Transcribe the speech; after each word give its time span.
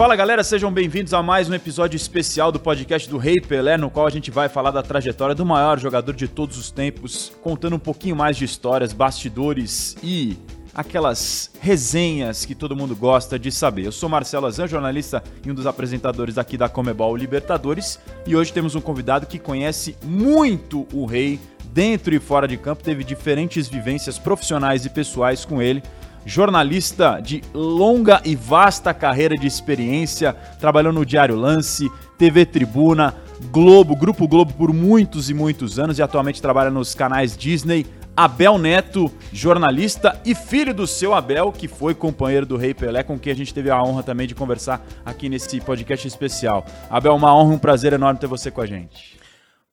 Fala 0.00 0.16
galera, 0.16 0.42
sejam 0.42 0.72
bem-vindos 0.72 1.12
a 1.12 1.22
mais 1.22 1.50
um 1.50 1.52
episódio 1.52 1.94
especial 1.94 2.50
do 2.50 2.58
podcast 2.58 3.06
do 3.06 3.18
Rei 3.18 3.38
Pelé, 3.38 3.76
no 3.76 3.90
qual 3.90 4.06
a 4.06 4.10
gente 4.10 4.30
vai 4.30 4.48
falar 4.48 4.70
da 4.70 4.82
trajetória 4.82 5.34
do 5.34 5.44
maior 5.44 5.78
jogador 5.78 6.14
de 6.14 6.26
todos 6.26 6.56
os 6.56 6.70
tempos, 6.70 7.30
contando 7.42 7.76
um 7.76 7.78
pouquinho 7.78 8.16
mais 8.16 8.34
de 8.34 8.46
histórias, 8.46 8.94
bastidores 8.94 9.98
e 10.02 10.38
aquelas 10.74 11.50
resenhas 11.60 12.46
que 12.46 12.54
todo 12.54 12.74
mundo 12.74 12.96
gosta 12.96 13.38
de 13.38 13.52
saber. 13.52 13.84
Eu 13.84 13.92
sou 13.92 14.08
Marcelo 14.08 14.46
Azan, 14.46 14.66
jornalista 14.66 15.22
e 15.44 15.50
um 15.50 15.54
dos 15.54 15.66
apresentadores 15.66 16.38
aqui 16.38 16.56
da 16.56 16.66
Comebol 16.66 17.14
Libertadores, 17.14 18.00
e 18.26 18.34
hoje 18.34 18.54
temos 18.54 18.74
um 18.74 18.80
convidado 18.80 19.26
que 19.26 19.38
conhece 19.38 19.94
muito 20.02 20.88
o 20.94 21.04
Rei 21.04 21.38
dentro 21.74 22.14
e 22.14 22.18
fora 22.18 22.48
de 22.48 22.56
campo, 22.56 22.82
teve 22.82 23.04
diferentes 23.04 23.68
vivências 23.68 24.18
profissionais 24.18 24.86
e 24.86 24.88
pessoais 24.88 25.44
com 25.44 25.60
ele 25.60 25.82
jornalista 26.24 27.20
de 27.20 27.42
longa 27.52 28.20
e 28.24 28.34
vasta 28.34 28.94
carreira 28.94 29.36
de 29.36 29.46
experiência, 29.46 30.32
trabalhou 30.58 30.92
no 30.92 31.04
Diário 31.04 31.36
Lance, 31.36 31.90
TV 32.18 32.44
Tribuna, 32.44 33.14
Globo, 33.50 33.96
Grupo 33.96 34.28
Globo 34.28 34.52
por 34.52 34.72
muitos 34.72 35.30
e 35.30 35.34
muitos 35.34 35.78
anos 35.78 35.98
e 35.98 36.02
atualmente 36.02 36.42
trabalha 36.42 36.70
nos 36.70 36.94
canais 36.94 37.36
Disney. 37.36 37.86
Abel 38.16 38.58
Neto, 38.58 39.10
jornalista 39.32 40.20
e 40.26 40.34
filho 40.34 40.74
do 40.74 40.86
seu 40.86 41.14
Abel, 41.14 41.50
que 41.52 41.66
foi 41.66 41.94
companheiro 41.94 42.44
do 42.44 42.56
Rei 42.56 42.74
Pelé, 42.74 43.02
com 43.02 43.18
quem 43.18 43.32
a 43.32 43.36
gente 43.36 43.54
teve 43.54 43.70
a 43.70 43.82
honra 43.82 44.02
também 44.02 44.26
de 44.26 44.34
conversar 44.34 44.84
aqui 45.06 45.28
nesse 45.28 45.60
podcast 45.60 46.06
especial. 46.06 46.66
Abel, 46.90 47.14
uma 47.14 47.34
honra, 47.34 47.54
um 47.54 47.58
prazer 47.58 47.92
enorme 47.92 48.20
ter 48.20 48.26
você 48.26 48.50
com 48.50 48.60
a 48.60 48.66
gente. 48.66 49.18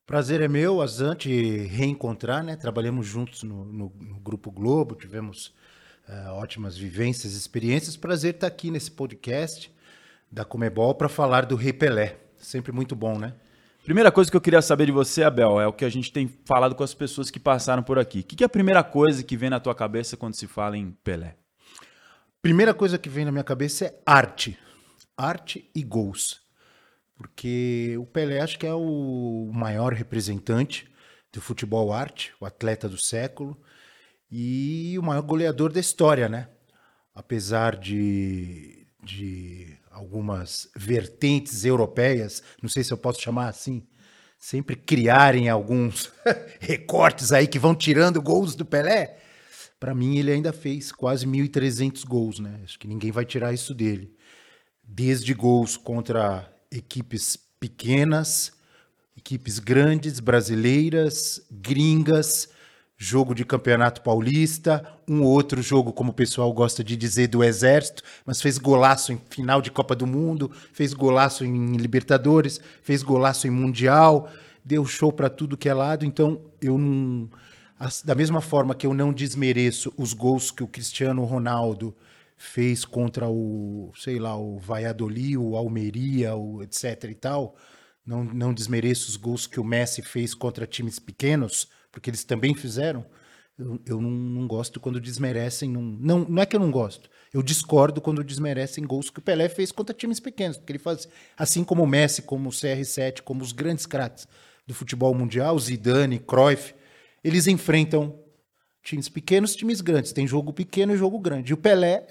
Prazer 0.06 0.40
é 0.40 0.48
meu, 0.48 0.80
Azante, 0.80 1.30
reencontrar, 1.66 2.42
né? 2.42 2.56
Trabalhamos 2.56 3.06
juntos 3.06 3.42
no, 3.42 3.66
no, 3.66 3.92
no 4.00 4.20
Grupo 4.20 4.50
Globo, 4.50 4.94
tivemos 4.94 5.52
uh, 6.08 6.32
ótimas 6.32 6.76
vivências, 6.76 7.34
experiências. 7.34 7.96
Prazer 7.96 8.34
estar 8.34 8.46
aqui 8.46 8.70
nesse 8.70 8.90
podcast 8.90 9.72
da 10.30 10.44
Comebol 10.44 10.94
para 10.94 11.08
falar 11.08 11.44
do 11.44 11.54
Rei 11.54 11.72
Pelé. 11.72 12.18
Sempre 12.36 12.72
muito 12.72 12.96
bom, 12.96 13.18
né? 13.18 13.34
Primeira 13.84 14.12
coisa 14.12 14.30
que 14.30 14.36
eu 14.36 14.40
queria 14.40 14.60
saber 14.60 14.86
de 14.86 14.92
você, 14.92 15.22
Abel, 15.22 15.60
é 15.60 15.66
o 15.66 15.72
que 15.72 15.84
a 15.84 15.88
gente 15.88 16.12
tem 16.12 16.28
falado 16.44 16.74
com 16.74 16.84
as 16.84 16.92
pessoas 16.92 17.30
que 17.30 17.40
passaram 17.40 17.82
por 17.82 17.98
aqui. 17.98 18.20
O 18.20 18.24
que 18.24 18.42
é 18.44 18.46
a 18.46 18.48
primeira 18.48 18.84
coisa 18.84 19.22
que 19.22 19.36
vem 19.36 19.48
na 19.48 19.60
tua 19.60 19.74
cabeça 19.74 20.16
quando 20.16 20.34
se 20.34 20.46
fala 20.46 20.76
em 20.76 20.90
Pelé? 21.02 21.36
Primeira 22.42 22.74
coisa 22.74 22.98
que 22.98 23.08
vem 23.08 23.24
na 23.24 23.32
minha 23.32 23.44
cabeça 23.44 23.86
é 23.86 24.00
arte. 24.04 24.58
Arte 25.16 25.70
e 25.74 25.82
gols. 25.82 26.42
Porque 27.16 27.96
o 27.98 28.06
Pelé 28.06 28.40
acho 28.40 28.58
que 28.58 28.66
é 28.66 28.74
o 28.74 29.50
maior 29.52 29.92
representante 29.92 30.88
do 31.32 31.40
futebol 31.40 31.92
arte, 31.92 32.32
o 32.40 32.46
atleta 32.46 32.88
do 32.88 32.98
século 32.98 33.58
e 34.30 34.98
o 34.98 35.02
maior 35.02 35.22
goleador 35.22 35.72
da 35.72 35.80
história, 35.80 36.28
né? 36.28 36.48
Apesar 37.14 37.76
de, 37.76 38.86
de 39.02 39.76
algumas 39.90 40.68
vertentes 40.76 41.64
europeias, 41.64 42.42
não 42.62 42.68
sei 42.68 42.84
se 42.84 42.92
eu 42.92 42.98
posso 42.98 43.20
chamar 43.20 43.48
assim, 43.48 43.86
sempre 44.38 44.76
criarem 44.76 45.48
alguns 45.48 46.12
recortes 46.60 47.32
aí 47.32 47.46
que 47.46 47.58
vão 47.58 47.74
tirando 47.74 48.22
gols 48.22 48.54
do 48.54 48.64
Pelé. 48.64 49.18
Para 49.80 49.94
mim, 49.94 50.18
ele 50.18 50.32
ainda 50.32 50.52
fez 50.52 50.92
quase 50.92 51.26
1.300 51.26 52.04
gols, 52.04 52.38
né? 52.38 52.60
Acho 52.64 52.78
que 52.78 52.88
ninguém 52.88 53.10
vai 53.10 53.24
tirar 53.24 53.52
isso 53.52 53.74
dele. 53.74 54.14
Desde 54.82 55.34
gols 55.34 55.76
contra 55.76 56.52
equipes 56.70 57.36
pequenas, 57.60 58.52
equipes 59.16 59.58
grandes, 59.58 60.20
brasileiras, 60.20 61.40
gringas, 61.50 62.48
jogo 63.00 63.32
de 63.32 63.44
campeonato 63.44 64.02
paulista, 64.02 64.84
um 65.06 65.22
outro 65.22 65.62
jogo, 65.62 65.92
como 65.92 66.10
o 66.10 66.14
pessoal 66.14 66.52
gosta 66.52 66.82
de 66.82 66.96
dizer, 66.96 67.28
do 67.28 67.44
Exército, 67.44 68.02
mas 68.26 68.42
fez 68.42 68.58
golaço 68.58 69.12
em 69.12 69.20
final 69.30 69.62
de 69.62 69.70
Copa 69.70 69.94
do 69.94 70.04
Mundo, 70.04 70.50
fez 70.72 70.92
golaço 70.92 71.44
em 71.44 71.76
Libertadores, 71.76 72.60
fez 72.82 73.04
golaço 73.04 73.46
em 73.46 73.50
Mundial, 73.50 74.28
deu 74.64 74.84
show 74.84 75.12
para 75.12 75.30
tudo 75.30 75.56
que 75.56 75.68
é 75.68 75.74
lado. 75.74 76.04
Então, 76.04 76.40
eu 76.60 76.76
não. 76.76 77.30
Da 78.04 78.16
mesma 78.16 78.40
forma 78.40 78.74
que 78.74 78.84
eu 78.84 78.92
não 78.92 79.12
desmereço 79.12 79.94
os 79.96 80.12
gols 80.12 80.50
que 80.50 80.64
o 80.64 80.66
Cristiano 80.66 81.22
Ronaldo 81.24 81.96
fez 82.36 82.84
contra 82.84 83.28
o, 83.28 83.92
sei 83.94 84.18
lá, 84.18 84.36
o 84.36 84.58
Valladolid, 84.58 85.36
o 85.36 85.56
Almeria, 85.56 86.34
o 86.34 86.60
etc 86.64 87.04
e 87.04 87.14
tal, 87.14 87.54
não, 88.04 88.24
não 88.24 88.52
desmereço 88.52 89.08
os 89.08 89.16
gols 89.16 89.46
que 89.46 89.60
o 89.60 89.64
Messi 89.64 90.02
fez 90.02 90.34
contra 90.34 90.66
times 90.66 90.98
pequenos, 90.98 91.68
porque 91.98 92.10
eles 92.10 92.22
também 92.22 92.54
fizeram, 92.54 93.04
eu, 93.58 93.80
eu 93.84 94.00
não, 94.00 94.08
não, 94.08 94.46
gosto 94.46 94.78
quando 94.78 95.00
desmerecem. 95.00 95.68
Não, 95.68 95.82
não, 95.82 96.18
não 96.20 96.40
é 96.40 96.46
que 96.46 96.54
eu 96.54 96.60
não 96.60 96.70
gosto. 96.70 97.10
Eu 97.34 97.42
discordo 97.42 98.00
quando 98.00 98.22
desmerecem 98.22 98.86
gols 98.86 99.10
que 99.10 99.18
o 99.18 99.22
Pelé 99.22 99.48
fez 99.48 99.72
contra 99.72 99.92
times 99.92 100.20
pequenos, 100.20 100.56
porque 100.56 100.70
ele 100.70 100.78
faz, 100.78 101.08
assim 101.36 101.64
como 101.64 101.82
o 101.82 101.86
Messi, 101.88 102.22
como 102.22 102.50
o 102.50 102.52
CR7, 102.52 103.22
como 103.22 103.42
os 103.42 103.50
grandes 103.50 103.84
craques 103.84 104.28
do 104.64 104.72
futebol 104.72 105.12
mundial, 105.12 105.58
Zidane, 105.58 106.20
Cruyff, 106.20 106.72
eles 107.24 107.48
enfrentam 107.48 108.16
times 108.80 109.08
pequenos, 109.08 109.56
times 109.56 109.80
grandes. 109.80 110.12
Tem 110.12 110.24
jogo 110.24 110.52
pequeno 110.52 110.94
e 110.94 110.96
jogo 110.96 111.18
grande. 111.18 111.50
E 111.50 111.54
o 111.54 111.56
Pelé, 111.56 112.06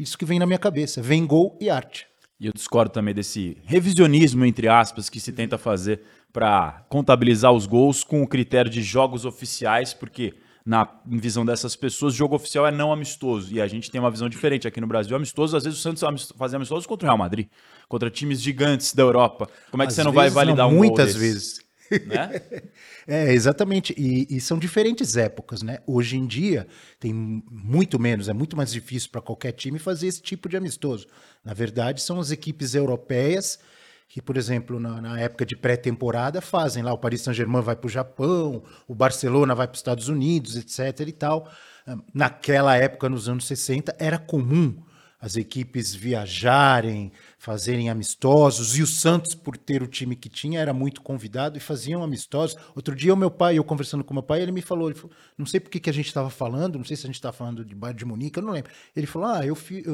isso 0.00 0.18
que 0.18 0.24
vem 0.24 0.40
na 0.40 0.46
minha 0.46 0.58
cabeça, 0.58 1.00
vem 1.00 1.24
gol 1.24 1.56
e 1.60 1.70
arte. 1.70 2.08
E 2.40 2.46
eu 2.46 2.52
discordo 2.52 2.92
também 2.92 3.14
desse 3.14 3.56
revisionismo, 3.64 4.44
entre 4.44 4.66
aspas, 4.66 5.08
que 5.08 5.20
se 5.20 5.32
tenta 5.32 5.56
fazer 5.56 6.02
para 6.36 6.84
contabilizar 6.90 7.50
os 7.50 7.64
gols 7.64 8.04
com 8.04 8.22
o 8.22 8.28
critério 8.28 8.70
de 8.70 8.82
jogos 8.82 9.24
oficiais, 9.24 9.94
porque 9.94 10.34
na 10.66 10.86
visão 11.06 11.46
dessas 11.46 11.74
pessoas, 11.74 12.12
jogo 12.12 12.36
oficial 12.36 12.66
é 12.66 12.70
não 12.70 12.92
amistoso. 12.92 13.54
E 13.54 13.58
a 13.58 13.66
gente 13.66 13.90
tem 13.90 13.98
uma 13.98 14.10
visão 14.10 14.28
diferente 14.28 14.68
aqui 14.68 14.78
no 14.78 14.86
Brasil. 14.86 15.16
Amistoso, 15.16 15.56
às 15.56 15.64
vezes 15.64 15.78
o 15.78 15.82
Santos 15.82 16.30
fazia 16.36 16.56
amistoso 16.56 16.86
contra 16.86 17.06
o 17.06 17.08
Real 17.08 17.16
Madrid, 17.16 17.48
contra 17.88 18.10
times 18.10 18.42
gigantes 18.42 18.92
da 18.92 19.02
Europa. 19.02 19.48
Como 19.70 19.82
é 19.82 19.86
que 19.86 19.92
às 19.92 19.94
você 19.94 20.04
não 20.04 20.12
vai 20.12 20.28
validar 20.28 20.68
não, 20.68 20.74
um 20.74 20.76
Muitas 20.76 21.16
vezes. 21.16 21.64
Né? 22.04 22.42
é, 23.08 23.32
exatamente. 23.32 23.94
E, 23.96 24.26
e, 24.36 24.38
são 24.38 24.58
diferentes 24.58 25.16
épocas, 25.16 25.62
né? 25.62 25.78
Hoje 25.86 26.18
em 26.18 26.26
dia 26.26 26.66
tem 27.00 27.14
muito 27.14 27.98
menos, 27.98 28.28
é 28.28 28.34
muito 28.34 28.58
mais 28.58 28.70
difícil 28.70 29.08
para 29.10 29.22
qualquer 29.22 29.52
time 29.52 29.78
fazer 29.78 30.08
esse 30.08 30.20
tipo 30.20 30.50
de 30.50 30.56
amistoso. 30.58 31.06
Na 31.42 31.54
verdade, 31.54 32.02
são 32.02 32.20
as 32.20 32.30
equipes 32.30 32.74
europeias 32.74 33.58
que, 34.08 34.22
por 34.22 34.36
exemplo, 34.36 34.78
na, 34.78 35.00
na 35.00 35.20
época 35.20 35.44
de 35.44 35.56
pré-temporada 35.56 36.40
fazem 36.40 36.82
lá, 36.82 36.92
o 36.92 36.98
Paris 36.98 37.22
Saint-Germain 37.22 37.62
vai 37.62 37.76
para 37.76 37.86
o 37.86 37.90
Japão, 37.90 38.62
o 38.86 38.94
Barcelona 38.94 39.54
vai 39.54 39.66
para 39.66 39.74
os 39.74 39.80
Estados 39.80 40.08
Unidos, 40.08 40.56
etc. 40.56 41.08
e 41.08 41.12
tal. 41.12 41.50
Naquela 42.14 42.76
época, 42.76 43.08
nos 43.08 43.28
anos 43.28 43.46
60, 43.46 43.96
era 43.98 44.18
comum 44.18 44.82
as 45.20 45.36
equipes 45.36 45.94
viajarem, 45.94 47.10
fazerem 47.46 47.88
amistosos, 47.88 48.76
e 48.76 48.82
o 48.82 48.86
Santos, 48.88 49.32
por 49.32 49.56
ter 49.56 49.80
o 49.80 49.86
time 49.86 50.16
que 50.16 50.28
tinha, 50.28 50.58
era 50.58 50.72
muito 50.72 51.00
convidado 51.00 51.56
e 51.56 51.60
faziam 51.60 52.02
amistosos. 52.02 52.56
Outro 52.74 52.92
dia, 52.92 53.14
o 53.14 53.16
meu 53.16 53.30
pai, 53.30 53.56
eu 53.56 53.62
conversando 53.62 54.02
com 54.02 54.12
meu 54.12 54.22
pai, 54.24 54.42
ele 54.42 54.50
me 54.50 54.60
falou, 54.60 54.90
ele 54.90 54.98
falou 54.98 55.14
não 55.38 55.46
sei 55.46 55.60
por 55.60 55.70
que, 55.70 55.78
que 55.78 55.88
a 55.88 55.92
gente 55.92 56.08
estava 56.08 56.28
falando, 56.28 56.76
não 56.76 56.84
sei 56.84 56.96
se 56.96 57.04
a 57.04 57.06
gente 57.06 57.14
estava 57.14 57.36
falando 57.36 57.64
de 57.64 57.72
Bayern 57.72 57.96
de 57.96 58.04
Munique, 58.04 58.40
eu 58.40 58.42
não 58.42 58.52
lembro. 58.52 58.72
Ele 58.96 59.06
falou, 59.06 59.28
ah, 59.28 59.46
eu 59.46 59.54
fi, 59.54 59.84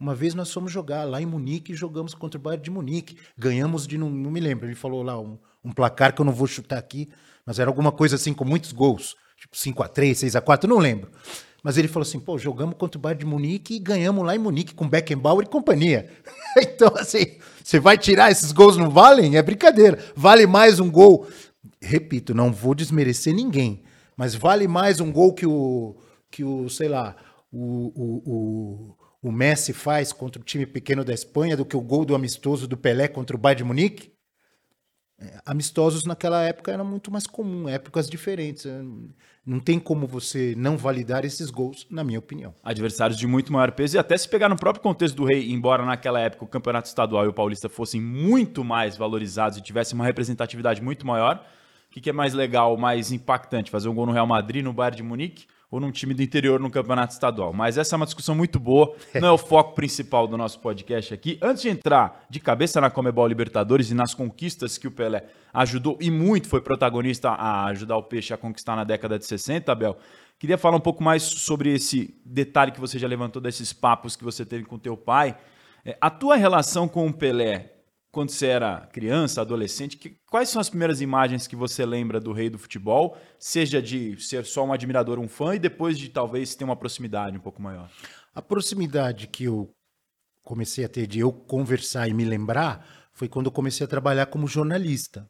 uma 0.00 0.16
vez 0.16 0.34
nós 0.34 0.52
fomos 0.52 0.72
jogar 0.72 1.04
lá 1.04 1.22
em 1.22 1.26
Munique 1.26 1.74
e 1.74 1.76
jogamos 1.76 2.12
contra 2.12 2.40
o 2.40 2.42
Bayern 2.42 2.64
de 2.64 2.72
Munique, 2.72 3.16
ganhamos 3.38 3.86
de, 3.86 3.96
não, 3.96 4.10
não 4.10 4.32
me 4.32 4.40
lembro, 4.40 4.66
ele 4.66 4.74
falou 4.74 5.04
lá 5.04 5.16
um, 5.16 5.38
um 5.64 5.70
placar 5.70 6.12
que 6.12 6.20
eu 6.20 6.24
não 6.24 6.32
vou 6.32 6.48
chutar 6.48 6.76
aqui, 6.76 7.08
mas 7.46 7.60
era 7.60 7.70
alguma 7.70 7.92
coisa 7.92 8.16
assim 8.16 8.34
com 8.34 8.44
muitos 8.44 8.72
gols, 8.72 9.14
tipo 9.38 9.56
5 9.56 9.80
a 9.80 9.86
3 9.86 10.18
6 10.18 10.34
a 10.34 10.40
4 10.40 10.68
não 10.68 10.78
lembro. 10.78 11.12
Mas 11.62 11.76
ele 11.76 11.88
falou 11.88 12.06
assim: 12.06 12.20
pô, 12.20 12.38
jogamos 12.38 12.76
contra 12.78 12.98
o 12.98 13.00
Bayern 13.00 13.20
de 13.20 13.26
Munique 13.26 13.74
e 13.74 13.78
ganhamos 13.78 14.24
lá 14.24 14.36
em 14.36 14.38
Munique 14.38 14.74
com 14.74 14.88
Beckenbauer 14.88 15.46
e 15.46 15.50
companhia. 15.50 16.10
então, 16.58 16.92
assim, 16.96 17.38
você 17.62 17.80
vai 17.80 17.98
tirar 17.98 18.30
esses 18.30 18.52
gols 18.52 18.76
não 18.76 18.90
valem? 18.90 19.36
É 19.36 19.42
brincadeira. 19.42 19.98
Vale 20.14 20.46
mais 20.46 20.78
um 20.78 20.90
gol. 20.90 21.26
Repito, 21.80 22.34
não 22.34 22.52
vou 22.52 22.74
desmerecer 22.74 23.34
ninguém, 23.34 23.82
mas 24.16 24.34
vale 24.34 24.68
mais 24.68 25.00
um 25.00 25.10
gol 25.10 25.34
que 25.34 25.46
o, 25.46 25.96
que 26.30 26.44
o 26.44 26.68
sei 26.68 26.88
lá, 26.88 27.16
o, 27.50 27.92
o, 27.94 28.22
o, 28.24 29.28
o 29.28 29.32
Messi 29.32 29.72
faz 29.72 30.12
contra 30.12 30.40
o 30.40 30.44
time 30.44 30.66
pequeno 30.66 31.04
da 31.04 31.12
Espanha 31.12 31.56
do 31.56 31.64
que 31.64 31.76
o 31.76 31.80
gol 31.80 32.04
do 32.04 32.14
amistoso 32.14 32.68
do 32.68 32.76
Pelé 32.76 33.08
contra 33.08 33.36
o 33.36 33.38
Bayern 33.38 33.58
de 33.58 33.64
Munique? 33.64 34.12
É, 35.18 35.40
amistosos 35.46 36.04
naquela 36.04 36.42
época 36.42 36.70
era 36.70 36.84
muito 36.84 37.10
mais 37.10 37.26
comum, 37.26 37.68
épocas 37.68 38.08
diferentes. 38.08 38.66
Não 39.46 39.60
tem 39.60 39.78
como 39.78 40.08
você 40.08 40.54
não 40.56 40.76
validar 40.76 41.24
esses 41.24 41.50
gols, 41.50 41.86
na 41.88 42.02
minha 42.02 42.18
opinião. 42.18 42.52
Adversários 42.64 43.16
de 43.16 43.28
muito 43.28 43.52
maior 43.52 43.70
peso, 43.70 43.96
e 43.96 43.98
até 43.98 44.18
se 44.18 44.28
pegar 44.28 44.48
no 44.48 44.56
próprio 44.56 44.82
contexto 44.82 45.14
do 45.14 45.24
Rei, 45.24 45.52
embora 45.52 45.84
naquela 45.84 46.18
época 46.18 46.44
o 46.44 46.48
campeonato 46.48 46.88
estadual 46.88 47.24
e 47.24 47.28
o 47.28 47.32
paulista 47.32 47.68
fossem 47.68 48.00
muito 48.00 48.64
mais 48.64 48.96
valorizados 48.96 49.56
e 49.56 49.62
tivessem 49.62 49.94
uma 49.94 50.04
representatividade 50.04 50.82
muito 50.82 51.06
maior, 51.06 51.46
o 51.88 51.92
que, 51.92 52.00
que 52.00 52.10
é 52.10 52.12
mais 52.12 52.34
legal, 52.34 52.76
mais 52.76 53.12
impactante? 53.12 53.70
Fazer 53.70 53.88
um 53.88 53.94
gol 53.94 54.06
no 54.06 54.12
Real 54.12 54.26
Madrid, 54.26 54.64
no 54.64 54.72
Bayern 54.72 54.96
de 54.96 55.02
Munique? 55.04 55.46
Ou 55.70 55.80
num 55.80 55.90
time 55.90 56.14
do 56.14 56.22
interior 56.22 56.60
no 56.60 56.70
campeonato 56.70 57.12
estadual. 57.12 57.52
Mas 57.52 57.76
essa 57.76 57.94
é 57.94 57.96
uma 57.96 58.06
discussão 58.06 58.34
muito 58.34 58.58
boa, 58.58 58.94
não 59.14 59.28
é 59.28 59.32
o 59.32 59.38
foco 59.38 59.74
principal 59.74 60.26
do 60.26 60.36
nosso 60.36 60.60
podcast 60.60 61.12
aqui. 61.12 61.38
Antes 61.42 61.62
de 61.62 61.68
entrar 61.68 62.24
de 62.30 62.38
cabeça 62.38 62.80
na 62.80 62.90
Comebol 62.90 63.26
Libertadores 63.26 63.90
e 63.90 63.94
nas 63.94 64.14
conquistas 64.14 64.78
que 64.78 64.86
o 64.86 64.90
Pelé 64.90 65.24
ajudou 65.52 65.98
e 66.00 66.10
muito 66.10 66.48
foi 66.48 66.60
protagonista 66.60 67.30
a 67.30 67.66
ajudar 67.66 67.96
o 67.96 68.02
Peixe 68.02 68.32
a 68.32 68.36
conquistar 68.36 68.76
na 68.76 68.84
década 68.84 69.18
de 69.18 69.26
60, 69.26 69.70
Abel, 69.72 69.96
queria 70.38 70.58
falar 70.58 70.76
um 70.76 70.80
pouco 70.80 71.02
mais 71.02 71.22
sobre 71.22 71.74
esse 71.74 72.14
detalhe 72.24 72.72
que 72.72 72.80
você 72.80 72.98
já 72.98 73.08
levantou 73.08 73.42
desses 73.42 73.72
papos 73.72 74.14
que 74.14 74.24
você 74.24 74.44
teve 74.44 74.64
com 74.64 74.78
teu 74.78 74.96
pai. 74.96 75.36
É, 75.84 75.96
a 76.00 76.10
tua 76.10 76.36
relação 76.36 76.86
com 76.88 77.06
o 77.06 77.12
Pelé, 77.12 77.75
quando 78.16 78.30
você 78.30 78.46
era 78.46 78.88
criança, 78.94 79.42
adolescente, 79.42 79.98
que, 79.98 80.18
quais 80.30 80.48
são 80.48 80.58
as 80.58 80.70
primeiras 80.70 81.02
imagens 81.02 81.46
que 81.46 81.54
você 81.54 81.84
lembra 81.84 82.18
do 82.18 82.32
rei 82.32 82.48
do 82.48 82.58
futebol? 82.58 83.14
Seja 83.38 83.82
de 83.82 84.18
ser 84.18 84.46
só 84.46 84.64
um 84.64 84.72
admirador, 84.72 85.18
um 85.18 85.28
fã, 85.28 85.54
e 85.54 85.58
depois 85.58 85.98
de 85.98 86.08
talvez 86.08 86.54
ter 86.54 86.64
uma 86.64 86.76
proximidade 86.76 87.36
um 87.36 87.40
pouco 87.42 87.60
maior. 87.60 87.90
A 88.34 88.40
proximidade 88.40 89.26
que 89.26 89.44
eu 89.44 89.70
comecei 90.42 90.82
a 90.82 90.88
ter 90.88 91.06
de 91.06 91.18
eu 91.18 91.30
conversar 91.30 92.08
e 92.08 92.14
me 92.14 92.24
lembrar 92.24 92.88
foi 93.12 93.28
quando 93.28 93.46
eu 93.48 93.52
comecei 93.52 93.84
a 93.84 93.88
trabalhar 93.88 94.24
como 94.24 94.48
jornalista. 94.48 95.28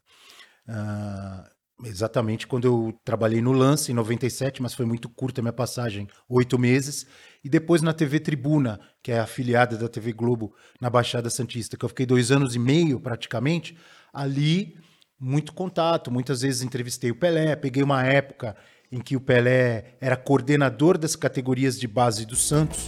Uh, 0.69 1.56
exatamente 1.85 2.47
quando 2.47 2.67
eu 2.67 2.99
trabalhei 3.05 3.41
no 3.41 3.53
Lance, 3.53 3.93
em 3.93 3.95
97, 3.95 4.63
mas 4.63 4.75
foi 4.75 4.87
muito 4.87 5.09
curta 5.09 5.41
a 5.41 5.43
minha 5.43 5.53
passagem, 5.53 6.09
oito 6.29 6.59
meses. 6.59 7.07
E 7.45 7.49
depois 7.49 7.83
na 7.83 7.93
TV 7.93 8.19
Tribuna, 8.19 8.81
que 9.03 9.13
é 9.13 9.19
afiliada 9.19 9.77
da 9.77 9.89
TV 9.89 10.13
Globo 10.13 10.55
na 10.81 10.89
Baixada 10.89 11.31
Santista, 11.31 11.77
que 11.77 11.85
eu 11.85 11.89
fiquei 11.89 12.07
dois 12.07 12.31
anos 12.31 12.55
e 12.55 12.59
meio 12.59 12.99
praticamente. 12.99 13.77
Ali, 14.13 14.77
muito 15.19 15.53
contato. 15.53 16.11
Muitas 16.11 16.43
vezes 16.43 16.63
entrevistei 16.63 17.11
o 17.11 17.17
Pelé, 17.17 17.57
peguei 17.57 17.83
uma 17.83 18.05
época 18.05 18.57
em 18.91 19.01
que 19.01 19.17
o 19.17 19.21
Pelé 19.21 19.97
era 20.01 20.17
coordenador 20.17 20.97
das 20.97 21.17
categorias 21.17 21.79
de 21.79 21.87
base 21.87 22.25
do 22.25 22.37
Santos. 22.37 22.87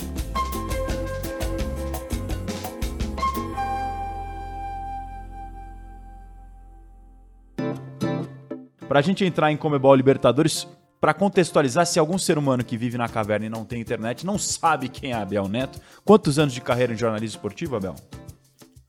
Para 8.89 9.01
a 9.01 9.03
gente 9.03 9.23
entrar 9.23 9.53
em 9.53 9.57
Comebol 9.57 9.95
Libertadores, 9.95 10.67
para 10.99 11.13
contextualizar, 11.13 11.85
se 11.85 11.99
algum 11.99 12.17
ser 12.17 12.39
humano 12.39 12.65
que 12.65 12.79
vive 12.79 12.97
na 12.97 13.07
caverna 13.07 13.45
e 13.45 13.49
não 13.51 13.63
tem 13.63 13.83
internet 13.83 14.25
não 14.25 14.39
sabe 14.39 14.89
quem 14.89 15.13
é 15.13 15.15
Abel 15.15 15.47
Neto, 15.47 15.79
quantos 16.07 16.39
anos 16.39 16.55
de 16.55 16.63
carreira 16.63 16.95
em 16.95 16.97
jornalismo 16.97 17.37
esportivo, 17.37 17.77
Abel? 17.77 17.95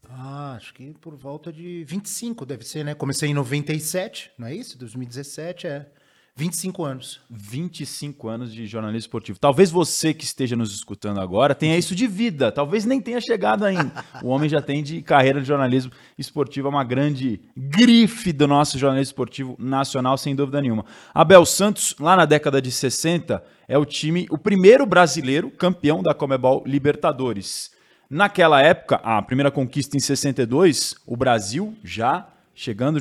Ah, 0.09 0.53
acho 0.55 0.73
que 0.73 0.93
por 1.01 1.17
volta 1.17 1.51
de 1.51 1.83
25 1.83 2.45
deve 2.45 2.63
ser, 2.63 2.85
né? 2.85 2.95
Comecei 2.95 3.29
em 3.29 3.33
97, 3.33 4.31
não 4.37 4.47
é 4.47 4.55
isso? 4.55 4.77
2017 4.77 5.67
é. 5.67 5.91
25 6.39 6.86
anos. 6.86 7.19
25 7.30 8.30
anos 8.30 8.53
de 8.53 8.65
jornalismo 8.65 9.00
esportivo. 9.00 9.38
Talvez 9.38 9.69
você 9.69 10.13
que 10.13 10.24
esteja 10.24 10.56
nos 10.56 10.74
escutando 10.74 11.19
agora 11.19 11.53
tenha 11.53 11.77
isso 11.77 11.94
de 11.94 12.07
vida, 12.07 12.50
talvez 12.50 12.86
nem 12.86 13.01
tenha 13.01 13.19
chegado 13.19 13.65
ainda. 13.65 13.91
O 14.24 14.30
homem 14.30 14.47
já 14.47 14.62
tem 14.62 14.81
de 14.81 15.01
carreira 15.01 15.41
de 15.41 15.47
jornalismo 15.47 15.91
esportivo, 16.18 16.69
é 16.69 16.69
uma 16.69 16.86
grande 16.86 17.41
grife 17.57 18.31
do 18.31 18.47
nosso 18.47 18.80
jornalismo 18.80 19.12
esportivo 19.12 19.57
nacional, 19.59 20.18
sem 20.18 20.33
dúvida 20.33 20.62
nenhuma. 20.62 20.86
Abel 21.13 21.45
Santos, 21.45 21.94
lá 22.00 22.15
na 22.15 22.24
década 22.24 22.62
de 22.62 22.71
60, 22.71 23.44
é 23.68 23.77
o 23.77 23.83
time, 23.83 24.25
o 24.30 24.38
primeiro 24.38 24.85
brasileiro 24.85 25.51
campeão 25.51 26.01
da 26.01 26.13
Comebol 26.13 26.63
Libertadores. 26.65 27.71
Naquela 28.09 28.62
época, 28.62 28.95
a 29.03 29.21
primeira 29.21 29.51
conquista 29.51 29.97
em 29.97 30.00
62, 30.00 30.95
o 31.06 31.18
Brasil 31.18 31.75
já 31.83 32.25
chegando. 32.59 33.00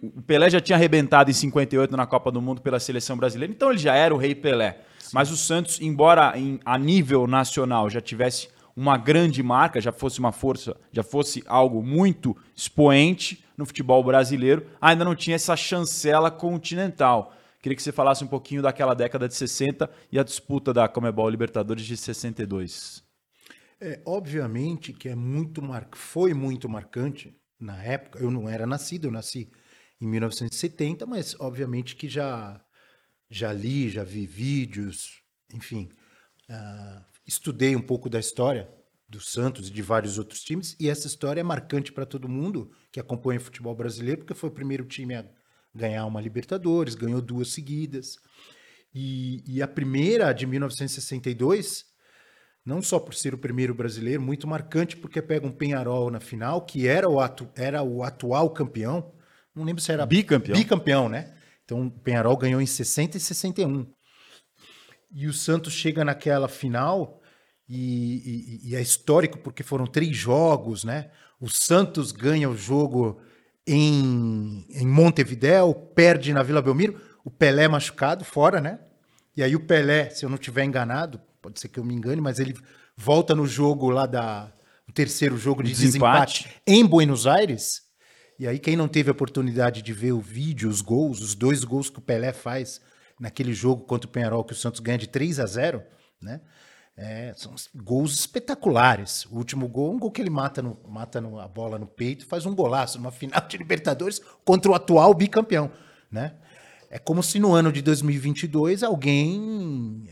O 0.00 0.22
Pelé 0.22 0.48
já 0.48 0.60
tinha 0.60 0.76
arrebentado 0.76 1.30
em 1.30 1.34
58 1.34 1.96
na 1.96 2.06
Copa 2.06 2.30
do 2.30 2.40
Mundo 2.40 2.62
pela 2.62 2.78
seleção 2.78 3.16
brasileira, 3.16 3.52
então 3.52 3.70
ele 3.70 3.78
já 3.78 3.94
era 3.94 4.14
o 4.14 4.16
rei 4.16 4.36
Pelé. 4.36 4.82
Sim. 5.00 5.10
Mas 5.12 5.32
o 5.32 5.36
Santos, 5.36 5.80
embora 5.80 6.38
em, 6.38 6.60
a 6.64 6.78
nível 6.78 7.26
nacional 7.26 7.90
já 7.90 8.00
tivesse 8.00 8.48
uma 8.76 8.96
grande 8.96 9.42
marca, 9.42 9.80
já 9.80 9.90
fosse 9.90 10.20
uma 10.20 10.30
força, 10.30 10.76
já 10.92 11.02
fosse 11.02 11.42
algo 11.48 11.82
muito 11.82 12.36
expoente 12.54 13.44
no 13.58 13.66
futebol 13.66 14.02
brasileiro, 14.04 14.64
ainda 14.80 15.04
não 15.04 15.16
tinha 15.16 15.34
essa 15.34 15.56
chancela 15.56 16.30
continental. 16.30 17.34
Queria 17.60 17.74
que 17.74 17.82
você 17.82 17.90
falasse 17.90 18.22
um 18.22 18.28
pouquinho 18.28 18.62
daquela 18.62 18.94
década 18.94 19.26
de 19.26 19.34
60 19.34 19.90
e 20.12 20.20
a 20.20 20.22
disputa 20.22 20.72
da 20.72 20.86
Comebol 20.86 21.28
Libertadores 21.28 21.84
de 21.84 21.96
62. 21.96 23.02
É, 23.80 24.00
obviamente 24.06 24.92
que 24.92 25.08
é 25.08 25.16
muito 25.16 25.60
mar... 25.60 25.88
foi 25.92 26.32
muito 26.32 26.68
marcante 26.68 27.34
na 27.60 27.82
época, 27.82 28.18
eu 28.18 28.30
não 28.30 28.48
era 28.48 28.66
nascido, 28.66 29.06
eu 29.06 29.10
nasci 29.10 29.50
em 30.00 30.06
1970, 30.06 31.04
mas 31.06 31.36
obviamente 31.38 31.94
que 31.94 32.08
já, 32.08 32.60
já 33.28 33.52
li, 33.52 33.90
já 33.90 34.02
vi 34.02 34.26
vídeos, 34.26 35.22
enfim, 35.52 35.90
uh, 36.48 37.04
estudei 37.26 37.76
um 37.76 37.82
pouco 37.82 38.08
da 38.08 38.18
história 38.18 38.68
do 39.08 39.20
Santos 39.20 39.68
e 39.68 39.72
de 39.72 39.82
vários 39.82 40.18
outros 40.18 40.40
times, 40.40 40.76
e 40.80 40.88
essa 40.88 41.06
história 41.06 41.40
é 41.40 41.44
marcante 41.44 41.92
para 41.92 42.06
todo 42.06 42.28
mundo 42.28 42.70
que 42.90 43.00
acompanha 43.00 43.40
o 43.40 43.42
futebol 43.42 43.74
brasileiro, 43.74 44.20
porque 44.20 44.34
foi 44.34 44.48
o 44.48 44.54
primeiro 44.54 44.84
time 44.84 45.14
a 45.14 45.28
ganhar 45.74 46.06
uma 46.06 46.20
Libertadores, 46.20 46.94
ganhou 46.94 47.20
duas 47.20 47.52
seguidas. 47.52 48.16
E, 48.94 49.42
e 49.46 49.62
a 49.62 49.68
primeira, 49.68 50.32
de 50.32 50.46
1962, 50.46 51.84
não 52.64 52.82
só 52.82 52.98
por 52.98 53.14
ser 53.14 53.34
o 53.34 53.38
primeiro 53.38 53.74
brasileiro, 53.74 54.20
muito 54.20 54.46
marcante 54.46 54.96
porque 54.96 55.20
pega 55.22 55.46
um 55.46 55.52
Penharol 55.52 56.10
na 56.10 56.20
final, 56.20 56.62
que 56.64 56.86
era 56.86 57.08
o, 57.08 57.20
atu, 57.20 57.48
era 57.56 57.82
o 57.82 58.02
atual 58.02 58.50
campeão, 58.50 59.12
não 59.54 59.64
lembro 59.64 59.82
se 59.82 59.92
era 59.92 60.06
bicampeão, 60.06 60.56
bicampeão 60.56 61.08
né? 61.08 61.34
Então 61.64 61.86
o 61.86 61.90
Penharol 61.90 62.36
ganhou 62.36 62.60
em 62.60 62.66
60 62.66 63.16
e 63.16 63.20
61. 63.20 63.86
E 65.12 65.26
o 65.26 65.32
Santos 65.32 65.72
chega 65.72 66.04
naquela 66.04 66.48
final 66.48 67.20
e, 67.68 68.60
e, 68.64 68.70
e 68.70 68.76
é 68.76 68.80
histórico 68.80 69.38
porque 69.38 69.62
foram 69.62 69.86
três 69.86 70.16
jogos, 70.16 70.84
né? 70.84 71.10
O 71.40 71.48
Santos 71.48 72.12
ganha 72.12 72.48
o 72.48 72.56
jogo 72.56 73.20
em, 73.66 74.66
em 74.68 74.86
Montevidéu, 74.86 75.74
perde 75.74 76.32
na 76.32 76.42
Vila 76.42 76.62
Belmiro, 76.62 77.00
o 77.24 77.30
Pelé 77.30 77.68
machucado, 77.68 78.24
fora, 78.24 78.60
né? 78.60 78.80
E 79.36 79.42
aí 79.42 79.54
o 79.54 79.64
Pelé, 79.66 80.10
se 80.10 80.24
eu 80.24 80.28
não 80.28 80.36
estiver 80.36 80.64
enganado, 80.64 81.20
pode 81.40 81.60
ser 81.60 81.68
que 81.68 81.78
eu 81.78 81.84
me 81.84 81.94
engane, 81.94 82.20
mas 82.20 82.38
ele 82.38 82.54
volta 82.96 83.34
no 83.34 83.46
jogo 83.46 83.90
lá 83.90 84.06
da. 84.06 84.52
O 84.88 84.92
terceiro 84.92 85.38
jogo 85.38 85.62
de 85.62 85.70
desempate. 85.70 86.42
desempate 86.42 86.62
em 86.66 86.84
Buenos 86.84 87.26
Aires. 87.26 87.82
E 88.38 88.48
aí, 88.48 88.58
quem 88.58 88.74
não 88.74 88.88
teve 88.88 89.10
a 89.10 89.12
oportunidade 89.12 89.82
de 89.82 89.92
ver 89.92 90.12
o 90.12 90.20
vídeo, 90.20 90.68
os 90.68 90.80
gols, 90.80 91.20
os 91.20 91.34
dois 91.34 91.62
gols 91.62 91.90
que 91.90 91.98
o 91.98 92.02
Pelé 92.02 92.32
faz 92.32 92.80
naquele 93.20 93.52
jogo 93.52 93.84
contra 93.84 94.08
o 94.08 94.10
Penharol, 94.10 94.42
que 94.42 94.54
o 94.54 94.56
Santos 94.56 94.80
ganha 94.80 94.96
de 94.96 95.06
3 95.06 95.38
a 95.38 95.46
0, 95.46 95.82
né? 96.20 96.40
É, 96.96 97.32
são 97.36 97.54
gols 97.74 98.14
espetaculares. 98.14 99.26
O 99.26 99.36
último 99.36 99.68
gol, 99.68 99.94
um 99.94 99.98
gol 99.98 100.10
que 100.10 100.20
ele 100.20 100.30
mata, 100.30 100.60
no, 100.60 100.78
mata 100.88 101.20
no, 101.20 101.38
a 101.38 101.46
bola 101.46 101.78
no 101.78 101.86
peito, 101.86 102.26
faz 102.26 102.46
um 102.46 102.54
golaço 102.54 102.98
numa 102.98 103.12
final 103.12 103.46
de 103.46 103.56
Libertadores 103.56 104.20
contra 104.44 104.70
o 104.70 104.74
atual 104.74 105.14
bicampeão, 105.14 105.70
né? 106.10 106.34
É 106.90 106.98
como 106.98 107.22
se 107.22 107.38
no 107.38 107.52
ano 107.52 107.70
de 107.70 107.82
2022 107.82 108.82
alguém 108.82 110.08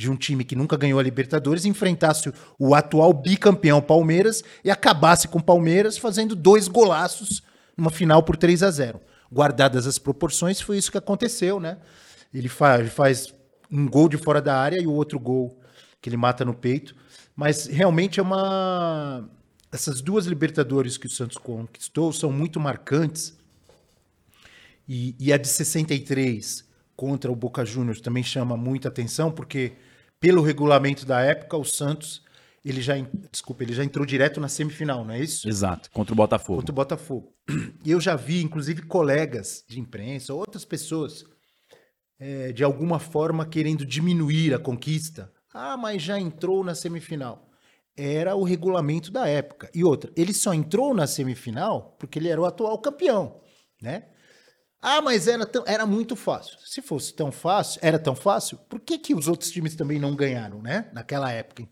de 0.00 0.10
um 0.10 0.16
time 0.16 0.44
que 0.44 0.56
nunca 0.56 0.78
ganhou 0.78 0.98
a 0.98 1.02
Libertadores 1.02 1.66
enfrentasse 1.66 2.32
o 2.58 2.74
atual 2.74 3.12
bicampeão 3.12 3.82
Palmeiras 3.82 4.42
e 4.64 4.70
acabasse 4.70 5.28
com 5.28 5.38
o 5.38 5.42
Palmeiras 5.42 5.98
fazendo 5.98 6.34
dois 6.34 6.68
golaços 6.68 7.42
numa 7.76 7.90
final 7.90 8.22
por 8.22 8.36
3 8.36 8.62
a 8.62 8.70
0. 8.70 8.98
Guardadas 9.30 9.86
as 9.86 9.98
proporções, 9.98 10.58
foi 10.58 10.78
isso 10.78 10.90
que 10.90 10.96
aconteceu, 10.96 11.60
né? 11.60 11.76
Ele 12.32 12.48
faz, 12.48 12.90
faz 12.92 13.34
um 13.70 13.86
gol 13.86 14.08
de 14.08 14.16
fora 14.16 14.40
da 14.40 14.56
área 14.56 14.80
e 14.80 14.86
o 14.86 14.92
outro 14.92 15.20
gol 15.20 15.60
que 16.00 16.08
ele 16.08 16.16
mata 16.16 16.46
no 16.46 16.54
peito. 16.54 16.96
Mas 17.36 17.66
realmente 17.66 18.18
é 18.18 18.22
uma. 18.22 19.28
Essas 19.70 20.00
duas 20.00 20.24
Libertadores 20.24 20.96
que 20.96 21.06
o 21.06 21.10
Santos 21.10 21.36
conquistou 21.36 22.10
são 22.12 22.32
muito 22.32 22.58
marcantes. 22.58 23.38
E, 24.88 25.14
e 25.20 25.32
a 25.32 25.36
de 25.36 25.46
63 25.46 26.64
contra 26.96 27.30
o 27.30 27.36
Boca 27.36 27.64
Juniors 27.64 28.00
também 28.00 28.22
chama 28.22 28.56
muita 28.56 28.88
atenção, 28.88 29.30
porque 29.30 29.74
pelo 30.20 30.42
regulamento 30.42 31.04
da 31.06 31.20
época, 31.20 31.56
o 31.56 31.64
Santos 31.64 32.22
ele 32.64 32.82
já, 32.82 32.94
desculpa, 33.32 33.62
ele 33.62 33.72
já 33.72 33.82
entrou 33.82 34.04
direto 34.04 34.38
na 34.38 34.48
semifinal, 34.48 35.04
não 35.04 35.14
é 35.14 35.20
isso? 35.20 35.48
Exato, 35.48 35.90
contra 35.90 36.12
o 36.12 36.16
Botafogo. 36.16 36.58
Contra 36.58 36.72
o 36.72 36.74
Botafogo. 36.74 37.34
E 37.84 37.90
eu 37.90 38.00
já 38.00 38.14
vi, 38.14 38.42
inclusive, 38.42 38.82
colegas 38.82 39.64
de 39.66 39.80
imprensa, 39.80 40.34
outras 40.34 40.64
pessoas, 40.64 41.24
é, 42.18 42.52
de 42.52 42.62
alguma 42.62 42.98
forma 42.98 43.46
querendo 43.46 43.86
diminuir 43.86 44.52
a 44.52 44.58
conquista. 44.58 45.32
Ah, 45.52 45.76
mas 45.76 46.02
já 46.02 46.20
entrou 46.20 46.62
na 46.62 46.74
semifinal. 46.74 47.48
Era 47.96 48.36
o 48.36 48.44
regulamento 48.44 49.10
da 49.10 49.26
época. 49.26 49.70
E 49.74 49.82
outra, 49.82 50.12
ele 50.14 50.34
só 50.34 50.52
entrou 50.52 50.94
na 50.94 51.06
semifinal 51.06 51.96
porque 51.98 52.18
ele 52.18 52.28
era 52.28 52.40
o 52.40 52.44
atual 52.44 52.78
campeão, 52.78 53.40
né? 53.80 54.04
Ah, 54.82 55.02
mas 55.02 55.28
era, 55.28 55.44
tão, 55.44 55.62
era 55.66 55.84
muito 55.84 56.16
fácil. 56.16 56.56
Se 56.64 56.80
fosse 56.80 57.12
tão 57.12 57.30
fácil, 57.30 57.78
era 57.82 57.98
tão 57.98 58.14
fácil, 58.16 58.58
por 58.68 58.80
que, 58.80 58.98
que 58.98 59.14
os 59.14 59.28
outros 59.28 59.50
times 59.50 59.74
também 59.74 59.98
não 59.98 60.16
ganharam, 60.16 60.62
né? 60.62 60.88
Naquela 60.92 61.30
época. 61.30 61.68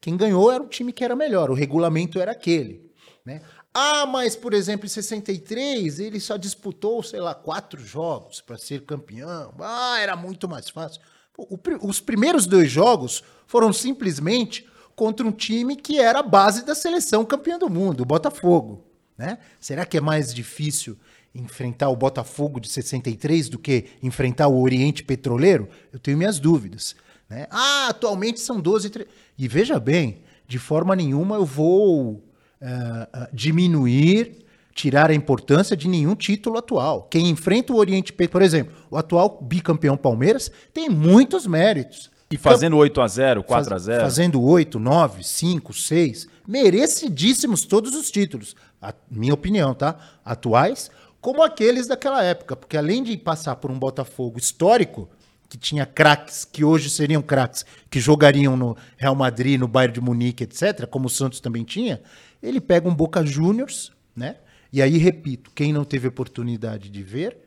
Quem 0.00 0.16
ganhou 0.16 0.52
era 0.52 0.62
o 0.62 0.68
time 0.68 0.92
que 0.92 1.02
era 1.02 1.16
melhor, 1.16 1.50
o 1.50 1.54
regulamento 1.54 2.20
era 2.20 2.32
aquele, 2.32 2.92
né? 3.24 3.40
Ah, 3.72 4.06
mas, 4.06 4.34
por 4.34 4.52
exemplo, 4.54 4.86
em 4.86 4.88
63, 4.88 6.00
ele 6.00 6.20
só 6.20 6.36
disputou, 6.36 7.02
sei 7.02 7.20
lá, 7.20 7.34
quatro 7.34 7.80
jogos 7.80 8.40
para 8.40 8.58
ser 8.58 8.84
campeão. 8.84 9.54
Ah, 9.60 9.98
era 10.00 10.16
muito 10.16 10.48
mais 10.48 10.68
fácil. 10.68 11.00
O, 11.36 11.58
os 11.82 12.00
primeiros 12.00 12.46
dois 12.46 12.70
jogos 12.70 13.22
foram 13.46 13.72
simplesmente 13.72 14.68
contra 14.96 15.26
um 15.26 15.30
time 15.30 15.76
que 15.76 16.00
era 16.00 16.18
a 16.18 16.24
base 16.24 16.64
da 16.64 16.74
seleção 16.74 17.24
campeã 17.24 17.56
do 17.56 17.70
mundo, 17.70 18.00
o 18.00 18.06
Botafogo. 18.06 18.84
Né? 19.16 19.38
Será 19.60 19.86
que 19.86 19.96
é 19.96 20.00
mais 20.00 20.34
difícil 20.34 20.98
enfrentar 21.38 21.88
o 21.88 21.96
Botafogo 21.96 22.60
de 22.60 22.68
63 22.68 23.48
do 23.48 23.58
que 23.58 23.86
enfrentar 24.02 24.48
o 24.48 24.60
Oriente 24.60 25.02
Petroleiro? 25.02 25.68
Eu 25.92 25.98
tenho 25.98 26.18
minhas 26.18 26.38
dúvidas. 26.38 26.96
Né? 27.28 27.46
Ah, 27.50 27.88
atualmente 27.88 28.40
são 28.40 28.60
12. 28.60 29.06
E 29.36 29.48
veja 29.48 29.78
bem, 29.78 30.22
de 30.46 30.58
forma 30.58 30.96
nenhuma 30.96 31.36
eu 31.36 31.44
vou 31.44 32.12
uh, 32.12 32.20
uh, 32.20 33.28
diminuir, 33.32 34.44
tirar 34.74 35.10
a 35.10 35.14
importância 35.14 35.76
de 35.76 35.88
nenhum 35.88 36.14
título 36.14 36.58
atual. 36.58 37.02
Quem 37.10 37.28
enfrenta 37.28 37.72
o 37.72 37.76
Oriente 37.76 38.12
Peito, 38.12 38.32
por 38.32 38.42
exemplo, 38.42 38.74
o 38.90 38.96
atual 38.96 39.38
bicampeão 39.42 39.96
Palmeiras, 39.96 40.50
tem 40.72 40.88
muitos 40.88 41.46
méritos. 41.46 42.10
E 42.30 42.36
fazendo 42.36 42.76
8 42.76 43.00
a 43.00 43.08
0 43.08 43.42
4 43.42 43.74
a 43.74 43.78
0 43.78 44.02
Fazendo 44.02 44.42
8, 44.42 44.78
9, 44.78 45.24
5, 45.24 45.72
6. 45.72 46.28
Merecidíssimos 46.46 47.62
todos 47.64 47.94
os 47.94 48.10
títulos. 48.10 48.54
A 48.82 48.92
minha 49.10 49.32
opinião, 49.32 49.74
tá? 49.74 49.96
Atuais, 50.24 50.90
como 51.20 51.42
aqueles 51.42 51.86
daquela 51.86 52.22
época. 52.22 52.56
Porque 52.56 52.76
além 52.76 53.02
de 53.02 53.16
passar 53.16 53.56
por 53.56 53.70
um 53.70 53.78
Botafogo 53.78 54.38
histórico, 54.38 55.08
que 55.48 55.56
tinha 55.56 55.86
craques, 55.86 56.44
que 56.44 56.62
hoje 56.62 56.90
seriam 56.90 57.22
craques, 57.22 57.64
que 57.90 57.98
jogariam 57.98 58.56
no 58.56 58.76
Real 58.96 59.14
Madrid, 59.14 59.58
no 59.58 59.66
Bayern 59.66 59.94
de 59.94 60.00
Munique, 60.00 60.44
etc., 60.44 60.86
como 60.86 61.06
o 61.06 61.10
Santos 61.10 61.40
também 61.40 61.64
tinha, 61.64 62.02
ele 62.42 62.60
pega 62.60 62.88
um 62.88 62.94
Boca 62.94 63.24
Juniors, 63.24 63.92
né? 64.14 64.36
E 64.70 64.82
aí, 64.82 64.98
repito, 64.98 65.50
quem 65.54 65.72
não 65.72 65.84
teve 65.84 66.06
oportunidade 66.06 66.90
de 66.90 67.02
ver, 67.02 67.38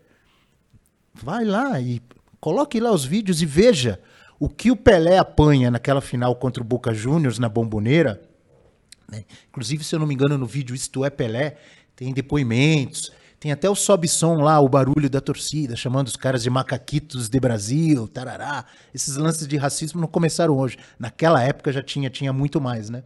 vai 1.13 1.45
lá 1.45 1.79
e 1.79 2.01
coloque 2.39 2.79
lá 2.79 2.91
os 2.91 3.05
vídeos 3.05 3.41
e 3.41 3.45
veja 3.45 4.01
o 4.39 4.49
que 4.49 4.71
o 4.71 4.75
Pelé 4.75 5.19
apanha 5.19 5.69
naquela 5.69 6.01
final 6.01 6.35
contra 6.35 6.63
o 6.63 6.65
Boca 6.65 6.91
Juniors 6.91 7.37
na 7.37 7.47
Bomboneira. 7.47 8.19
Né? 9.07 9.23
Inclusive, 9.49 9.83
se 9.83 9.93
eu 9.93 9.99
não 9.99 10.07
me 10.07 10.15
engano, 10.15 10.35
no 10.35 10.47
vídeo 10.47 10.73
Isto 10.73 11.05
é 11.05 11.11
Pelé, 11.11 11.57
tem 11.95 12.11
depoimentos, 12.11 13.11
tem 13.41 13.51
até 13.51 13.67
o 13.67 13.73
sobe-som 13.73 14.35
lá, 14.35 14.59
o 14.59 14.69
barulho 14.69 15.09
da 15.09 15.19
torcida, 15.19 15.75
chamando 15.75 16.05
os 16.05 16.15
caras 16.15 16.43
de 16.43 16.49
macaquitos 16.51 17.27
de 17.27 17.39
Brasil, 17.39 18.07
tarará. 18.07 18.65
Esses 18.93 19.17
lances 19.17 19.47
de 19.47 19.57
racismo 19.57 19.99
não 19.99 20.07
começaram 20.07 20.55
hoje. 20.55 20.77
Naquela 20.99 21.41
época 21.41 21.73
já 21.73 21.81
tinha, 21.81 22.07
tinha 22.07 22.31
muito 22.31 22.61
mais, 22.61 22.91
né? 22.91 23.01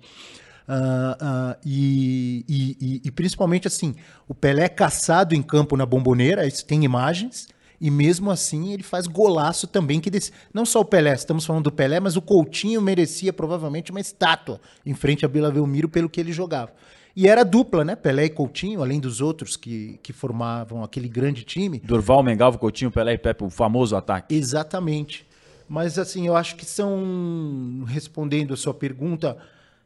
Uh, 0.67 1.23
uh, 1.23 1.57
e, 1.65 2.43
e, 2.49 3.01
e, 3.05 3.11
principalmente 3.11 3.65
assim, 3.65 3.95
o 4.27 4.35
Pelé 4.35 4.65
é 4.65 4.69
caçado 4.69 5.33
em 5.33 5.41
campo 5.41 5.77
na 5.77 5.85
bomboneira, 5.85 6.45
isso 6.45 6.65
tem 6.65 6.83
imagens, 6.83 7.47
e 7.79 7.89
mesmo 7.89 8.29
assim 8.29 8.73
ele 8.73 8.83
faz 8.83 9.07
golaço 9.07 9.67
também. 9.67 10.01
que 10.01 10.09
desse... 10.09 10.33
Não 10.53 10.65
só 10.65 10.81
o 10.81 10.85
Pelé, 10.85 11.13
estamos 11.13 11.45
falando 11.45 11.63
do 11.63 11.71
Pelé, 11.71 12.01
mas 12.01 12.17
o 12.17 12.21
Coutinho 12.21 12.81
merecia 12.81 13.31
provavelmente 13.31 13.89
uma 13.89 14.01
estátua 14.01 14.59
em 14.85 14.93
frente 14.93 15.23
a 15.23 15.29
Vila 15.29 15.49
Belmiro 15.49 15.87
pelo 15.87 16.09
que 16.09 16.19
ele 16.19 16.33
jogava. 16.33 16.73
E 17.15 17.27
era 17.27 17.45
dupla, 17.45 17.85
né? 17.85 17.95
Pelé 17.95 18.25
e 18.25 18.29
Coutinho, 18.29 18.81
além 18.81 18.99
dos 18.99 19.21
outros 19.21 19.55
que, 19.55 19.99
que 20.03 20.11
formavam 20.11 20.83
aquele 20.83 21.07
grande 21.07 21.43
time. 21.43 21.79
Durval, 21.79 22.21
Mengalvo, 22.21 22.59
Coutinho, 22.59 22.91
Pelé 22.91 23.13
e 23.13 23.17
Pepe, 23.17 23.45
o 23.45 23.49
famoso 23.49 23.95
ataque. 23.95 24.35
Exatamente. 24.35 25.25
Mas 25.67 25.97
assim, 25.97 26.27
eu 26.27 26.35
acho 26.35 26.57
que 26.57 26.65
são, 26.65 27.85
respondendo 27.87 28.53
a 28.53 28.57
sua 28.57 28.73
pergunta, 28.73 29.37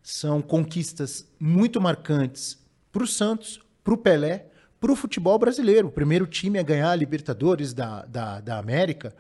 são 0.01 0.41
conquistas 0.41 1.27
muito 1.39 1.79
marcantes 1.79 2.57
para 2.91 3.03
o 3.03 3.07
Santos, 3.07 3.59
para 3.83 3.93
o 3.93 3.97
Pelé, 3.97 4.47
para 4.79 4.91
o 4.91 4.95
futebol 4.95 5.37
brasileiro. 5.37 5.87
O 5.87 5.91
primeiro 5.91 6.25
time 6.25 6.57
a 6.57 6.63
ganhar 6.63 6.89
a 6.89 6.95
Libertadores 6.95 7.73
da, 7.73 8.05
da, 8.05 8.41
da 8.41 8.57
América. 8.57 9.13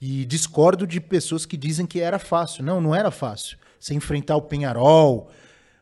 E 0.00 0.24
discordo 0.24 0.86
de 0.86 1.00
pessoas 1.00 1.44
que 1.44 1.56
dizem 1.56 1.86
que 1.86 2.00
era 2.00 2.18
fácil. 2.18 2.64
Não, 2.64 2.80
não 2.80 2.94
era 2.94 3.10
fácil. 3.10 3.58
Você 3.78 3.94
enfrentar 3.94 4.36
o 4.36 4.42
Penharol, 4.42 5.30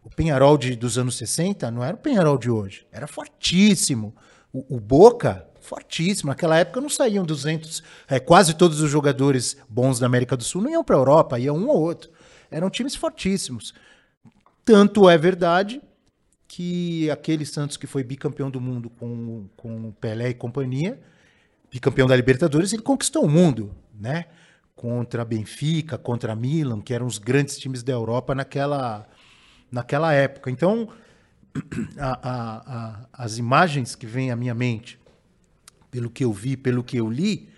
o 0.02 0.10
Penharol 0.10 0.56
de, 0.56 0.74
dos 0.74 0.96
anos 0.96 1.16
60 1.16 1.70
não 1.70 1.84
era 1.84 1.94
o 1.94 2.00
Penharol 2.00 2.38
de 2.38 2.50
hoje, 2.50 2.86
era 2.90 3.06
fortíssimo. 3.06 4.14
O, 4.52 4.76
o 4.76 4.80
Boca, 4.80 5.46
fortíssimo. 5.60 6.30
Naquela 6.30 6.58
época 6.58 6.80
não 6.80 6.88
saíam 6.88 7.24
200, 7.24 7.82
é, 8.08 8.18
quase 8.18 8.54
todos 8.54 8.80
os 8.80 8.90
jogadores 8.90 9.56
bons 9.68 9.98
da 9.98 10.06
América 10.06 10.36
do 10.36 10.42
Sul 10.42 10.62
não 10.62 10.70
iam 10.70 10.84
para 10.84 10.96
a 10.96 10.98
Europa, 10.98 11.38
ia 11.38 11.52
um 11.52 11.68
ou 11.68 11.80
outro. 11.80 12.10
Eram 12.50 12.68
times 12.70 12.96
fortíssimos. 12.96 13.72
Tanto 14.64 15.08
é 15.08 15.16
verdade 15.16 15.80
que 16.48 17.08
aquele 17.10 17.46
Santos 17.46 17.76
que 17.76 17.86
foi 17.86 18.02
bicampeão 18.02 18.50
do 18.50 18.60
mundo 18.60 18.90
com, 18.90 19.46
com 19.56 19.92
Pelé 19.92 20.30
e 20.30 20.34
companhia, 20.34 21.00
bicampeão 21.70 22.08
da 22.08 22.16
Libertadores, 22.16 22.72
ele 22.72 22.82
conquistou 22.82 23.24
o 23.24 23.28
mundo, 23.28 23.72
né? 23.94 24.24
Contra 24.74 25.24
Benfica, 25.24 25.96
contra 25.96 26.34
Milan, 26.34 26.80
que 26.80 26.92
eram 26.92 27.06
os 27.06 27.18
grandes 27.18 27.56
times 27.58 27.82
da 27.82 27.92
Europa 27.92 28.34
naquela 28.34 29.06
naquela 29.70 30.12
época. 30.12 30.50
Então, 30.50 30.88
a, 31.98 32.10
a, 32.22 32.56
a, 32.76 33.06
as 33.12 33.38
imagens 33.38 33.94
que 33.94 34.06
vêm 34.06 34.30
à 34.30 34.36
minha 34.36 34.54
mente, 34.54 34.98
pelo 35.90 36.10
que 36.10 36.24
eu 36.24 36.32
vi, 36.32 36.56
pelo 36.56 36.82
que 36.82 36.96
eu 36.96 37.10
li, 37.10 37.48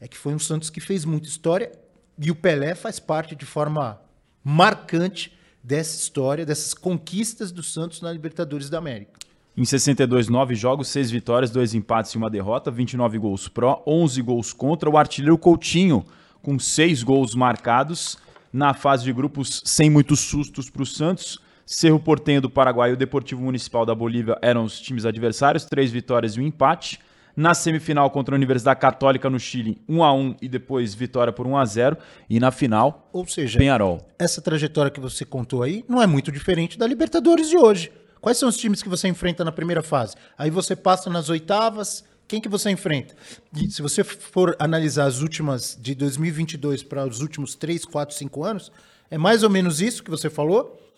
é 0.00 0.08
que 0.08 0.16
foi 0.16 0.34
um 0.34 0.38
Santos 0.38 0.70
que 0.70 0.80
fez 0.80 1.04
muita 1.04 1.28
história 1.28 1.72
e 2.18 2.30
o 2.30 2.34
Pelé 2.34 2.74
faz 2.74 2.98
parte 2.98 3.34
de 3.34 3.46
forma 3.46 4.00
marcante 4.44 5.32
dessa 5.62 5.96
história, 5.96 6.44
dessas 6.44 6.74
conquistas 6.74 7.52
do 7.52 7.62
Santos 7.62 8.00
na 8.00 8.12
Libertadores 8.12 8.70
da 8.70 8.78
América. 8.78 9.18
Em 9.56 9.64
62, 9.64 10.28
9 10.28 10.54
jogos, 10.54 10.88
6 10.88 11.10
vitórias, 11.10 11.50
2 11.50 11.74
empates 11.74 12.12
e 12.12 12.16
uma 12.16 12.30
derrota, 12.30 12.70
29 12.70 13.18
gols 13.18 13.48
pró, 13.48 13.82
11 13.86 14.22
gols 14.22 14.52
contra. 14.52 14.88
O 14.88 14.96
artilheiro 14.96 15.36
Coutinho, 15.36 16.04
com 16.42 16.58
6 16.58 17.02
gols 17.02 17.34
marcados. 17.34 18.16
Na 18.52 18.74
fase 18.74 19.04
de 19.04 19.12
grupos, 19.12 19.62
sem 19.64 19.88
muitos 19.88 20.20
sustos 20.20 20.68
para 20.68 20.82
o 20.82 20.86
Santos. 20.86 21.38
Cerro 21.72 22.00
Portenho 22.00 22.40
do 22.40 22.50
Paraguai 22.50 22.90
e 22.90 22.94
o 22.94 22.96
Deportivo 22.96 23.40
Municipal 23.40 23.86
da 23.86 23.94
Bolívia 23.94 24.36
eram 24.42 24.64
os 24.64 24.80
times 24.80 25.06
adversários, 25.06 25.64
três 25.64 25.92
vitórias 25.92 26.34
e 26.34 26.40
um 26.40 26.42
empate. 26.42 26.98
Na 27.36 27.54
semifinal 27.54 28.10
contra 28.10 28.34
a 28.34 28.36
Universidade 28.36 28.80
Católica 28.80 29.30
no 29.30 29.38
Chile, 29.38 29.80
1 29.88 30.02
a 30.02 30.12
1 30.12 30.36
e 30.42 30.48
depois 30.48 30.94
vitória 30.94 31.32
por 31.32 31.46
1 31.46 31.56
a 31.56 31.64
0 31.64 31.96
e 32.28 32.40
na 32.40 32.50
final, 32.50 33.08
ou 33.12 33.24
seja, 33.24 33.56
Penharol. 33.56 34.04
Essa 34.18 34.42
trajetória 34.42 34.90
que 34.90 34.98
você 34.98 35.24
contou 35.24 35.62
aí 35.62 35.84
não 35.88 36.02
é 36.02 36.08
muito 36.08 36.32
diferente 36.32 36.76
da 36.76 36.88
Libertadores 36.88 37.48
de 37.48 37.56
hoje. 37.56 37.92
Quais 38.20 38.36
são 38.36 38.48
os 38.48 38.56
times 38.56 38.82
que 38.82 38.88
você 38.88 39.06
enfrenta 39.06 39.44
na 39.44 39.52
primeira 39.52 39.80
fase? 39.80 40.16
Aí 40.36 40.50
você 40.50 40.74
passa 40.74 41.08
nas 41.08 41.28
oitavas, 41.28 42.02
quem 42.26 42.40
que 42.40 42.48
você 42.48 42.68
enfrenta? 42.70 43.14
E 43.56 43.70
se 43.70 43.80
você 43.80 44.02
for 44.02 44.56
analisar 44.58 45.04
as 45.04 45.20
últimas 45.20 45.78
de 45.80 45.94
2022 45.94 46.82
para 46.82 47.06
os 47.06 47.20
últimos 47.20 47.54
3, 47.54 47.84
4, 47.84 48.16
5 48.16 48.44
anos, 48.44 48.72
é 49.08 49.16
mais 49.16 49.44
ou 49.44 49.50
menos 49.50 49.80
isso 49.80 50.02
que 50.02 50.10
você 50.10 50.28
falou. 50.28 50.89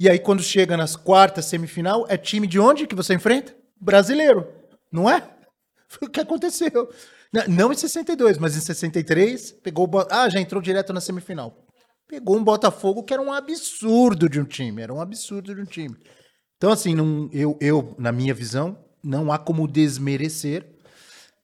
E 0.00 0.08
aí, 0.08 0.18
quando 0.18 0.42
chega 0.42 0.76
nas 0.76 0.94
quartas, 0.94 1.46
semifinal, 1.46 2.06
é 2.08 2.16
time 2.16 2.46
de 2.46 2.58
onde 2.58 2.86
que 2.86 2.94
você 2.94 3.14
enfrenta? 3.14 3.54
Brasileiro, 3.80 4.46
não 4.92 5.10
é? 5.10 5.28
Foi 5.88 6.06
o 6.06 6.10
que 6.10 6.20
aconteceu. 6.20 6.88
Não 7.48 7.72
em 7.72 7.76
62, 7.76 8.38
mas 8.38 8.56
em 8.56 8.60
63, 8.60 9.52
pegou 9.52 9.86
o 9.86 10.06
Ah, 10.10 10.28
já 10.28 10.40
entrou 10.40 10.62
direto 10.62 10.92
na 10.92 11.00
semifinal. 11.00 11.66
Pegou 12.06 12.36
um 12.36 12.44
Botafogo 12.44 13.02
que 13.02 13.12
era 13.12 13.20
um 13.20 13.32
absurdo 13.32 14.28
de 14.28 14.40
um 14.40 14.44
time. 14.44 14.82
Era 14.82 14.94
um 14.94 15.00
absurdo 15.00 15.54
de 15.54 15.60
um 15.60 15.64
time. 15.64 15.96
Então, 16.56 16.70
assim, 16.70 16.94
não, 16.94 17.28
eu, 17.32 17.58
eu, 17.60 17.94
na 17.98 18.12
minha 18.12 18.32
visão, 18.32 18.78
não 19.02 19.30
há 19.32 19.38
como 19.38 19.68
desmerecer. 19.68 20.64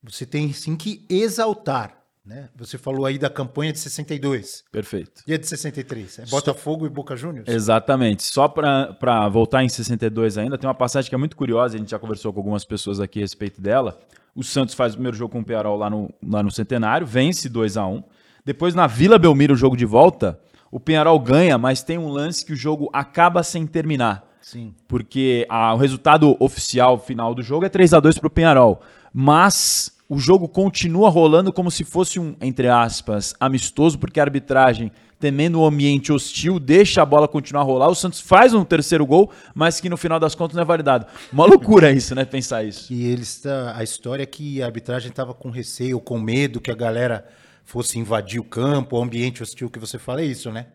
Você 0.02 0.24
tem 0.24 0.52
sim 0.52 0.76
que 0.76 1.04
exaltar 1.08 2.03
né? 2.24 2.48
Você 2.56 2.78
falou 2.78 3.04
aí 3.04 3.18
da 3.18 3.28
campanha 3.28 3.72
de 3.72 3.78
62. 3.78 4.64
Perfeito. 4.72 5.22
E 5.26 5.34
a 5.34 5.38
de 5.38 5.46
63? 5.46 6.20
É 6.20 6.26
Botafogo 6.26 6.80
Só... 6.80 6.86
e 6.86 6.88
Boca 6.90 7.16
Juniors? 7.16 7.48
Exatamente. 7.48 8.22
Só 8.22 8.48
para 8.48 9.28
voltar 9.28 9.62
em 9.62 9.68
62 9.68 10.38
ainda, 10.38 10.56
tem 10.56 10.66
uma 10.66 10.74
passagem 10.74 11.08
que 11.08 11.14
é 11.14 11.18
muito 11.18 11.36
curiosa, 11.36 11.76
a 11.76 11.78
gente 11.78 11.90
já 11.90 11.98
conversou 11.98 12.32
com 12.32 12.40
algumas 12.40 12.64
pessoas 12.64 12.98
aqui 12.98 13.18
a 13.18 13.22
respeito 13.22 13.60
dela. 13.60 13.98
O 14.34 14.42
Santos 14.42 14.74
faz 14.74 14.94
o 14.94 14.96
primeiro 14.96 15.16
jogo 15.16 15.32
com 15.32 15.40
o 15.40 15.44
Pearol 15.44 15.76
lá 15.76 15.90
no, 15.90 16.12
lá 16.26 16.42
no 16.42 16.50
Centenário, 16.50 17.06
vence 17.06 17.48
2 17.48 17.76
a 17.76 17.86
1 17.86 18.02
Depois, 18.44 18.74
na 18.74 18.86
Vila 18.86 19.18
Belmiro, 19.18 19.54
o 19.54 19.56
jogo 19.56 19.76
de 19.76 19.84
volta, 19.84 20.40
o 20.74 20.80
Penharol 20.80 21.20
ganha, 21.20 21.56
mas 21.56 21.84
tem 21.84 21.98
um 21.98 22.08
lance 22.08 22.44
que 22.44 22.52
o 22.52 22.56
jogo 22.56 22.90
acaba 22.92 23.44
sem 23.44 23.64
terminar. 23.64 24.28
Sim. 24.40 24.74
Porque 24.88 25.46
a, 25.48 25.72
o 25.72 25.76
resultado 25.76 26.36
oficial 26.40 26.98
final 26.98 27.32
do 27.32 27.42
jogo 27.42 27.64
é 27.64 27.68
3 27.68 27.94
a 27.94 28.00
2 28.00 28.18
para 28.18 28.26
o 28.26 28.30
Penharol. 28.30 28.82
Mas 29.12 29.93
o 30.14 30.18
jogo 30.20 30.48
continua 30.48 31.08
rolando 31.08 31.52
como 31.52 31.72
se 31.72 31.82
fosse 31.82 32.20
um, 32.20 32.36
entre 32.40 32.68
aspas, 32.68 33.34
amistoso, 33.40 33.98
porque 33.98 34.20
a 34.20 34.22
arbitragem, 34.22 34.92
temendo 35.18 35.58
o 35.58 35.66
ambiente 35.66 36.12
hostil, 36.12 36.60
deixa 36.60 37.02
a 37.02 37.04
bola 37.04 37.26
continuar 37.26 37.62
a 37.62 37.64
rolar. 37.64 37.88
O 37.88 37.96
Santos 37.96 38.20
faz 38.20 38.54
um 38.54 38.64
terceiro 38.64 39.04
gol, 39.04 39.32
mas 39.52 39.80
que 39.80 39.88
no 39.88 39.96
final 39.96 40.20
das 40.20 40.36
contas 40.36 40.54
não 40.54 40.62
é 40.62 40.64
validado. 40.64 41.06
Uma 41.32 41.46
loucura 41.46 41.90
isso, 41.90 42.14
né? 42.14 42.24
Pensar 42.24 42.62
isso. 42.62 42.92
E 42.92 43.06
eles, 43.06 43.44
a 43.74 43.82
história 43.82 44.22
é 44.22 44.26
que 44.26 44.62
a 44.62 44.66
arbitragem 44.66 45.10
estava 45.10 45.34
com 45.34 45.50
receio, 45.50 45.98
com 45.98 46.16
medo 46.16 46.60
que 46.60 46.70
a 46.70 46.76
galera 46.76 47.26
fosse 47.64 47.98
invadir 47.98 48.38
o 48.38 48.44
campo, 48.44 48.96
o 48.96 49.02
ambiente 49.02 49.42
hostil 49.42 49.68
que 49.68 49.80
você 49.80 49.98
fala, 49.98 50.20
é 50.20 50.26
isso, 50.26 50.52
né? 50.52 50.66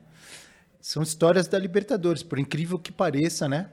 São 0.81 1.01
histórias 1.01 1.47
da 1.47 1.57
Libertadores, 1.57 2.23
por 2.23 2.39
incrível 2.39 2.77
que 2.77 2.91
pareça, 2.91 3.47
né? 3.47 3.69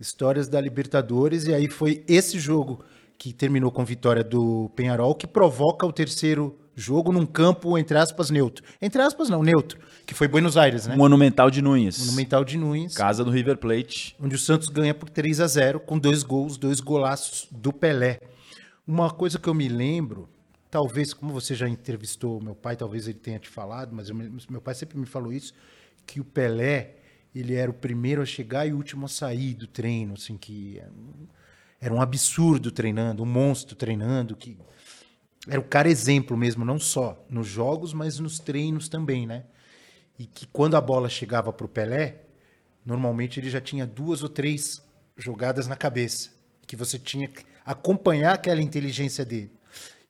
Histórias 0.00 0.48
da 0.48 0.58
Libertadores, 0.58 1.44
e 1.44 1.52
aí 1.52 1.68
foi 1.68 2.02
esse 2.08 2.38
jogo 2.38 2.82
que 3.18 3.32
terminou 3.32 3.70
com 3.70 3.84
vitória 3.84 4.22
do 4.22 4.70
Penharol, 4.74 5.14
que 5.14 5.26
provoca 5.26 5.86
o 5.86 5.92
terceiro 5.92 6.58
jogo 6.76 7.12
num 7.12 7.24
campo, 7.24 7.78
entre 7.78 7.96
aspas, 7.96 8.30
neutro. 8.30 8.64
Entre 8.80 9.00
aspas, 9.00 9.28
não, 9.28 9.42
neutro, 9.42 9.78
que 10.04 10.14
foi 10.14 10.28
Buenos 10.28 10.56
Aires, 10.56 10.86
né? 10.86 10.96
Monumental 10.96 11.50
de 11.50 11.62
Nunes. 11.62 11.98
Monumental 11.98 12.44
de 12.44 12.58
Nunes. 12.58 12.94
Casa 12.94 13.24
do 13.24 13.30
River 13.30 13.56
Plate. 13.58 14.16
Onde 14.20 14.34
o 14.34 14.38
Santos 14.38 14.68
ganha 14.68 14.94
por 14.94 15.08
3 15.08 15.40
a 15.40 15.46
0 15.46 15.80
com 15.80 15.98
dois 15.98 16.22
gols, 16.22 16.56
dois 16.56 16.80
golaços 16.80 17.48
do 17.50 17.72
Pelé. 17.72 18.18
Uma 18.86 19.10
coisa 19.10 19.38
que 19.38 19.48
eu 19.48 19.54
me 19.54 19.68
lembro, 19.68 20.28
talvez, 20.70 21.14
como 21.14 21.32
você 21.32 21.54
já 21.54 21.68
entrevistou 21.68 22.42
meu 22.42 22.54
pai, 22.54 22.76
talvez 22.76 23.06
ele 23.06 23.18
tenha 23.18 23.38
te 23.38 23.48
falado, 23.48 23.94
mas 23.94 24.08
eu, 24.08 24.14
meu 24.14 24.60
pai 24.60 24.74
sempre 24.74 24.98
me 24.98 25.06
falou 25.06 25.32
isso, 25.32 25.54
que 26.06 26.20
o 26.20 26.24
Pelé, 26.24 26.96
ele 27.34 27.54
era 27.54 27.70
o 27.70 27.74
primeiro 27.74 28.20
a 28.20 28.26
chegar 28.26 28.66
e 28.66 28.72
o 28.72 28.76
último 28.76 29.06
a 29.06 29.08
sair 29.08 29.54
do 29.54 29.66
treino, 29.66 30.14
assim, 30.14 30.36
que 30.36 30.82
era 31.84 31.92
um 31.92 32.00
absurdo 32.00 32.70
treinando, 32.70 33.22
um 33.22 33.26
monstro 33.26 33.76
treinando, 33.76 34.34
que 34.34 34.56
era 35.46 35.60
o 35.60 35.64
cara 35.64 35.86
exemplo 35.86 36.34
mesmo, 36.34 36.64
não 36.64 36.78
só 36.78 37.22
nos 37.28 37.46
jogos, 37.46 37.92
mas 37.92 38.18
nos 38.18 38.38
treinos 38.38 38.88
também, 38.88 39.26
né? 39.26 39.44
E 40.18 40.24
que 40.24 40.46
quando 40.46 40.78
a 40.78 40.80
bola 40.80 41.10
chegava 41.10 41.52
para 41.52 41.66
o 41.66 41.68
Pelé, 41.68 42.22
normalmente 42.86 43.38
ele 43.38 43.50
já 43.50 43.60
tinha 43.60 43.86
duas 43.86 44.22
ou 44.22 44.30
três 44.30 44.82
jogadas 45.14 45.66
na 45.66 45.76
cabeça, 45.76 46.30
que 46.66 46.74
você 46.74 46.98
tinha 46.98 47.28
que 47.28 47.44
acompanhar 47.66 48.32
aquela 48.32 48.62
inteligência 48.62 49.22
dele. 49.22 49.52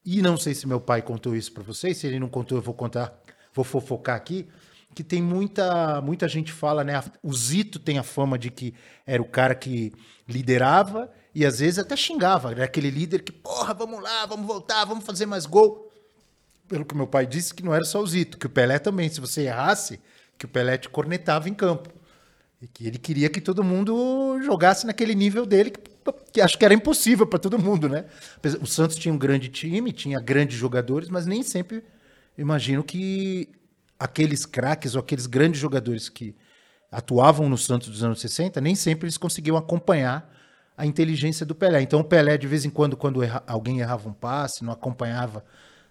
E 0.05 0.23
não 0.23 0.37
sei 0.37 0.55
se 0.55 0.69
meu 0.69 0.81
pai 0.81 1.03
contou 1.03 1.35
isso 1.35 1.53
para 1.53 1.65
vocês, 1.65 1.97
se 1.97 2.07
ele 2.07 2.21
não 2.21 2.29
contou, 2.29 2.57
eu 2.57 2.63
vou 2.63 2.75
contar, 2.75 3.21
vou 3.53 3.65
fofocar 3.65 4.15
aqui, 4.15 4.47
que 4.95 5.03
tem 5.03 5.21
muita 5.21 6.01
muita 6.01 6.29
gente 6.29 6.53
fala, 6.53 6.85
né? 6.85 7.03
O 7.21 7.35
Zito 7.35 7.81
tem 7.81 7.99
a 7.99 8.05
fama 8.05 8.39
de 8.39 8.49
que 8.49 8.73
era 9.05 9.21
o 9.21 9.29
cara 9.29 9.57
que 9.57 9.93
liderava 10.29 11.11
e 11.35 11.45
às 11.45 11.59
vezes 11.59 11.81
até 11.81 11.97
xingava, 11.97 12.53
era 12.53 12.65
aquele 12.65 12.91
líder 12.91 13.23
que, 13.23 13.33
porra, 13.33 13.75
vamos 13.75 14.01
lá, 14.01 14.25
vamos 14.25 14.47
voltar, 14.47 14.85
vamos 14.85 15.05
fazer 15.05 15.27
mais 15.27 15.47
gol. 15.47 15.91
Pelo 16.69 16.85
que 16.85 16.95
meu 16.95 17.09
pai 17.09 17.27
disse, 17.27 17.53
que 17.53 17.63
não 17.63 17.75
era 17.75 17.85
só 17.85 18.01
o 18.01 18.07
Zito, 18.07 18.39
que 18.39 18.47
o 18.47 18.51
Pelé 18.51 18.79
também, 18.79 19.09
se 19.09 19.21
você 19.21 19.43
errasse, 19.43 20.01
que 20.39 20.45
o 20.45 20.49
Pelé 20.49 20.79
te 20.79 20.89
cornetava 20.89 21.49
em 21.49 21.55
campo. 21.55 21.91
E 22.63 22.69
que 22.69 22.87
ele 22.87 22.99
queria 22.99 23.29
que 23.29 23.41
todo 23.41 23.65
mundo 23.65 24.41
jogasse 24.43 24.87
naquele 24.87 25.15
nível 25.15 25.45
dele, 25.45 25.71
que, 25.71 25.81
que 26.35 26.41
acho 26.41 26.57
que 26.57 26.65
era 26.65 26.73
impossível 26.73 27.27
para 27.27 27.39
todo 27.39 27.59
mundo, 27.59 27.89
né? 27.89 28.05
O 28.61 28.67
Santos 28.67 28.97
tinha 28.97 29.13
um 29.13 29.19
grande 29.19 29.49
time, 29.49 29.93
tinha 29.93 30.21
grandes 30.21 30.57
jogadores, 30.57 31.09
mas 31.09 31.27
nem 31.27 31.43
sempre 31.43 31.85
imagino 32.39 32.83
que 32.83 33.49
aqueles 33.99 34.47
craques 34.47 34.95
ou 34.95 35.01
aqueles 35.01 35.27
grandes 35.27 35.61
jogadores 35.61 36.09
que 36.09 36.35
atuavam 36.91 37.49
no 37.49 37.59
Santos 37.59 37.89
dos 37.89 38.05
anos 38.05 38.21
60, 38.21 38.61
nem 38.61 38.75
sempre 38.77 39.07
eles 39.07 39.19
conseguiam 39.19 39.57
acompanhar 39.57 40.34
a 40.77 40.85
inteligência 40.85 41.47
do 41.47 41.55
Pelé. 41.55 41.83
Então 41.83 42.01
o 42.01 42.05
Pelé, 42.05 42.37
de 42.37 42.47
vez 42.47 42.65
em 42.65 42.71
quando, 42.71 42.97
quando 42.97 43.23
erra, 43.23 43.43
alguém 43.47 43.81
errava 43.81 44.09
um 44.09 44.13
passe, 44.13 44.65
não 44.65 44.73
acompanhava 44.73 45.45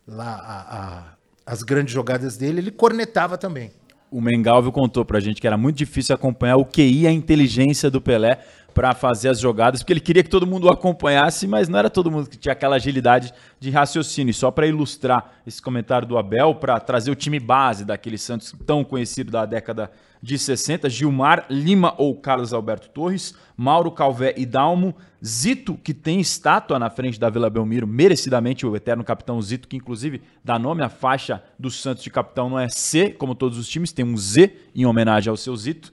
lá 0.07 0.35
a, 0.35 0.77
a, 0.77 1.03
as 1.45 1.63
grandes 1.63 1.93
jogadas 1.93 2.37
dele, 2.37 2.59
ele 2.59 2.71
cornetava 2.71 3.37
também. 3.37 3.71
O 4.11 4.21
Mengalvio 4.21 4.71
contou 4.71 5.03
pra 5.03 5.19
gente 5.19 5.41
que 5.41 5.47
era 5.47 5.57
muito 5.57 5.77
difícil 5.77 6.13
acompanhar 6.13 6.57
o 6.57 6.65
QI, 6.65 7.07
a 7.07 7.11
inteligência 7.11 7.89
do 7.89 7.99
Pelé 7.99 8.39
para 8.73 8.93
fazer 8.93 9.29
as 9.29 9.39
jogadas, 9.39 9.81
porque 9.81 9.93
ele 9.93 9.99
queria 9.99 10.23
que 10.23 10.29
todo 10.29 10.47
mundo 10.47 10.65
o 10.65 10.69
acompanhasse, 10.69 11.47
mas 11.47 11.69
não 11.69 11.77
era 11.77 11.89
todo 11.89 12.09
mundo 12.09 12.29
que 12.29 12.37
tinha 12.37 12.53
aquela 12.53 12.75
agilidade 12.75 13.33
de 13.59 13.69
raciocínio. 13.69 14.33
Só 14.33 14.49
para 14.49 14.67
ilustrar 14.67 15.33
esse 15.45 15.61
comentário 15.61 16.07
do 16.07 16.17
Abel, 16.17 16.55
para 16.55 16.79
trazer 16.79 17.11
o 17.11 17.15
time 17.15 17.39
base 17.39 17.85
daquele 17.85 18.17
Santos 18.17 18.53
tão 18.65 18.83
conhecido 18.83 19.31
da 19.31 19.45
década 19.45 19.91
de 20.23 20.39
60, 20.39 20.89
Gilmar, 20.89 21.45
Lima 21.49 21.93
ou 21.97 22.15
Carlos 22.15 22.53
Alberto 22.53 22.87
Torres, 22.89 23.35
Mauro 23.57 23.91
Calvé 23.91 24.33
e 24.37 24.45
Dalmo, 24.45 24.95
Zito, 25.23 25.75
que 25.75 25.93
tem 25.93 26.21
estátua 26.21 26.79
na 26.79 26.89
frente 26.89 27.19
da 27.19 27.29
Vila 27.29 27.49
Belmiro, 27.49 27.85
merecidamente 27.85 28.65
o 28.65 28.73
eterno 28.73 29.03
capitão 29.03 29.41
Zito, 29.41 29.67
que 29.67 29.75
inclusive 29.75 30.21
dá 30.41 30.57
nome 30.57 30.81
à 30.81 30.87
faixa 30.87 31.43
do 31.59 31.69
Santos 31.69 32.03
de 32.03 32.09
capitão, 32.09 32.49
não 32.49 32.57
é 32.57 32.69
C, 32.69 33.09
como 33.09 33.35
todos 33.35 33.57
os 33.57 33.67
times, 33.67 33.91
tem 33.91 34.05
um 34.05 34.15
Z 34.15 34.55
em 34.73 34.85
homenagem 34.85 35.29
ao 35.29 35.35
seu 35.35 35.55
Zito. 35.57 35.91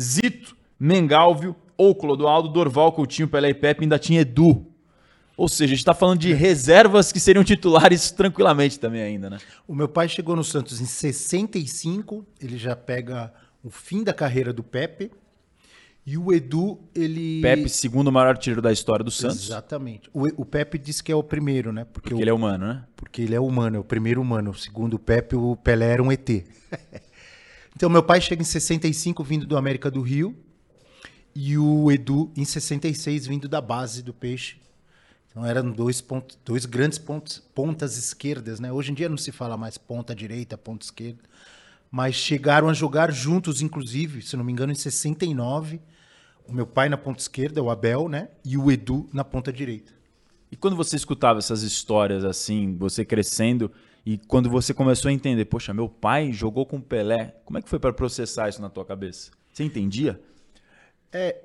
Zito, 0.00 0.56
Mengalvio, 0.80 1.54
ou 1.78 1.94
Clodoaldo, 1.94 2.48
Dorval, 2.48 2.90
Coutinho, 2.92 3.28
Pelé 3.28 3.50
e 3.50 3.54
Pepe 3.54 3.84
ainda 3.84 3.98
tinha 3.98 4.20
Edu. 4.20 4.66
Ou 5.36 5.48
seja, 5.48 5.66
a 5.66 5.68
gente 5.68 5.78
está 5.78 5.94
falando 5.94 6.18
de 6.18 6.32
reservas 6.32 7.12
que 7.12 7.20
seriam 7.20 7.44
titulares 7.44 8.10
tranquilamente 8.12 8.80
também 8.80 9.00
ainda, 9.00 9.30
né? 9.30 9.38
O 9.68 9.74
meu 9.74 9.88
pai 9.88 10.08
chegou 10.08 10.34
no 10.34 10.42
Santos 10.42 10.80
em 10.80 10.84
65, 10.84 12.26
ele 12.40 12.58
já 12.58 12.74
pega 12.74 13.32
o 13.62 13.70
fim 13.70 14.02
da 14.02 14.12
carreira 14.12 14.52
do 14.52 14.64
Pepe. 14.64 15.12
E 16.04 16.16
o 16.16 16.32
Edu, 16.32 16.80
ele. 16.94 17.40
Pepe, 17.42 17.68
segundo 17.68 18.10
maior 18.10 18.28
artilheiro 18.28 18.62
da 18.62 18.72
história 18.72 19.04
do 19.04 19.10
Santos. 19.10 19.44
Exatamente. 19.44 20.10
O, 20.12 20.26
o 20.40 20.44
Pepe 20.44 20.78
disse 20.78 21.04
que 21.04 21.12
é 21.12 21.14
o 21.14 21.22
primeiro, 21.22 21.70
né? 21.70 21.84
Porque, 21.84 22.08
porque 22.08 22.14
o... 22.14 22.20
ele 22.20 22.30
é 22.30 22.32
humano, 22.32 22.66
né? 22.66 22.84
Porque 22.96 23.22
ele 23.22 23.34
é 23.34 23.40
humano, 23.40 23.76
é 23.76 23.78
o 23.78 23.84
primeiro 23.84 24.20
humano. 24.20 24.54
Segundo 24.54 24.94
o 24.94 24.98
Pepe, 24.98 25.36
o 25.36 25.54
Pelé 25.54 25.92
era 25.92 26.02
um 26.02 26.10
ET. 26.10 26.28
então, 27.76 27.90
meu 27.90 28.02
pai 28.02 28.22
chega 28.22 28.40
em 28.40 28.44
65, 28.44 29.22
vindo 29.22 29.46
do 29.46 29.56
América 29.56 29.90
do 29.90 30.00
Rio 30.00 30.34
e 31.34 31.56
o 31.56 31.90
Edu 31.90 32.30
em 32.36 32.44
66 32.44 33.26
vindo 33.26 33.48
da 33.48 33.60
base 33.60 34.02
do 34.02 34.12
Peixe. 34.12 34.56
Então 35.30 35.44
eram 35.44 35.70
dois, 35.70 36.00
pontos, 36.00 36.38
dois 36.44 36.66
grandes 36.66 36.98
pontos, 36.98 37.38
pontas 37.54 37.96
esquerdas, 37.96 38.58
né? 38.58 38.72
Hoje 38.72 38.90
em 38.90 38.94
dia 38.94 39.08
não 39.08 39.16
se 39.16 39.30
fala 39.30 39.56
mais 39.56 39.78
ponta 39.78 40.14
direita, 40.14 40.58
ponta 40.58 40.84
esquerda, 40.84 41.22
mas 41.90 42.14
chegaram 42.14 42.68
a 42.68 42.72
jogar 42.72 43.12
juntos, 43.12 43.62
inclusive, 43.62 44.22
se 44.22 44.36
não 44.36 44.44
me 44.44 44.52
engano, 44.52 44.72
em 44.72 44.74
69. 44.74 45.80
O 46.46 46.52
meu 46.52 46.66
pai 46.66 46.88
na 46.88 46.96
ponta 46.96 47.20
esquerda, 47.20 47.62
o 47.62 47.70
Abel, 47.70 48.08
né? 48.08 48.28
E 48.44 48.56
o 48.56 48.70
Edu 48.70 49.08
na 49.12 49.22
ponta 49.22 49.52
direita. 49.52 49.92
E 50.50 50.56
quando 50.56 50.76
você 50.76 50.96
escutava 50.96 51.38
essas 51.38 51.62
histórias 51.62 52.24
assim, 52.24 52.74
você 52.76 53.04
crescendo, 53.04 53.70
e 54.04 54.16
quando 54.16 54.48
você 54.48 54.72
começou 54.72 55.10
a 55.10 55.12
entender, 55.12 55.44
poxa, 55.44 55.74
meu 55.74 55.88
pai 55.88 56.32
jogou 56.32 56.64
com 56.64 56.80
Pelé, 56.80 57.36
como 57.44 57.58
é 57.58 57.62
que 57.62 57.68
foi 57.68 57.78
para 57.78 57.92
processar 57.92 58.48
isso 58.48 58.62
na 58.62 58.70
tua 58.70 58.84
cabeça? 58.84 59.30
Você 59.52 59.64
entendia? 59.64 60.18
É, 61.12 61.42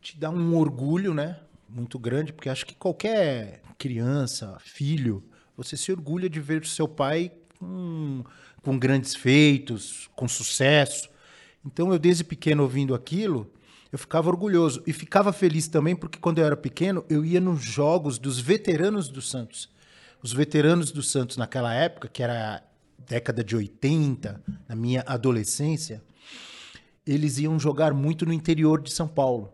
te 0.00 0.18
dá 0.18 0.30
um 0.30 0.56
orgulho, 0.56 1.14
né? 1.14 1.38
Muito 1.68 1.98
grande, 1.98 2.32
porque 2.32 2.48
acho 2.48 2.66
que 2.66 2.74
qualquer 2.74 3.62
criança, 3.78 4.56
filho, 4.60 5.24
você 5.56 5.76
se 5.76 5.90
orgulha 5.92 6.28
de 6.28 6.40
ver 6.40 6.64
seu 6.66 6.86
pai 6.86 7.32
com, 7.58 8.24
com 8.62 8.78
grandes 8.78 9.14
feitos, 9.14 10.10
com 10.14 10.28
sucesso. 10.28 11.08
Então 11.64 11.92
eu 11.92 11.98
desde 11.98 12.24
pequeno 12.24 12.62
ouvindo 12.62 12.94
aquilo, 12.94 13.50
eu 13.90 13.98
ficava 13.98 14.28
orgulhoso 14.28 14.82
e 14.86 14.92
ficava 14.92 15.32
feliz 15.32 15.68
também 15.68 15.94
porque 15.94 16.18
quando 16.18 16.38
eu 16.38 16.46
era 16.46 16.56
pequeno 16.56 17.04
eu 17.08 17.24
ia 17.24 17.40
nos 17.40 17.62
jogos 17.62 18.18
dos 18.18 18.40
veteranos 18.40 19.08
do 19.08 19.22
Santos. 19.22 19.70
Os 20.22 20.32
veteranos 20.32 20.90
do 20.90 21.02
Santos 21.02 21.36
naquela 21.36 21.74
época, 21.74 22.08
que 22.08 22.22
era 22.22 22.62
década 22.98 23.42
de 23.42 23.56
80, 23.56 24.40
na 24.68 24.76
minha 24.76 25.02
adolescência, 25.06 26.02
eles 27.06 27.38
iam 27.38 27.58
jogar 27.58 27.92
muito 27.92 28.24
no 28.24 28.32
interior 28.32 28.80
de 28.80 28.92
São 28.92 29.08
Paulo, 29.08 29.52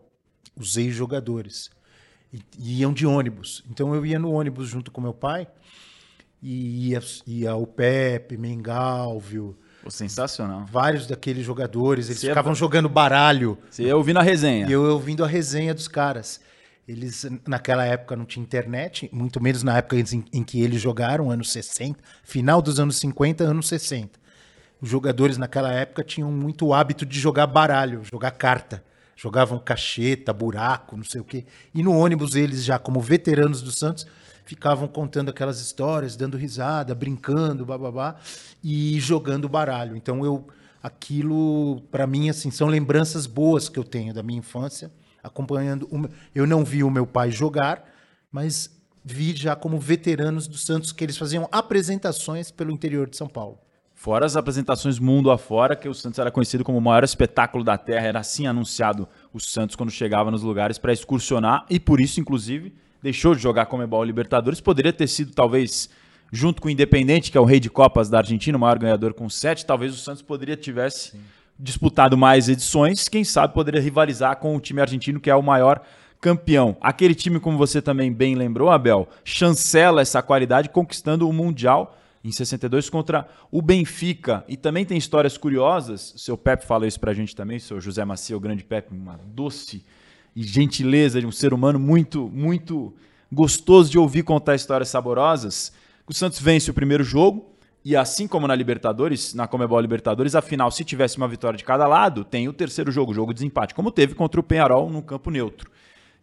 os 0.55 0.77
ex-jogadores. 0.77 1.69
E, 2.31 2.41
e, 2.59 2.79
iam 2.81 2.93
de 2.93 3.05
ônibus. 3.07 3.63
Então 3.69 3.93
eu 3.95 4.05
ia 4.05 4.19
no 4.19 4.31
ônibus 4.31 4.67
junto 4.67 4.91
com 4.91 5.01
meu 5.01 5.13
pai 5.13 5.47
e 6.41 6.89
ia, 6.89 7.01
ia 7.25 7.55
o 7.55 7.65
Pepe, 7.65 8.37
Mengalvio. 8.37 9.57
Oh, 9.83 9.89
sensacional. 9.89 10.65
Vários 10.65 11.07
daqueles 11.07 11.43
jogadores, 11.43 12.07
eles 12.07 12.19
Você 12.19 12.27
ficavam 12.27 12.51
ia... 12.51 12.55
jogando 12.55 12.87
baralho. 12.87 13.57
Você 13.69 13.83
ia 13.83 13.97
ouvindo 13.97 14.19
a 14.19 14.23
resenha. 14.23 14.67
E 14.67 14.71
eu 14.71 14.83
ouvindo 14.83 15.23
a 15.23 15.27
resenha 15.27 15.73
dos 15.73 15.87
caras. 15.87 16.39
Eles, 16.87 17.25
naquela 17.47 17.85
época, 17.85 18.15
não 18.15 18.25
tinha 18.25 18.43
internet, 18.43 19.09
muito 19.11 19.41
menos 19.41 19.63
na 19.63 19.77
época 19.77 19.95
em, 19.95 20.25
em 20.33 20.43
que 20.43 20.61
eles 20.61 20.81
jogaram, 20.81 21.29
anos 21.29 21.51
60, 21.51 21.99
final 22.23 22.61
dos 22.61 22.79
anos 22.79 22.97
50, 22.97 23.43
anos 23.43 23.67
60 23.67 24.19
os 24.81 24.89
jogadores 24.89 25.37
naquela 25.37 25.71
época 25.71 26.03
tinham 26.03 26.31
muito 26.31 26.73
hábito 26.73 27.05
de 27.05 27.19
jogar 27.19 27.47
baralho, 27.47 28.03
jogar 28.03 28.31
carta. 28.31 28.83
Jogavam 29.15 29.59
cacheta, 29.59 30.31
buraco, 30.31 30.95
não 30.95 31.03
sei 31.03 31.19
o 31.19 31.25
quê. 31.25 31.45
E 31.75 31.83
no 31.83 31.93
ônibus, 31.93 32.35
eles, 32.35 32.63
já 32.63 32.79
como 32.79 33.01
veteranos 33.01 33.61
do 33.61 33.69
Santos, 33.69 34.07
ficavam 34.45 34.87
contando 34.87 35.27
aquelas 35.27 35.59
histórias, 35.59 36.15
dando 36.15 36.37
risada, 36.37 36.95
brincando, 36.95 37.65
bababá, 37.65 38.15
e 38.63 38.97
jogando 38.97 39.49
baralho. 39.49 39.97
Então, 39.97 40.23
eu 40.23 40.47
aquilo, 40.81 41.81
para 41.91 42.07
mim, 42.07 42.29
assim, 42.29 42.49
são 42.49 42.67
lembranças 42.67 43.25
boas 43.27 43.67
que 43.67 43.77
eu 43.77 43.83
tenho 43.83 44.13
da 44.13 44.23
minha 44.23 44.39
infância, 44.39 44.89
acompanhando. 45.21 45.83
O... 45.91 46.07
Eu 46.33 46.47
não 46.47 46.63
vi 46.63 46.81
o 46.83 46.89
meu 46.89 47.05
pai 47.05 47.29
jogar, 47.29 47.83
mas 48.31 48.71
vi 49.03 49.35
já 49.35 49.55
como 49.55 49.77
veteranos 49.77 50.47
do 50.47 50.57
Santos 50.57 50.91
que 50.91 51.03
eles 51.03 51.17
faziam 51.17 51.47
apresentações 51.51 52.51
pelo 52.51 52.71
interior 52.71 53.09
de 53.09 53.17
São 53.17 53.27
Paulo. 53.27 53.59
Fora 53.99 54.25
as 54.25 54.37
apresentações 54.37 54.97
mundo 54.97 55.29
afora, 55.29 55.75
que 55.75 55.89
o 55.89 55.93
Santos 55.93 56.19
era 56.19 56.31
conhecido 56.31 56.63
como 56.63 56.77
o 56.77 56.81
maior 56.81 57.03
espetáculo 57.03 57.65
da 57.65 57.77
Terra, 57.77 58.07
era 58.07 58.19
assim 58.21 58.47
anunciado 58.47 59.05
o 59.33 59.41
Santos 59.41 59.75
quando 59.75 59.91
chegava 59.91 60.31
nos 60.31 60.41
lugares 60.41 60.77
para 60.77 60.93
excursionar 60.93 61.65
e 61.69 61.81
por 61.81 61.99
isso, 61.99 62.17
inclusive, 62.17 62.73
deixou 63.03 63.35
de 63.35 63.41
jogar 63.41 63.65
Comebol 63.65 64.01
Libertadores. 64.05 64.61
Poderia 64.61 64.93
ter 64.93 65.05
sido, 65.07 65.33
talvez, 65.33 65.89
junto 66.31 66.61
com 66.61 66.69
o 66.69 66.71
Independente, 66.71 67.29
que 67.29 67.37
é 67.37 67.41
o 67.41 67.43
rei 67.43 67.59
de 67.59 67.69
Copas 67.69 68.09
da 68.09 68.19
Argentina, 68.19 68.57
o 68.57 68.61
maior 68.61 68.79
ganhador 68.79 69.13
com 69.13 69.29
sete, 69.29 69.65
talvez 69.65 69.93
o 69.93 69.97
Santos 69.97 70.21
poderia 70.21 70.55
tivesse 70.55 71.11
Sim. 71.11 71.19
disputado 71.59 72.17
mais 72.17 72.47
edições, 72.47 73.09
quem 73.09 73.25
sabe 73.25 73.53
poderia 73.53 73.81
rivalizar 73.81 74.37
com 74.37 74.55
o 74.55 74.61
time 74.61 74.79
argentino, 74.79 75.19
que 75.19 75.29
é 75.29 75.35
o 75.35 75.43
maior 75.43 75.81
campeão. 76.21 76.77
Aquele 76.79 77.13
time, 77.13 77.37
como 77.37 77.57
você 77.57 77.81
também 77.81 78.13
bem 78.13 78.33
lembrou, 78.35 78.69
Abel, 78.69 79.09
chancela 79.25 80.01
essa 80.01 80.21
qualidade 80.21 80.69
conquistando 80.69 81.27
o 81.27 81.33
Mundial 81.33 81.97
em 82.23 82.31
62 82.31 82.89
contra 82.89 83.27
o 83.51 83.61
Benfica. 83.61 84.43
E 84.47 84.57
também 84.57 84.85
tem 84.85 84.97
histórias 84.97 85.37
curiosas. 85.37 86.13
O 86.13 86.19
seu 86.19 86.37
Pepe 86.37 86.65
fala 86.65 86.87
isso 86.87 86.99
pra 86.99 87.13
gente 87.13 87.35
também, 87.35 87.57
o 87.57 87.61
seu 87.61 87.79
José 87.79 88.03
Macia, 88.03 88.35
o 88.35 88.39
grande 88.39 88.63
Pepe, 88.63 88.93
uma 88.93 89.19
doce 89.25 89.85
e 90.35 90.43
gentileza 90.43 91.19
de 91.19 91.25
um 91.25 91.31
ser 91.31 91.53
humano 91.53 91.79
muito, 91.79 92.29
muito 92.29 92.93
gostoso 93.31 93.89
de 93.89 93.97
ouvir 93.97 94.23
contar 94.23 94.55
histórias 94.55 94.89
saborosas. 94.89 95.71
O 96.07 96.13
Santos 96.13 96.39
vence 96.39 96.69
o 96.71 96.73
primeiro 96.73 97.03
jogo, 97.03 97.55
E 97.83 97.95
assim 97.95 98.27
como 98.27 98.45
na 98.45 98.53
Libertadores, 98.55 99.33
na 99.33 99.47
Comebol 99.47 99.79
Libertadores, 99.79 100.35
afinal, 100.35 100.69
se 100.69 100.83
tivesse 100.83 101.17
uma 101.17 101.27
vitória 101.27 101.57
de 101.57 101.63
cada 101.63 101.87
lado, 101.87 102.25
tem 102.25 102.47
o 102.47 102.53
terceiro 102.53 102.91
jogo, 102.91 103.13
jogo 103.13 103.33
de 103.33 103.39
desempate, 103.39 103.73
como 103.73 103.89
teve 103.89 104.13
contra 104.13 104.39
o 104.39 104.43
Penharol 104.43 104.89
no 104.89 105.01
campo 105.01 105.31
neutro. 105.31 105.71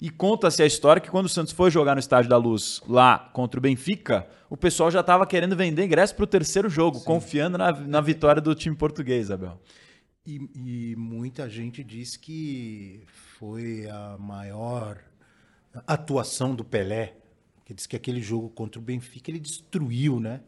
E 0.00 0.10
conta-se 0.10 0.62
a 0.62 0.66
história 0.66 1.00
que 1.00 1.10
quando 1.10 1.26
o 1.26 1.28
Santos 1.28 1.52
foi 1.52 1.70
jogar 1.70 1.94
no 1.94 2.00
Estádio 2.00 2.28
da 2.28 2.36
Luz 2.36 2.82
lá 2.86 3.18
contra 3.32 3.58
o 3.58 3.62
Benfica, 3.62 4.26
o 4.50 4.56
pessoal 4.56 4.90
já 4.90 5.00
estava 5.00 5.26
querendo 5.26 5.56
vender 5.56 5.84
ingresso 5.84 6.14
para 6.14 6.24
o 6.24 6.26
terceiro 6.26 6.68
jogo, 6.68 6.98
Sim. 6.98 7.04
confiando 7.04 7.56
na, 7.56 7.72
na 7.72 8.00
vitória 8.00 8.42
do 8.42 8.54
time 8.54 8.76
português, 8.76 9.30
Abel. 9.30 9.58
E, 10.26 10.50
e, 10.54 10.96
muita 10.96 11.48
gente 11.48 11.82
diz 11.82 12.16
que 12.16 13.04
foi 13.38 13.88
a 13.88 14.16
maior 14.18 14.98
atuação 15.86 16.54
do 16.54 16.64
Pelé, 16.64 17.14
que 17.64 17.72
diz 17.72 17.86
que 17.86 17.96
aquele 17.96 18.20
jogo 18.20 18.50
contra 18.50 18.78
o 18.78 18.82
Benfica 18.82 19.30
ele 19.30 19.38
destruiu, 19.38 20.20
né? 20.20 20.40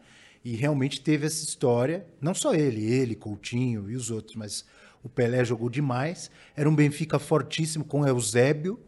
E 0.45 0.57
realmente 0.57 1.01
teve 1.01 1.27
essa 1.27 1.45
história, 1.45 2.07
não 2.21 2.35
só 2.35 2.55
ele, 2.55 2.85
ele, 2.85 3.15
Coutinho 3.15 3.91
e 3.91 3.95
os 3.95 4.11
outros, 4.11 4.37
mas 4.37 4.65
o 5.03 5.09
Pelé 5.09 5.45
jogou 5.45 5.71
demais. 5.71 6.31
Era 6.57 6.69
um 6.69 6.75
Benfica 6.75 7.19
fortíssimo 7.19 7.85
com 7.85 8.07
Eusébio, 8.07 8.81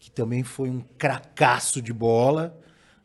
que 0.00 0.10
também 0.10 0.42
foi 0.42 0.70
um 0.70 0.80
cracaço 0.98 1.80
de 1.82 1.92
bola, 1.92 2.58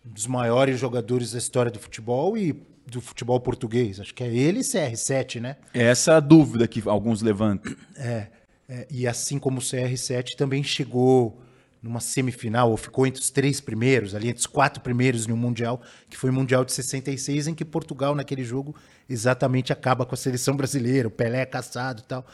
um 0.03 0.10
dos 0.12 0.25
maiores 0.25 0.79
jogadores 0.79 1.34
da 1.34 1.38
história 1.38 1.69
do 1.69 1.77
futebol 1.77 2.38
e 2.38 2.53
do 2.88 3.01
futebol 3.01 3.39
português. 3.39 3.99
Acho 3.99 4.13
que 4.13 4.23
é 4.23 4.34
ele 4.34 4.60
e 4.60 4.63
CR7, 4.63 5.41
né? 5.41 5.58
Essa 5.73 6.13
é 6.13 6.15
a 6.15 6.19
dúvida 6.21 6.67
que 6.67 6.81
alguns 6.88 7.21
levantam. 7.21 7.75
É, 7.97 8.27
é, 8.69 8.88
e 8.89 9.05
assim 9.05 9.38
como 9.38 9.60
o 9.60 9.62
CR7 9.62 10.36
também 10.38 10.63
chegou 10.63 11.41
numa 11.84 11.99
semifinal, 11.99 12.71
ou 12.71 12.77
ficou 12.77 13.05
entre 13.05 13.21
os 13.21 13.29
três 13.29 13.62
primeiros, 13.62 14.15
ali 14.15 14.29
entre 14.29 14.39
os 14.39 14.47
quatro 14.47 14.81
primeiros 14.81 15.27
no 15.27 15.38
Mundial, 15.38 15.79
que 16.10 16.17
foi 16.17 16.31
o 16.31 16.34
Mundial 16.34 16.65
de 16.65 16.73
66, 16.73 17.47
em 17.47 17.53
que 17.53 17.63
Portugal, 17.63 18.15
naquele 18.15 18.43
jogo, 18.43 18.75
exatamente 19.08 19.71
acaba 19.71 20.03
com 20.03 20.15
a 20.15 20.17
seleção 20.17 20.55
brasileira, 20.55 21.08
o 21.08 21.12
Pelé 21.12 21.41
é 21.41 21.45
caçado 21.45 22.01
e 22.01 22.05
tal. 22.05 22.25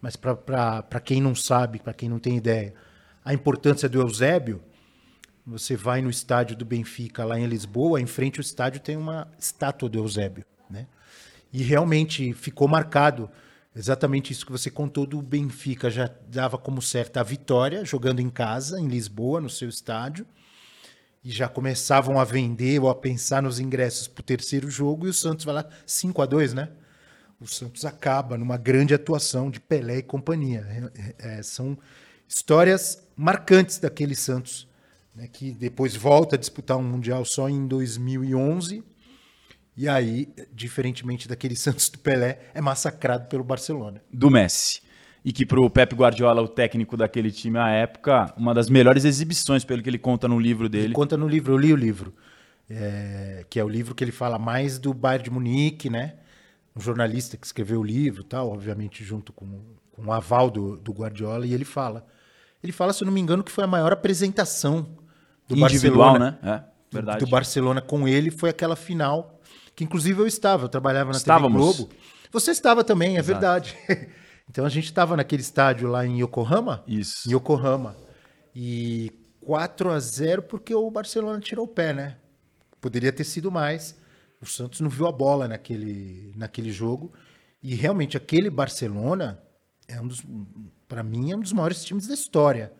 Mas 0.00 0.14
para 0.14 1.00
quem 1.04 1.20
não 1.20 1.34
sabe, 1.34 1.80
para 1.80 1.92
quem 1.92 2.08
não 2.08 2.20
tem 2.20 2.36
ideia, 2.36 2.72
a 3.30 3.34
importância 3.34 3.88
do 3.88 4.00
Eusébio, 4.00 4.60
você 5.46 5.76
vai 5.76 6.02
no 6.02 6.10
estádio 6.10 6.56
do 6.56 6.64
Benfica, 6.64 7.24
lá 7.24 7.38
em 7.38 7.46
Lisboa, 7.46 8.00
em 8.00 8.06
frente 8.06 8.38
ao 8.38 8.42
estádio 8.42 8.80
tem 8.80 8.96
uma 8.96 9.28
estátua 9.38 9.88
do 9.88 9.98
Eusébio. 9.98 10.44
Né? 10.68 10.86
E 11.52 11.62
realmente 11.62 12.32
ficou 12.34 12.68
marcado 12.68 13.30
Exatamente 13.74 14.32
isso 14.32 14.44
que 14.44 14.50
você 14.50 14.68
contou 14.68 15.06
do 15.06 15.22
Benfica 15.22 15.88
já 15.88 16.10
dava 16.26 16.58
como 16.58 16.82
certa 16.82 17.20
a 17.20 17.22
vitória, 17.22 17.84
jogando 17.84 18.18
em 18.18 18.28
casa, 18.28 18.80
em 18.80 18.88
Lisboa, 18.88 19.40
no 19.40 19.48
seu 19.48 19.68
estádio, 19.68 20.26
e 21.22 21.30
já 21.30 21.48
começavam 21.48 22.18
a 22.18 22.24
vender 22.24 22.80
ou 22.80 22.90
a 22.90 22.94
pensar 22.96 23.40
nos 23.40 23.60
ingressos 23.60 24.08
para 24.08 24.22
o 24.22 24.24
terceiro 24.24 24.68
jogo, 24.68 25.06
e 25.06 25.10
o 25.10 25.14
Santos 25.14 25.44
vai 25.44 25.54
lá 25.54 25.68
5 25.86 26.20
a 26.20 26.26
2 26.26 26.52
né? 26.52 26.68
O 27.40 27.46
Santos 27.46 27.84
acaba 27.84 28.36
numa 28.36 28.56
grande 28.56 28.92
atuação 28.92 29.48
de 29.48 29.60
Pelé 29.60 29.98
e 29.98 30.02
companhia. 30.02 30.90
É, 31.18 31.38
é, 31.38 31.42
são 31.42 31.78
histórias 32.28 33.02
marcantes 33.20 33.78
daquele 33.78 34.14
Santos, 34.14 34.66
né, 35.14 35.28
que 35.30 35.52
depois 35.52 35.94
volta 35.94 36.36
a 36.36 36.38
disputar 36.38 36.78
um 36.78 36.82
Mundial 36.82 37.24
só 37.24 37.48
em 37.48 37.66
2011 37.66 38.82
e 39.76 39.88
aí, 39.88 40.28
diferentemente 40.52 41.28
daquele 41.28 41.54
Santos 41.56 41.90
do 41.90 41.98
Pelé, 41.98 42.40
é 42.54 42.60
massacrado 42.60 43.28
pelo 43.28 43.44
Barcelona. 43.44 44.02
Do 44.12 44.30
Messi. 44.30 44.82
E 45.22 45.32
que 45.32 45.44
para 45.44 45.60
o 45.60 45.68
Pep 45.68 45.94
Guardiola, 45.94 46.40
o 46.40 46.48
técnico 46.48 46.96
daquele 46.96 47.30
time 47.30 47.58
à 47.58 47.68
época, 47.68 48.32
uma 48.38 48.54
das 48.54 48.70
melhores 48.70 49.04
exibições, 49.04 49.64
pelo 49.64 49.82
que 49.82 49.90
ele 49.90 49.98
conta 49.98 50.26
no 50.26 50.38
livro 50.38 50.66
dele. 50.66 50.86
Ele 50.86 50.94
conta 50.94 51.16
no 51.16 51.28
livro, 51.28 51.52
eu 51.52 51.58
li 51.58 51.72
o 51.74 51.76
livro. 51.76 52.14
É, 52.70 53.44
que 53.50 53.60
é 53.60 53.64
o 53.64 53.68
livro 53.68 53.94
que 53.94 54.02
ele 54.02 54.12
fala 54.12 54.38
mais 54.38 54.78
do 54.78 54.94
Bayern 54.94 55.24
de 55.24 55.30
Munique, 55.30 55.90
né? 55.90 56.14
Um 56.74 56.80
jornalista 56.80 57.36
que 57.36 57.44
escreveu 57.44 57.80
o 57.80 57.84
livro 57.84 58.24
tal, 58.24 58.48
obviamente 58.50 59.04
junto 59.04 59.30
com, 59.30 59.60
com 59.92 60.06
o 60.06 60.12
aval 60.12 60.50
do, 60.50 60.78
do 60.78 60.92
Guardiola, 60.92 61.46
e 61.46 61.52
ele 61.52 61.66
fala. 61.66 62.06
Ele 62.62 62.72
fala, 62.72 62.92
se 62.92 63.02
eu 63.02 63.06
não 63.06 63.12
me 63.12 63.20
engano, 63.20 63.42
que 63.42 63.50
foi 63.50 63.64
a 63.64 63.66
maior 63.66 63.92
apresentação 63.92 64.96
do 65.48 65.56
Individual, 65.56 66.12
Barcelona, 66.12 66.38
né? 66.42 66.52
É, 66.52 66.94
verdade. 66.94 67.24
Do 67.24 67.30
Barcelona 67.30 67.80
com 67.80 68.06
ele 68.06 68.30
foi 68.30 68.50
aquela 68.50 68.76
final 68.76 69.40
que 69.74 69.84
inclusive 69.84 70.20
eu 70.20 70.26
estava, 70.26 70.64
eu 70.64 70.68
trabalhava 70.68 71.10
na 71.10 71.16
Estávamos. 71.16 71.76
TV 71.76 71.78
Globo. 71.78 71.94
Você 72.32 72.50
estava 72.50 72.84
também, 72.84 73.16
é 73.16 73.20
Exato. 73.20 73.40
verdade. 73.40 73.78
então 74.48 74.64
a 74.64 74.68
gente 74.68 74.84
estava 74.84 75.16
naquele 75.16 75.40
estádio 75.40 75.88
lá 75.88 76.06
em 76.06 76.20
Yokohama. 76.22 76.84
Isso. 76.86 77.28
Em 77.28 77.32
Yokohama. 77.32 77.96
E 78.54 79.10
4 79.40 79.90
a 79.90 79.98
0 79.98 80.42
porque 80.42 80.74
o 80.74 80.90
Barcelona 80.90 81.40
tirou 81.40 81.64
o 81.64 81.68
pé, 81.68 81.94
né? 81.94 82.16
Poderia 82.80 83.10
ter 83.10 83.24
sido 83.24 83.50
mais. 83.50 83.98
O 84.40 84.46
Santos 84.46 84.80
não 84.80 84.90
viu 84.90 85.06
a 85.06 85.12
bola 85.12 85.48
naquele, 85.48 86.32
naquele 86.36 86.70
jogo. 86.70 87.12
E 87.62 87.74
realmente 87.74 88.16
aquele 88.16 88.50
Barcelona 88.50 89.40
é 89.90 90.00
um 90.00 90.06
dos, 90.06 90.22
para 90.88 91.02
mim, 91.02 91.32
é 91.32 91.36
um 91.36 91.40
dos 91.40 91.52
maiores 91.52 91.84
times 91.84 92.06
da 92.06 92.14
história, 92.14 92.72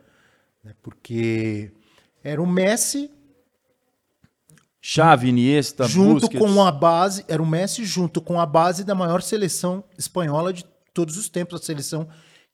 né? 0.62 0.74
Porque 0.82 1.72
era 2.22 2.42
o 2.42 2.46
Messi 2.46 3.10
Xavi, 4.80 5.28
Iniesta, 5.28 5.86
junto 5.86 6.22
Busquets. 6.22 6.40
com 6.40 6.62
a 6.62 6.72
base, 6.72 7.24
era 7.28 7.42
o 7.42 7.46
Messi 7.46 7.84
junto 7.84 8.20
com 8.20 8.40
a 8.40 8.46
base 8.46 8.82
da 8.82 8.94
maior 8.94 9.20
seleção 9.20 9.84
espanhola 9.98 10.52
de 10.52 10.64
todos 10.94 11.18
os 11.18 11.28
tempos, 11.28 11.60
a 11.60 11.64
seleção 11.64 12.08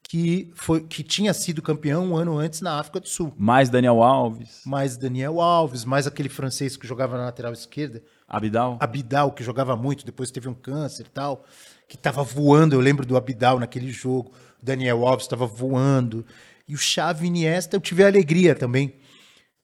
que 0.09 0.53
foi 0.55 0.83
que 0.83 1.03
tinha 1.03 1.35
sido 1.35 1.61
campeão 1.61 2.07
um 2.07 2.17
ano 2.17 2.39
antes 2.39 2.61
na 2.61 2.79
África 2.79 3.01
do 3.01 3.09
Sul. 3.09 3.33
Mais 3.37 3.69
Daniel 3.69 4.03
Alves. 4.03 4.63
Mais 4.65 4.97
Daniel 4.97 5.41
Alves, 5.41 5.85
mais 5.85 6.07
aquele 6.07 6.29
francês 6.29 6.77
que 6.77 6.87
jogava 6.87 7.17
na 7.17 7.25
lateral 7.25 7.53
esquerda. 7.53 8.03
Abidal. 8.29 8.77
Abidal, 8.81 9.33
que 9.33 9.43
jogava 9.43 9.77
muito, 9.77 10.05
depois 10.05 10.31
teve 10.31 10.49
um 10.49 10.55
câncer 10.55 11.07
e 11.07 11.11
tal, 11.11 11.45
que 11.89 11.97
estava 11.97 12.23
voando, 12.23 12.75
eu 12.75 12.81
lembro 12.81 13.07
do 13.07 13.17
Abidal 13.17 13.59
naquele 13.59 13.91
jogo. 13.91 14.33
Daniel 14.67 15.07
Alves 15.07 15.25
estava 15.25 15.47
voando. 15.47 16.27
E 16.67 16.75
o 16.75 16.79
Xavi 16.79 17.29
Iniesta, 17.29 17.77
eu 17.77 17.81
tive 17.81 18.03
a 18.03 18.09
alegria 18.09 18.55
também 18.55 18.95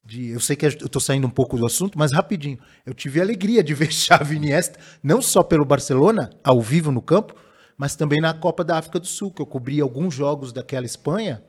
de, 0.04 0.28
eu 0.28 0.40
sei 0.40 0.56
que 0.56 0.64
eu 0.64 0.70
estou 0.70 1.00
saindo 1.00 1.26
um 1.26 1.30
pouco 1.30 1.56
do 1.56 1.66
assunto, 1.66 1.98
mas 1.98 2.12
rapidinho. 2.12 2.58
Eu 2.86 2.94
tive 2.94 3.20
a 3.20 3.24
alegria 3.24 3.62
de 3.62 3.74
ver 3.74 3.90
Xavi 3.92 4.36
Iniesta, 4.36 4.78
não 5.02 5.20
só 5.20 5.42
pelo 5.42 5.64
Barcelona, 5.64 6.30
ao 6.44 6.60
vivo 6.60 6.92
no 6.92 7.02
campo, 7.02 7.34
mas 7.76 7.96
também 7.96 8.20
na 8.20 8.32
Copa 8.32 8.62
da 8.62 8.78
África 8.78 9.00
do 9.00 9.06
Sul, 9.06 9.32
que 9.32 9.42
eu 9.42 9.46
cobri 9.46 9.80
alguns 9.80 10.14
jogos 10.14 10.52
daquela 10.52 10.86
Espanha. 10.86 11.42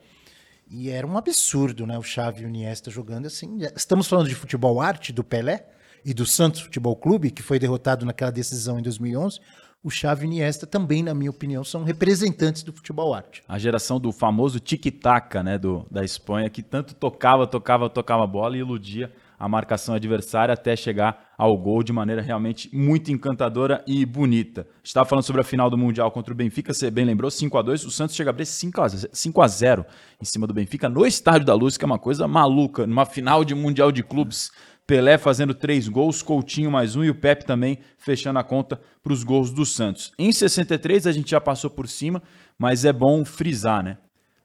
E 0.68 0.90
era 0.90 1.06
um 1.06 1.16
absurdo, 1.16 1.86
né? 1.86 1.96
O 1.96 2.02
Xavi 2.02 2.42
e 2.42 2.46
o 2.46 2.48
Iniesta 2.48 2.90
jogando 2.90 3.26
assim. 3.26 3.58
Estamos 3.76 4.08
falando 4.08 4.28
de 4.28 4.34
futebol 4.34 4.80
arte 4.80 5.12
do 5.12 5.22
Pelé 5.22 5.66
e 6.04 6.12
do 6.12 6.26
Santos 6.26 6.62
Futebol 6.62 6.96
Clube, 6.96 7.30
que 7.30 7.42
foi 7.42 7.58
derrotado 7.58 8.04
naquela 8.04 8.32
decisão 8.32 8.78
em 8.78 8.82
2011 8.82 9.38
o 9.84 9.90
Xavi 9.90 10.24
e 10.24 10.28
Iniesta 10.28 10.66
também, 10.66 11.02
na 11.02 11.12
minha 11.12 11.30
opinião, 11.30 11.62
são 11.62 11.84
representantes 11.84 12.62
do 12.62 12.72
futebol 12.72 13.12
arte. 13.12 13.42
A 13.46 13.58
geração 13.58 14.00
do 14.00 14.10
famoso 14.10 14.58
tic-tac, 14.58 15.36
né, 15.42 15.58
do, 15.58 15.86
da 15.90 16.02
Espanha, 16.02 16.48
que 16.48 16.62
tanto 16.62 16.94
tocava, 16.94 17.46
tocava, 17.46 17.90
tocava 17.90 18.24
a 18.24 18.26
bola 18.26 18.56
e 18.56 18.60
iludia 18.60 19.12
a 19.38 19.48
marcação 19.48 19.94
adversária 19.94 20.54
até 20.54 20.74
chegar 20.74 21.34
ao 21.36 21.56
gol 21.58 21.82
de 21.82 21.92
maneira 21.92 22.22
realmente 22.22 22.74
muito 22.74 23.12
encantadora 23.12 23.84
e 23.86 24.06
bonita. 24.06 24.66
Estava 24.82 25.06
falando 25.06 25.24
sobre 25.24 25.42
a 25.42 25.44
final 25.44 25.68
do 25.68 25.76
Mundial 25.76 26.10
contra 26.10 26.32
o 26.32 26.36
Benfica, 26.36 26.72
você 26.72 26.90
bem 26.90 27.04
lembrou, 27.04 27.30
5 27.30 27.58
a 27.58 27.62
2 27.62 27.84
o 27.84 27.90
Santos 27.90 28.16
chega 28.16 28.30
a 28.30 28.32
abrir 28.32 28.46
5 28.46 28.80
a 28.80 28.88
0, 28.88 29.08
5 29.12 29.42
a 29.42 29.48
0 29.48 29.86
em 30.20 30.24
cima 30.24 30.46
do 30.46 30.54
Benfica 30.54 30.88
no 30.88 31.04
Estádio 31.04 31.46
da 31.46 31.54
Luz, 31.54 31.76
que 31.76 31.84
é 31.84 31.86
uma 31.86 31.98
coisa 31.98 32.26
maluca, 32.26 32.86
numa 32.86 33.04
final 33.04 33.44
de 33.44 33.54
Mundial 33.54 33.92
de 33.92 34.02
Clubes. 34.02 34.50
Pelé 34.86 35.16
fazendo 35.16 35.54
três 35.54 35.88
gols, 35.88 36.20
Coutinho 36.20 36.70
mais 36.70 36.94
um 36.94 37.02
e 37.02 37.08
o 37.08 37.14
Pepe 37.14 37.46
também 37.46 37.78
fechando 37.96 38.38
a 38.38 38.44
conta 38.44 38.78
para 39.02 39.14
os 39.14 39.24
gols 39.24 39.50
do 39.50 39.64
Santos. 39.64 40.12
Em 40.18 40.30
63 40.30 41.06
a 41.06 41.12
gente 41.12 41.30
já 41.30 41.40
passou 41.40 41.70
por 41.70 41.88
cima, 41.88 42.22
mas 42.58 42.84
é 42.84 42.92
bom 42.92 43.24
frisar, 43.24 43.82
né? 43.82 43.96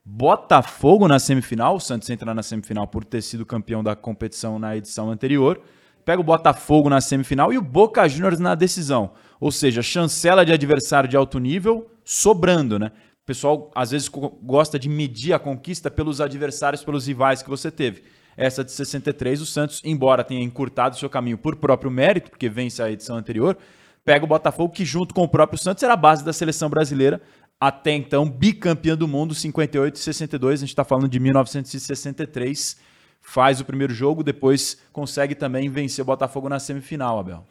Botafogo 0.06 1.10
na 1.10 1.20
semifinal, 1.20 1.76
o 1.76 1.80
Santos 1.80 2.10
entra 2.10 2.34
na 2.34 2.42
semifinal 2.42 2.88
por 2.88 3.04
ter 3.04 3.22
sido 3.22 3.46
campeão 3.46 3.84
da 3.84 3.98
competição 3.98 4.58
na 4.58 4.78
edição 4.78 5.12
anterior. 5.12 5.62
Pega 6.06 6.22
o 6.22 6.24
Botafogo 6.24 6.90
na 6.90 7.02
semifinal 7.02 7.52
e 7.52 7.58
o 7.58 7.62
Boca 7.62 8.08
Juniors 8.08 8.40
na 8.40 8.56
decisão. 8.56 9.12
Ou 9.42 9.52
seja, 9.52 9.82
chancela 9.82 10.46
de 10.46 10.54
adversário 10.54 11.10
de 11.10 11.18
alto 11.18 11.38
nível 11.38 11.92
sobrando, 12.06 12.80
né? 12.80 12.94
O 13.22 13.26
pessoal 13.26 13.70
às 13.76 13.92
vezes 13.92 14.08
gosta 14.08 14.80
de 14.80 14.88
medir 14.88 15.34
a 15.34 15.38
conquista 15.38 15.92
pelos 15.92 16.22
adversários, 16.22 16.82
pelos 16.82 17.08
rivais 17.08 17.44
que 17.44 17.50
você 17.50 17.70
teve. 17.70 18.04
Essa 18.40 18.64
de 18.64 18.72
63, 18.72 19.42
o 19.42 19.46
Santos, 19.46 19.82
embora 19.84 20.24
tenha 20.24 20.42
encurtado 20.42 20.98
seu 20.98 21.10
caminho 21.10 21.38
por 21.38 21.58
próprio 21.58 21.92
mérito, 21.92 22.30
porque 22.30 22.48
vence 22.48 22.82
a 22.82 22.90
edição 22.90 23.18
anterior, 23.18 23.58
pega 24.06 24.24
o 24.24 24.28
Botafogo, 24.28 24.74
que 24.74 24.86
junto 24.86 25.14
com 25.14 25.24
o 25.24 25.28
próprio 25.28 25.60
Santos 25.60 25.84
era 25.84 25.92
a 25.92 25.98
base 25.98 26.24
da 26.24 26.32
seleção 26.32 26.70
brasileira, 26.70 27.22
até 27.60 27.92
então 27.92 28.30
bicampeã 28.30 28.96
do 28.96 29.10
mundo, 29.10 29.36
58 29.36 29.94
e 29.94 30.00
62. 30.00 30.54
A 30.54 30.62
gente 30.62 30.70
está 30.70 30.86
falando 30.86 31.10
de 31.10 31.20
1963. 31.20 32.78
Faz 33.20 33.60
o 33.60 33.66
primeiro 33.66 33.94
jogo, 33.94 34.24
depois 34.24 34.78
consegue 34.94 35.36
também 35.36 35.70
vencer 35.70 36.02
o 36.02 36.06
Botafogo 36.06 36.48
na 36.48 36.60
semifinal, 36.60 37.20
Abel. 37.20 37.46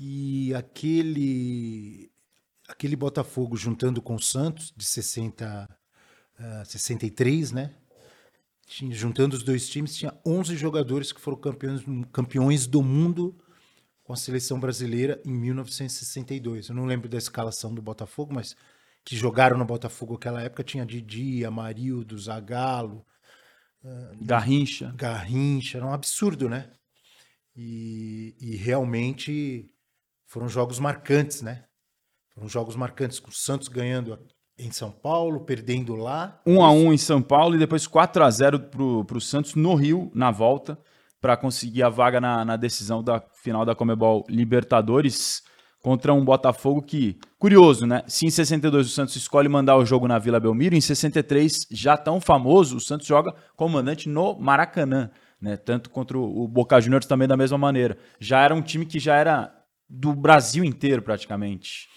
E 0.00 0.52
aquele 0.52 2.10
aquele 2.68 2.96
Botafogo 2.96 3.56
juntando 3.56 4.02
com 4.02 4.16
o 4.16 4.20
Santos 4.20 4.74
de 4.76 4.84
60 4.84 5.68
uh, 6.40 6.64
63, 6.66 7.52
né? 7.52 7.70
Juntando 8.68 9.34
os 9.34 9.42
dois 9.42 9.68
times, 9.68 9.96
tinha 9.96 10.12
11 10.26 10.56
jogadores 10.56 11.10
que 11.10 11.20
foram 11.20 11.38
campeões, 11.38 11.82
campeões 12.12 12.66
do 12.66 12.82
mundo 12.82 13.36
com 14.04 14.12
a 14.12 14.16
seleção 14.16 14.60
brasileira 14.60 15.20
em 15.24 15.32
1962. 15.32 16.68
Eu 16.68 16.74
não 16.74 16.84
lembro 16.84 17.08
da 17.08 17.16
escalação 17.16 17.74
do 17.74 17.80
Botafogo, 17.80 18.34
mas 18.34 18.54
que 19.04 19.16
jogaram 19.16 19.56
no 19.56 19.64
Botafogo 19.64 20.14
naquela 20.14 20.42
época 20.42 20.62
tinha 20.62 20.84
Didi, 20.84 21.44
Amarildo, 21.44 22.18
Zagallo, 22.18 23.06
Garrincha. 24.20 24.92
Garrincha, 24.94 25.78
era 25.78 25.86
um 25.86 25.92
absurdo, 25.92 26.48
né? 26.48 26.70
E, 27.56 28.36
e 28.38 28.56
realmente 28.56 29.70
foram 30.26 30.48
jogos 30.48 30.78
marcantes, 30.78 31.40
né? 31.40 31.64
Foram 32.34 32.48
jogos 32.48 32.76
marcantes 32.76 33.18
com 33.18 33.30
o 33.30 33.34
Santos 33.34 33.68
ganhando 33.68 34.18
em 34.58 34.70
São 34.70 34.90
Paulo, 34.90 35.40
perdendo 35.40 35.94
lá. 35.94 36.40
1 36.44 36.62
a 36.62 36.70
1 36.72 36.92
em 36.92 36.98
São 36.98 37.22
Paulo 37.22 37.54
e 37.54 37.58
depois 37.58 37.86
4 37.86 38.24
a 38.24 38.30
0 38.30 38.60
pro, 38.60 39.04
pro 39.04 39.20
Santos 39.20 39.54
no 39.54 39.74
Rio, 39.74 40.10
na 40.14 40.30
volta, 40.30 40.78
para 41.20 41.36
conseguir 41.36 41.82
a 41.82 41.88
vaga 41.88 42.20
na, 42.20 42.44
na 42.44 42.56
decisão 42.56 43.02
da 43.02 43.22
final 43.42 43.64
da 43.64 43.74
Comebol 43.74 44.24
Libertadores 44.28 45.42
contra 45.80 46.12
um 46.12 46.24
Botafogo 46.24 46.82
que, 46.82 47.18
curioso, 47.38 47.86
né? 47.86 48.02
Se 48.06 48.26
em 48.26 48.30
62 48.30 48.88
o 48.88 48.90
Santos 48.90 49.16
escolhe 49.16 49.48
mandar 49.48 49.76
o 49.76 49.84
jogo 49.84 50.08
na 50.08 50.18
Vila 50.18 50.40
Belmiro, 50.40 50.74
em 50.74 50.80
63, 50.80 51.66
já 51.70 51.96
tão 51.96 52.20
famoso, 52.20 52.76
o 52.76 52.80
Santos 52.80 53.06
joga 53.06 53.34
comandante 53.56 54.08
no 54.08 54.38
Maracanã, 54.38 55.10
né? 55.40 55.56
Tanto 55.56 55.88
contra 55.90 56.18
o 56.18 56.48
Boca 56.48 56.80
Juniors 56.80 57.06
também 57.06 57.28
da 57.28 57.36
mesma 57.36 57.56
maneira. 57.56 57.96
Já 58.18 58.42
era 58.42 58.54
um 58.54 58.62
time 58.62 58.84
que 58.84 58.98
já 58.98 59.14
era 59.14 59.54
do 59.88 60.12
Brasil 60.14 60.64
inteiro, 60.64 61.00
praticamente. 61.00 61.88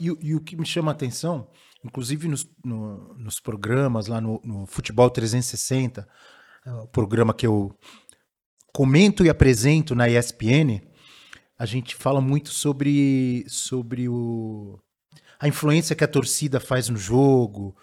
E, 0.00 0.06
e 0.20 0.34
o 0.34 0.40
que 0.40 0.56
me 0.56 0.66
chama 0.66 0.90
a 0.90 0.94
atenção, 0.94 1.48
inclusive 1.88 2.28
nos, 2.28 2.48
no, 2.64 3.14
nos 3.14 3.40
programas 3.40 4.06
lá 4.06 4.20
no, 4.20 4.40
no 4.44 4.66
Futebol 4.66 5.10
360, 5.10 6.06
é 6.64 6.72
o 6.72 6.86
programa 6.86 7.34
que 7.34 7.46
eu 7.46 7.74
comento 8.72 9.24
e 9.24 9.30
apresento 9.30 9.94
na 9.94 10.08
ESPN, 10.08 10.80
a 11.58 11.66
gente 11.66 11.96
fala 11.96 12.20
muito 12.20 12.50
sobre, 12.50 13.44
sobre 13.48 14.08
o, 14.08 14.78
a 15.40 15.48
influência 15.48 15.96
que 15.96 16.04
a 16.04 16.08
torcida 16.08 16.60
faz 16.60 16.88
no 16.88 16.96
jogo. 16.96 17.76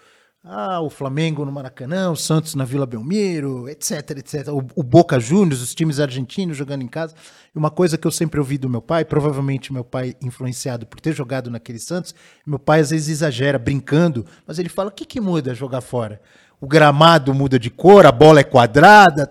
Ah, 0.48 0.80
o 0.80 0.88
Flamengo 0.88 1.44
no 1.44 1.50
Maracanã, 1.50 2.08
o 2.08 2.14
Santos 2.14 2.54
na 2.54 2.64
Vila 2.64 2.86
Belmiro, 2.86 3.68
etc, 3.68 4.10
etc. 4.10 4.46
O, 4.50 4.64
o, 4.76 4.82
Boca 4.84 5.18
Juniors, 5.18 5.60
os 5.60 5.74
times 5.74 5.98
argentinos 5.98 6.56
jogando 6.56 6.82
em 6.82 6.86
casa. 6.86 7.16
E 7.52 7.58
uma 7.58 7.68
coisa 7.68 7.98
que 7.98 8.06
eu 8.06 8.12
sempre 8.12 8.38
ouvi 8.38 8.56
do 8.56 8.70
meu 8.70 8.80
pai, 8.80 9.04
provavelmente 9.04 9.72
meu 9.72 9.82
pai 9.82 10.14
influenciado 10.22 10.86
por 10.86 11.00
ter 11.00 11.12
jogado 11.12 11.50
naquele 11.50 11.80
Santos, 11.80 12.14
meu 12.46 12.60
pai 12.60 12.78
às 12.78 12.90
vezes 12.90 13.08
exagera, 13.08 13.58
brincando, 13.58 14.24
mas 14.46 14.60
ele 14.60 14.68
fala: 14.68 14.88
o 14.88 14.92
que, 14.92 15.04
que 15.04 15.20
muda 15.20 15.52
jogar 15.52 15.80
fora? 15.80 16.20
O 16.60 16.68
gramado 16.68 17.34
muda 17.34 17.58
de 17.58 17.68
cor, 17.68 18.06
a 18.06 18.12
bola 18.12 18.38
é 18.38 18.44
quadrada. 18.44 19.28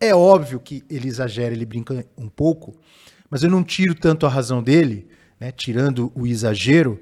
É 0.00 0.12
óbvio 0.12 0.58
que 0.58 0.82
ele 0.90 1.06
exagera, 1.06 1.54
ele 1.54 1.64
brinca 1.64 2.04
um 2.16 2.28
pouco, 2.28 2.74
mas 3.30 3.44
eu 3.44 3.50
não 3.50 3.62
tiro 3.62 3.94
tanto 3.94 4.26
a 4.26 4.28
razão 4.28 4.60
dele, 4.60 5.06
né, 5.38 5.52
tirando 5.52 6.10
o 6.16 6.26
exagero. 6.26 7.00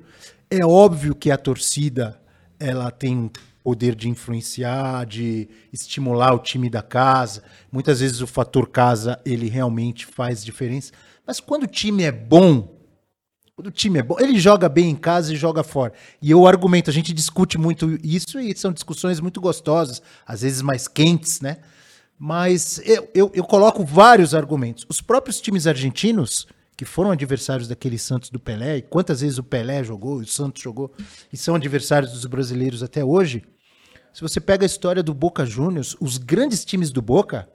É 0.51 0.63
óbvio 0.63 1.15
que 1.15 1.31
a 1.31 1.39
torcida 1.39 2.21
ela 2.59 2.91
tem 2.91 3.31
poder 3.63 3.97
de 3.97 4.09
influenciar, 4.09 5.05
de 5.07 5.49
estimular 5.73 6.33
o 6.33 6.39
time 6.39 6.71
da 6.71 6.83
casa. 6.83 7.43
Muitas 7.73 7.99
vezes 7.99 8.21
o 8.21 8.27
fator 8.27 8.69
casa 8.69 9.21
ele 9.25 9.49
realmente 9.49 10.07
faz 10.07 10.45
diferença. 10.45 10.93
Mas 11.27 11.41
quando 11.41 11.65
o 11.65 11.67
time 11.67 12.05
é 12.05 12.13
bom, 12.13 12.77
quando 13.57 13.67
o 13.67 13.73
time 13.73 13.99
é 13.99 14.03
bom, 14.03 14.17
ele 14.21 14.39
joga 14.39 14.69
bem 14.69 14.91
em 14.91 14.95
casa 14.95 15.33
e 15.33 15.37
joga 15.37 15.65
fora. 15.65 15.93
E 16.23 16.31
eu 16.31 16.47
argumento, 16.47 16.91
a 16.91 16.93
gente 16.93 17.13
discute 17.13 17.59
muito 17.59 17.99
isso 18.05 18.39
e 18.39 18.57
são 18.57 18.73
discussões 18.73 19.19
muito 19.19 19.41
gostosas, 19.41 20.01
às 20.25 20.43
vezes 20.43 20.63
mais 20.63 20.87
quentes, 20.87 21.41
né? 21.41 21.57
Mas 22.19 22.81
eu, 22.85 23.11
eu, 23.15 23.31
eu 23.35 23.45
coloco 23.45 23.85
vários 23.85 24.35
argumentos. 24.35 24.87
Os 24.89 25.01
próprios 25.01 25.41
times 25.41 25.67
argentinos, 25.67 26.47
que 26.77 26.85
foram 26.85 27.11
adversários 27.11 27.67
daquele 27.67 27.99
Santos 27.99 28.29
do 28.29 28.39
Pelé, 28.39 28.79
e 28.79 28.83
quantas 28.83 29.23
vezes 29.23 29.39
o 29.39 29.43
Pelé 29.43 29.83
jogou, 29.83 30.17
o 30.17 30.27
Santos 30.27 30.63
jogou, 30.63 30.93
e 31.33 31.37
são 31.37 31.55
adversários 31.55 32.13
dos 32.13 32.27
brasileiros 32.27 32.83
até 32.83 33.05
hoje. 33.05 33.43
Se 34.13 34.21
você 34.21 34.41
pega 34.41 34.65
a 34.65 34.67
história 34.67 35.03
do 35.03 35.15
Boca 35.15 35.47
Juniors, 35.47 35.97
os 36.01 36.19
grandes 36.19 36.65
times 36.65 36.91
do 36.91 37.01
Boca, 37.01 37.49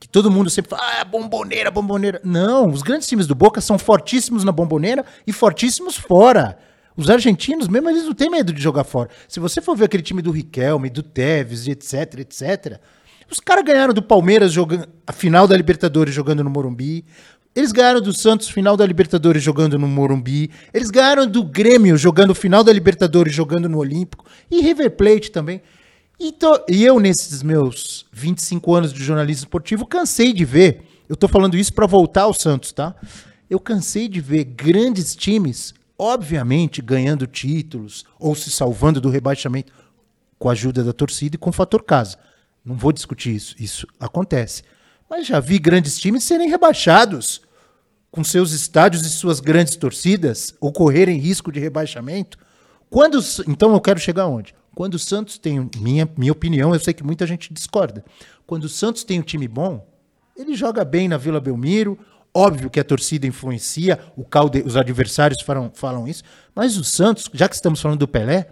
que 0.00 0.08
todo 0.08 0.30
mundo 0.30 0.50
sempre 0.50 0.70
fala, 0.70 1.00
ah, 1.00 1.04
bomboneira, 1.04 1.70
bomboneira. 1.70 2.20
Não, 2.24 2.68
os 2.68 2.82
grandes 2.82 3.08
times 3.08 3.26
do 3.26 3.34
Boca 3.34 3.60
são 3.60 3.78
fortíssimos 3.78 4.44
na 4.44 4.52
bomboneira 4.52 5.04
e 5.26 5.32
fortíssimos 5.32 5.96
fora. 5.96 6.58
Os 6.96 7.10
argentinos, 7.10 7.68
mesmo 7.68 7.90
eles 7.90 8.04
não 8.04 8.14
têm 8.14 8.30
medo 8.30 8.52
de 8.52 8.62
jogar 8.62 8.84
fora. 8.84 9.10
Se 9.26 9.40
você 9.40 9.60
for 9.60 9.76
ver 9.76 9.86
aquele 9.86 10.02
time 10.02 10.22
do 10.22 10.30
Riquelme, 10.30 10.90
do 10.90 11.02
Tevez, 11.02 11.66
etc, 11.66 12.20
etc, 12.20 12.80
os 13.30 13.40
caras 13.40 13.64
ganharam 13.64 13.94
do 13.94 14.02
Palmeiras 14.02 14.52
jogando 14.52 14.86
a 15.06 15.12
final 15.12 15.48
da 15.48 15.56
Libertadores 15.56 16.14
jogando 16.14 16.44
no 16.44 16.50
Morumbi. 16.50 17.04
Eles 17.54 17.70
ganharam 17.70 18.00
do 18.00 18.12
Santos 18.12 18.48
final 18.48 18.76
da 18.76 18.84
Libertadores 18.84 19.42
jogando 19.42 19.78
no 19.78 19.86
Morumbi. 19.86 20.50
Eles 20.72 20.90
ganharam 20.90 21.26
do 21.26 21.44
Grêmio 21.44 21.96
jogando 21.96 22.34
final 22.34 22.64
da 22.64 22.72
Libertadores 22.72 23.32
jogando 23.32 23.68
no 23.68 23.78
Olímpico. 23.78 24.24
E 24.50 24.60
River 24.60 24.90
Plate 24.90 25.30
também. 25.30 25.62
E, 26.18 26.32
tô, 26.32 26.64
e 26.68 26.84
eu, 26.84 26.98
nesses 26.98 27.42
meus 27.42 28.06
25 28.12 28.74
anos 28.74 28.92
de 28.92 29.02
jornalismo 29.04 29.44
esportivo, 29.44 29.86
cansei 29.86 30.32
de 30.32 30.44
ver. 30.44 30.82
Eu 31.08 31.16
tô 31.16 31.28
falando 31.28 31.56
isso 31.56 31.72
para 31.72 31.86
voltar 31.86 32.22
ao 32.22 32.34
Santos, 32.34 32.72
tá? 32.72 32.94
Eu 33.48 33.60
cansei 33.60 34.08
de 34.08 34.20
ver 34.20 34.44
grandes 34.44 35.14
times, 35.14 35.74
obviamente, 35.98 36.82
ganhando 36.82 37.26
títulos 37.26 38.04
ou 38.18 38.34
se 38.34 38.50
salvando 38.50 39.00
do 39.00 39.10
rebaixamento 39.10 39.72
com 40.38 40.48
a 40.48 40.52
ajuda 40.52 40.82
da 40.82 40.92
torcida 40.92 41.36
e 41.36 41.38
com 41.38 41.50
o 41.50 41.52
fator 41.52 41.82
casa. 41.82 42.18
Não 42.64 42.74
vou 42.74 42.92
discutir 42.92 43.34
isso, 43.34 43.54
isso 43.58 43.86
acontece. 44.00 44.62
Mas 45.08 45.26
já 45.26 45.38
vi 45.40 45.58
grandes 45.58 45.98
times 45.98 46.24
serem 46.24 46.48
rebaixados, 46.48 47.42
com 48.14 48.22
seus 48.22 48.52
estádios 48.52 49.04
e 49.04 49.10
suas 49.10 49.40
grandes 49.40 49.74
torcidas 49.74 50.54
ocorrerem 50.60 51.18
risco 51.18 51.50
de 51.50 51.58
rebaixamento. 51.58 52.38
Quando, 52.88 53.18
então 53.48 53.72
eu 53.72 53.80
quero 53.80 53.98
chegar 53.98 54.28
onde? 54.28 54.54
Quando 54.72 54.94
o 54.94 55.00
Santos 55.00 55.36
tem, 55.36 55.68
minha, 55.80 56.08
minha 56.16 56.30
opinião, 56.30 56.72
eu 56.72 56.78
sei 56.78 56.94
que 56.94 57.02
muita 57.02 57.26
gente 57.26 57.52
discorda. 57.52 58.04
Quando 58.46 58.64
o 58.64 58.68
Santos 58.68 59.02
tem 59.02 59.18
um 59.18 59.22
time 59.24 59.48
bom, 59.48 59.84
ele 60.36 60.54
joga 60.54 60.84
bem 60.84 61.08
na 61.08 61.16
Vila 61.16 61.40
Belmiro. 61.40 61.98
Óbvio 62.32 62.70
que 62.70 62.78
a 62.78 62.84
torcida 62.84 63.26
influencia, 63.26 63.98
calde, 64.30 64.62
os 64.64 64.76
adversários 64.76 65.42
falam, 65.42 65.72
falam 65.74 66.06
isso, 66.06 66.22
mas 66.54 66.76
o 66.76 66.84
Santos, 66.84 67.28
já 67.32 67.48
que 67.48 67.56
estamos 67.56 67.80
falando 67.80 67.98
do 67.98 68.06
Pelé, 68.06 68.46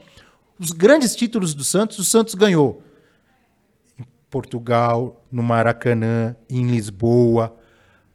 os 0.58 0.72
grandes 0.72 1.14
títulos 1.14 1.54
do 1.54 1.62
Santos, 1.62 2.00
o 2.00 2.04
Santos 2.04 2.34
ganhou 2.34 2.82
Portugal, 4.28 5.24
no 5.30 5.40
Maracanã, 5.40 6.34
em 6.50 6.66
Lisboa. 6.66 7.61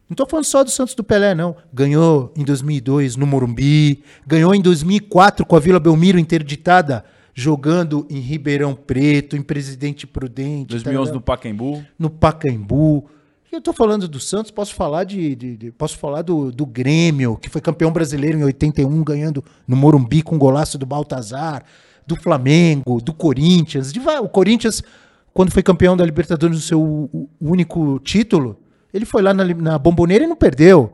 Não 0.10 0.14
estou 0.14 0.28
falando 0.28 0.46
só 0.46 0.64
do 0.64 0.70
Santos 0.70 0.96
do 0.96 1.04
Pelé, 1.04 1.36
não. 1.36 1.56
Ganhou 1.74 2.32
em 2.36 2.44
2002 2.44 3.16
no 3.16 3.28
Morumbi, 3.28 4.04
ganhou 4.26 4.56
em 4.56 4.62
2004 4.62 5.46
com 5.46 5.56
a 5.56 5.60
Vila 5.60 5.80
Belmiro 5.80 6.18
interditada, 6.18 7.04
jogando 7.34 8.08
em 8.10 8.20
Ribeirão 8.20 8.74
Preto, 8.74 9.36
em 9.36 9.42
Presidente 9.42 10.08
Prudente. 10.08 10.68
2011 10.68 11.12
tá 11.12 11.16
no 11.16 11.22
Pacaembu. 11.22 11.86
No 12.00 12.10
Pacaembu. 12.10 13.10
E 13.52 13.56
eu 13.56 13.60
estou 13.60 13.74
falando 13.74 14.08
do 14.08 14.20
Santos, 14.20 14.50
posso 14.50 14.74
falar 14.74 15.04
de, 15.04 15.36
de, 15.36 15.58
de, 15.58 15.72
posso 15.72 15.98
falar 15.98 16.22
do, 16.22 16.52
do 16.52 16.66
Grêmio, 16.66 17.38
que 17.38 17.50
foi 17.50 17.62
campeão 17.62 17.92
brasileiro 17.92 18.38
em 18.38 18.44
81, 18.44 19.04
ganhando 19.04 19.44
no 19.68 19.76
Morumbi 19.76 20.22
com 20.22 20.36
o 20.36 20.40
golaço 20.40 20.78
do 20.78 20.86
Baltazar, 20.86 21.64
do 22.06 22.16
Flamengo, 22.16 23.02
do 23.02 23.14
Corinthians. 23.14 23.92
De, 23.92 24.00
o 24.00 24.30
Corinthians 24.30 24.82
quando 25.38 25.52
foi 25.52 25.62
campeão 25.62 25.96
da 25.96 26.04
Libertadores 26.04 26.58
no 26.58 26.64
seu 26.64 27.30
único 27.40 28.00
título, 28.00 28.58
ele 28.94 29.06
foi 29.06 29.22
lá 29.22 29.34
na, 29.34 29.44
na 29.44 29.78
bomboneira 29.78 30.24
e 30.24 30.28
não 30.28 30.36
perdeu. 30.36 30.94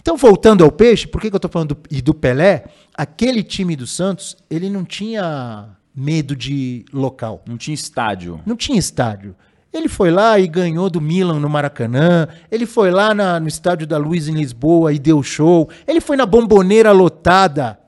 Então, 0.00 0.16
voltando 0.16 0.62
ao 0.62 0.70
peixe, 0.70 1.06
por 1.06 1.20
que, 1.20 1.30
que 1.30 1.34
eu 1.34 1.38
estou 1.38 1.50
falando 1.50 1.74
do, 1.74 1.80
e 1.90 2.02
do 2.02 2.12
Pelé? 2.12 2.64
Aquele 2.94 3.42
time 3.42 3.74
do 3.74 3.86
Santos, 3.86 4.36
ele 4.50 4.68
não 4.68 4.84
tinha 4.84 5.68
medo 5.94 6.36
de 6.36 6.84
local. 6.92 7.42
Não 7.46 7.56
tinha 7.56 7.74
estádio. 7.74 8.40
Não 8.44 8.54
tinha 8.56 8.78
estádio. 8.78 9.34
Ele 9.72 9.88
foi 9.88 10.10
lá 10.10 10.38
e 10.38 10.46
ganhou 10.46 10.90
do 10.90 11.00
Milan 11.00 11.40
no 11.40 11.48
Maracanã. 11.48 12.28
Ele 12.50 12.66
foi 12.66 12.90
lá 12.90 13.14
na, 13.14 13.40
no 13.40 13.48
estádio 13.48 13.86
da 13.86 13.96
Luiz 13.96 14.28
em 14.28 14.34
Lisboa 14.34 14.92
e 14.92 14.98
deu 14.98 15.22
show. 15.22 15.68
Ele 15.86 16.00
foi 16.00 16.16
na 16.16 16.26
bomboneira 16.26 16.92
lotada 16.92 17.78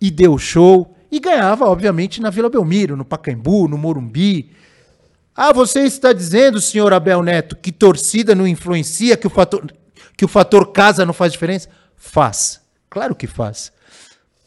e 0.00 0.10
deu 0.10 0.38
show. 0.38 0.96
E 1.12 1.20
ganhava, 1.20 1.66
obviamente, 1.66 2.20
na 2.20 2.30
Vila 2.30 2.50
Belmiro, 2.50 2.96
no 2.96 3.04
Pacaembu, 3.04 3.68
no 3.68 3.78
Morumbi. 3.78 4.50
Ah, 5.36 5.52
você 5.52 5.80
está 5.80 6.14
dizendo, 6.14 6.62
senhor 6.62 6.94
Abel 6.94 7.22
Neto, 7.22 7.56
que 7.56 7.70
torcida 7.70 8.34
não 8.34 8.46
influencia, 8.46 9.18
que 9.18 9.26
o 9.26 9.30
fator, 9.30 9.70
que 10.16 10.24
o 10.24 10.28
fator 10.28 10.72
casa 10.72 11.04
não 11.04 11.12
faz 11.12 11.32
diferença? 11.32 11.68
Faz. 11.94 12.62
Claro 12.88 13.14
que 13.14 13.26
faz. 13.26 13.70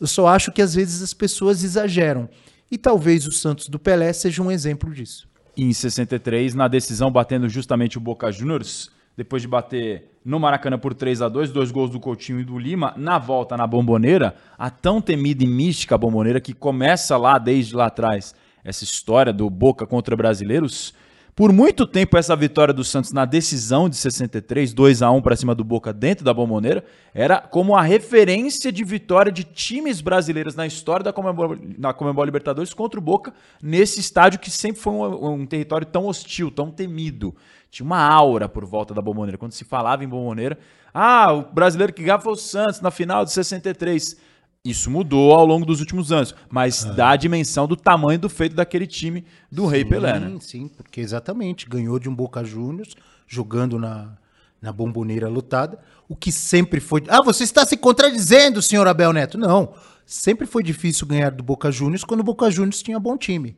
Eu 0.01 0.07
só 0.07 0.27
acho 0.27 0.51
que 0.51 0.63
às 0.63 0.73
vezes 0.73 1.03
as 1.03 1.13
pessoas 1.13 1.63
exageram. 1.63 2.27
E 2.71 2.77
talvez 2.77 3.27
o 3.27 3.31
Santos 3.31 3.69
do 3.69 3.77
Pelé 3.77 4.11
seja 4.13 4.41
um 4.41 4.49
exemplo 4.49 4.91
disso. 4.91 5.27
Em 5.55 5.71
63, 5.71 6.55
na 6.55 6.67
decisão 6.67 7.11
batendo 7.11 7.47
justamente 7.47 7.99
o 7.99 8.01
Boca 8.01 8.31
Juniors, 8.31 8.89
depois 9.15 9.43
de 9.43 9.47
bater 9.47 10.09
no 10.25 10.39
Maracanã 10.39 10.79
por 10.79 10.95
3 10.95 11.21
a 11.21 11.29
2 11.29 11.51
dois 11.51 11.69
gols 11.69 11.91
do 11.91 11.99
Coutinho 11.99 12.39
e 12.39 12.43
do 12.43 12.57
Lima, 12.57 12.95
na 12.97 13.19
volta 13.19 13.55
na 13.55 13.67
Bomboneira, 13.67 14.35
a 14.57 14.71
tão 14.71 14.99
temida 14.99 15.43
e 15.43 15.47
mística 15.47 15.97
Bomboneira 15.97 16.41
que 16.41 16.53
começa 16.53 17.15
lá 17.15 17.37
desde 17.37 17.75
lá 17.75 17.87
atrás 17.87 18.33
essa 18.63 18.83
história 18.83 19.33
do 19.33 19.49
Boca 19.49 19.85
contra 19.85 20.15
brasileiros, 20.15 20.93
Por 21.39 21.53
muito 21.53 21.87
tempo, 21.87 22.17
essa 22.17 22.35
vitória 22.35 22.73
do 22.73 22.83
Santos 22.83 23.13
na 23.13 23.23
decisão 23.23 23.87
de 23.87 23.95
63, 23.95 24.73
2 24.73 25.01
a 25.01 25.09
1 25.09 25.21
para 25.21 25.37
cima 25.37 25.55
do 25.55 25.63
Boca 25.63 25.93
dentro 25.93 26.25
da 26.25 26.33
Bomboneira, 26.33 26.83
era 27.13 27.39
como 27.39 27.77
a 27.77 27.81
referência 27.81 28.73
de 28.73 28.83
vitória 28.83 29.31
de 29.31 29.45
times 29.45 30.01
brasileiros 30.01 30.53
na 30.53 30.67
história 30.67 31.01
da 31.01 31.13
Comembol, 31.13 31.57
na 31.77 31.93
Comembol 31.93 32.25
Libertadores 32.25 32.73
contra 32.73 32.99
o 32.99 33.01
Boca, 33.01 33.33
nesse 33.63 34.01
estádio 34.01 34.37
que 34.37 34.51
sempre 34.51 34.81
foi 34.81 34.91
um, 34.91 35.29
um, 35.29 35.45
território 35.45 35.87
tão 35.87 36.07
hostil, 36.07 36.51
tão 36.51 36.69
temido. 36.69 37.33
Tinha 37.71 37.85
uma 37.85 38.01
aura 38.01 38.49
por 38.49 38.65
volta 38.65 38.93
da 38.93 39.01
Bomboneira. 39.01 39.37
Quando 39.37 39.53
se 39.53 39.63
falava 39.63 40.03
em 40.03 40.09
Bomboneira, 40.09 40.59
ah, 40.93 41.31
o 41.31 41.43
brasileiro 41.53 41.93
que 41.93 42.03
ganhava 42.03 42.23
foi 42.23 42.33
o 42.33 42.35
Santos 42.35 42.81
na 42.81 42.91
final 42.91 43.23
de 43.23 43.31
63. 43.31 44.17
Isso 44.63 44.91
mudou 44.91 45.33
ao 45.33 45.45
longo 45.45 45.65
dos 45.65 45.79
últimos 45.79 46.11
anos, 46.11 46.35
mas 46.49 46.85
ah. 46.85 46.91
dá 46.91 47.09
a 47.11 47.15
dimensão 47.15 47.65
do 47.65 47.77
tamanho 47.77 48.19
do 48.19 48.29
feito 48.29 48.55
daquele 48.55 48.85
time 48.85 49.23
do 49.49 49.63
sim, 49.63 49.71
Rei 49.71 49.85
Pelé, 49.85 50.19
né? 50.19 50.37
Sim, 50.41 50.67
porque 50.67 50.99
exatamente, 50.99 51.67
ganhou 51.67 51.97
de 51.97 52.09
um 52.09 52.15
Boca 52.15 52.43
Juniors, 52.43 52.93
jogando 53.25 53.79
na, 53.79 54.17
na 54.61 54.73
bomboneira 54.73 55.29
lutada, 55.29 55.79
o 56.09 56.15
que 56.15 56.29
sempre 56.29 56.81
foi... 56.81 57.03
Ah, 57.07 57.21
você 57.21 57.45
está 57.45 57.65
se 57.65 57.77
contradizendo, 57.77 58.61
senhor 58.61 58.85
Abel 58.85 59.13
Neto. 59.13 59.37
Não, 59.37 59.73
sempre 60.05 60.45
foi 60.45 60.61
difícil 60.61 61.07
ganhar 61.07 61.31
do 61.31 61.43
Boca 61.43 61.71
Juniors 61.71 62.03
quando 62.03 62.19
o 62.19 62.23
Boca 62.23 62.51
Juniors 62.51 62.83
tinha 62.83 62.99
bom 62.99 63.17
time. 63.17 63.55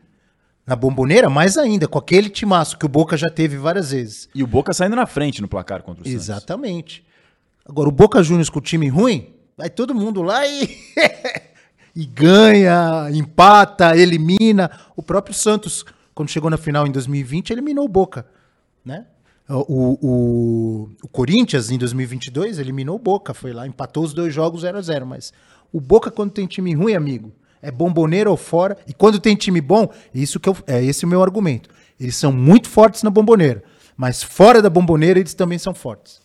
Na 0.68 0.76
bomboneira, 0.76 1.32
mais 1.32 1.58
ainda, 1.58 1.88
com 1.88 1.98
aquele 1.98 2.30
timaço 2.30 2.78
que 2.78 2.86
o 2.86 2.90
Boca 2.90 3.18
já 3.18 3.30
teve 3.30 3.58
várias 3.58 3.90
vezes. 3.90 4.30
E 4.36 4.44
o 4.44 4.48
Boca 4.48 4.72
saindo 4.72 4.96
na 4.96 5.08
frente 5.08 5.42
no 5.42 5.48
placar 5.48 5.82
contra 5.82 6.04
o 6.04 6.06
Santos. 6.06 6.22
Exatamente. 6.22 7.04
Agora, 7.66 7.90
o 7.90 7.92
Boca 7.92 8.22
Juniors 8.22 8.50
com 8.50 8.60
o 8.60 8.62
time 8.62 8.88
ruim, 8.88 9.34
Vai 9.58 9.70
todo 9.70 9.94
mundo 9.94 10.22
lá 10.22 10.46
e, 10.48 10.78
e 11.96 12.06
ganha, 12.06 13.10
empata, 13.12 13.96
elimina. 13.96 14.72
O 14.96 15.04
próprio 15.04 15.34
Santos, 15.34 15.86
quando 16.16 16.30
chegou 16.30 16.50
na 16.50 16.58
final 16.58 16.88
em 16.88 16.92
2020, 16.92 17.52
eliminou 17.52 17.86
o 17.86 17.90
Boca, 17.90 18.26
né? 18.84 19.06
O, 19.50 20.08
o, 20.08 20.90
o, 21.04 21.08
Corinthians, 21.10 21.70
em 21.70 21.78
2022, 21.78 22.58
eliminou 22.58 22.96
o 22.96 23.00
Boca. 23.00 23.34
Foi 23.34 23.52
lá, 23.52 23.68
empatou 23.68 24.04
os 24.04 24.14
dois 24.14 24.34
jogos 24.34 24.62
0 24.62 24.78
a 24.78 24.82
0 24.82 25.06
Mas 25.06 25.34
o 25.74 25.82
Boca, 25.82 26.10
quando 26.10 26.32
tem 26.32 26.48
time 26.48 26.74
ruim, 26.74 26.96
amigo, 26.96 27.34
é 27.62 27.70
bomboneiro 27.70 28.32
ou 28.32 28.38
fora. 28.38 28.78
E 28.88 28.94
quando 28.94 29.20
tem 29.20 29.36
time 29.36 29.60
bom, 29.60 29.92
isso 30.14 30.40
que 30.40 30.48
eu, 30.48 30.56
é 30.66 30.84
esse 30.84 31.06
o 31.06 31.08
meu 31.08 31.22
argumento. 31.22 31.70
Eles 32.00 32.16
são 32.16 32.32
muito 32.32 32.70
fortes 32.70 33.04
na 33.04 33.10
bomboneira. 33.10 33.64
Mas 33.98 34.24
fora 34.24 34.62
da 34.62 34.70
bomboneira, 34.70 35.20
eles 35.20 35.34
também 35.34 35.60
são 35.60 35.74
fortes. 35.74 36.22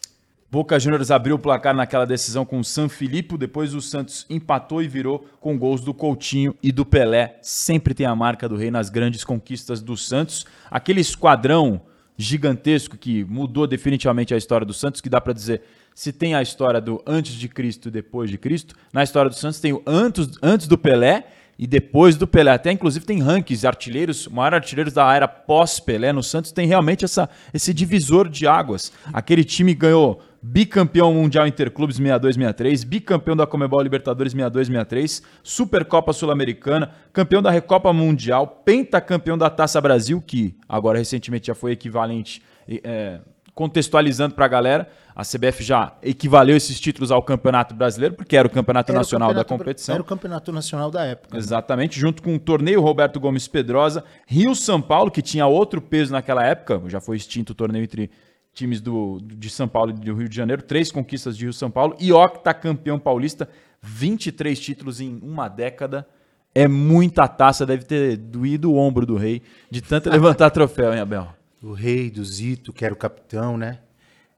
Boca 0.48 0.78
Juniors 0.78 1.10
abriu 1.10 1.34
o 1.34 1.38
placar 1.38 1.74
naquela 1.74 2.06
decisão 2.06 2.44
com 2.44 2.60
o 2.60 2.64
San 2.64 2.88
Filipe, 2.88 3.36
depois 3.36 3.74
o 3.74 3.80
Santos 3.80 4.24
empatou 4.30 4.80
e 4.80 4.86
virou 4.86 5.26
com 5.40 5.58
gols 5.58 5.80
do 5.80 5.92
Coutinho 5.92 6.54
e 6.62 6.70
do 6.70 6.86
Pelé. 6.86 7.38
Sempre 7.42 7.92
tem 7.92 8.06
a 8.06 8.14
marca 8.14 8.48
do 8.48 8.56
rei 8.56 8.70
nas 8.70 8.88
grandes 8.88 9.24
conquistas 9.24 9.82
do 9.82 9.96
Santos. 9.96 10.46
Aquele 10.70 11.00
esquadrão 11.00 11.82
gigantesco 12.16 12.96
que 12.96 13.24
mudou 13.24 13.66
definitivamente 13.66 14.32
a 14.32 14.36
história 14.36 14.64
do 14.64 14.72
Santos, 14.72 15.00
que 15.00 15.10
dá 15.10 15.20
para 15.20 15.32
dizer, 15.32 15.62
se 15.92 16.12
tem 16.12 16.34
a 16.34 16.42
história 16.42 16.80
do 16.80 17.02
antes 17.04 17.34
de 17.34 17.48
Cristo 17.48 17.88
e 17.88 17.90
depois 17.90 18.30
de 18.30 18.38
Cristo, 18.38 18.76
na 18.92 19.02
história 19.02 19.28
do 19.28 19.34
Santos 19.34 19.58
tem 19.58 19.72
o 19.72 19.82
antes, 19.84 20.30
antes 20.40 20.68
do 20.68 20.78
Pelé 20.78 21.26
e 21.58 21.66
depois 21.66 22.16
do 22.16 22.26
Pelé. 22.26 22.52
Até 22.52 22.70
inclusive 22.70 23.04
tem 23.04 23.20
rankings, 23.20 23.66
artilheiros, 23.66 24.28
maior 24.28 24.54
artilheiros 24.54 24.92
da 24.92 25.12
era 25.12 25.26
pós-Pelé 25.26 26.12
no 26.12 26.22
Santos 26.22 26.52
tem 26.52 26.66
realmente 26.66 27.04
essa, 27.04 27.28
esse 27.52 27.74
divisor 27.74 28.28
de 28.28 28.46
águas. 28.46 28.92
Aquele 29.12 29.44
time 29.44 29.74
ganhou 29.74 30.22
bicampeão 30.48 31.12
mundial 31.12 31.46
Interclubes 31.46 31.98
62-63, 31.98 32.86
bicampeão 32.86 33.36
da 33.36 33.46
Comebol 33.46 33.82
Libertadores 33.82 34.32
62-63, 34.32 35.22
Supercopa 35.42 36.12
Sul-Americana, 36.12 36.92
campeão 37.12 37.42
da 37.42 37.50
Recopa 37.50 37.92
Mundial, 37.92 38.46
pentacampeão 38.64 39.36
da 39.36 39.50
Taça 39.50 39.80
Brasil, 39.80 40.22
que 40.24 40.56
agora 40.68 40.98
recentemente 40.98 41.48
já 41.48 41.54
foi 41.54 41.72
equivalente, 41.72 42.40
é, 42.68 43.20
contextualizando 43.54 44.34
para 44.36 44.44
a 44.44 44.48
galera, 44.48 44.88
a 45.16 45.22
CBF 45.22 45.64
já 45.64 45.96
equivaleu 46.00 46.56
esses 46.56 46.78
títulos 46.78 47.10
ao 47.10 47.22
Campeonato 47.22 47.74
Brasileiro, 47.74 48.14
porque 48.14 48.36
era 48.36 48.46
o 48.46 48.50
Campeonato 48.50 48.92
era 48.92 49.00
Nacional 49.00 49.30
o 49.30 49.32
campeonato, 49.32 49.50
da 49.50 49.58
competição. 49.58 49.94
Era 49.94 50.02
o 50.02 50.06
Campeonato 50.06 50.52
Nacional 50.52 50.90
da 50.92 51.04
época. 51.04 51.34
Né? 51.34 51.38
Exatamente, 51.38 51.98
junto 51.98 52.22
com 52.22 52.36
o 52.36 52.38
torneio 52.38 52.80
Roberto 52.80 53.18
Gomes 53.18 53.48
Pedrosa, 53.48 54.04
Rio-São 54.26 54.80
Paulo, 54.80 55.10
que 55.10 55.22
tinha 55.22 55.46
outro 55.46 55.80
peso 55.80 56.12
naquela 56.12 56.44
época, 56.44 56.80
já 56.86 57.00
foi 57.00 57.16
extinto 57.16 57.52
o 57.52 57.54
torneio 57.54 57.82
entre 57.82 58.10
times 58.56 58.80
do, 58.80 59.20
de 59.20 59.50
São 59.50 59.68
Paulo 59.68 59.90
e 59.90 59.92
do 59.92 60.14
Rio 60.14 60.28
de 60.28 60.34
Janeiro, 60.34 60.62
três 60.62 60.90
conquistas 60.90 61.36
de 61.36 61.44
Rio 61.44 61.52
São 61.52 61.70
Paulo 61.70 61.94
e 62.00 62.10
octacampeão 62.10 62.98
paulista, 62.98 63.48
23 63.82 64.58
títulos 64.58 65.00
em 65.00 65.20
uma 65.22 65.46
década. 65.46 66.08
É 66.54 66.66
muita 66.66 67.28
taça, 67.28 67.66
deve 67.66 67.84
ter 67.84 68.16
doído 68.16 68.72
o 68.72 68.76
ombro 68.76 69.04
do 69.04 69.14
rei 69.14 69.42
de 69.70 69.82
tanto 69.82 70.08
levantar 70.08 70.48
troféu, 70.50 70.94
hein, 70.94 71.00
Abel? 71.00 71.28
O 71.62 71.74
rei, 71.74 72.10
do 72.10 72.24
Zito, 72.24 72.72
que 72.72 72.82
era 72.82 72.94
o 72.94 72.96
capitão, 72.96 73.58
né? 73.58 73.80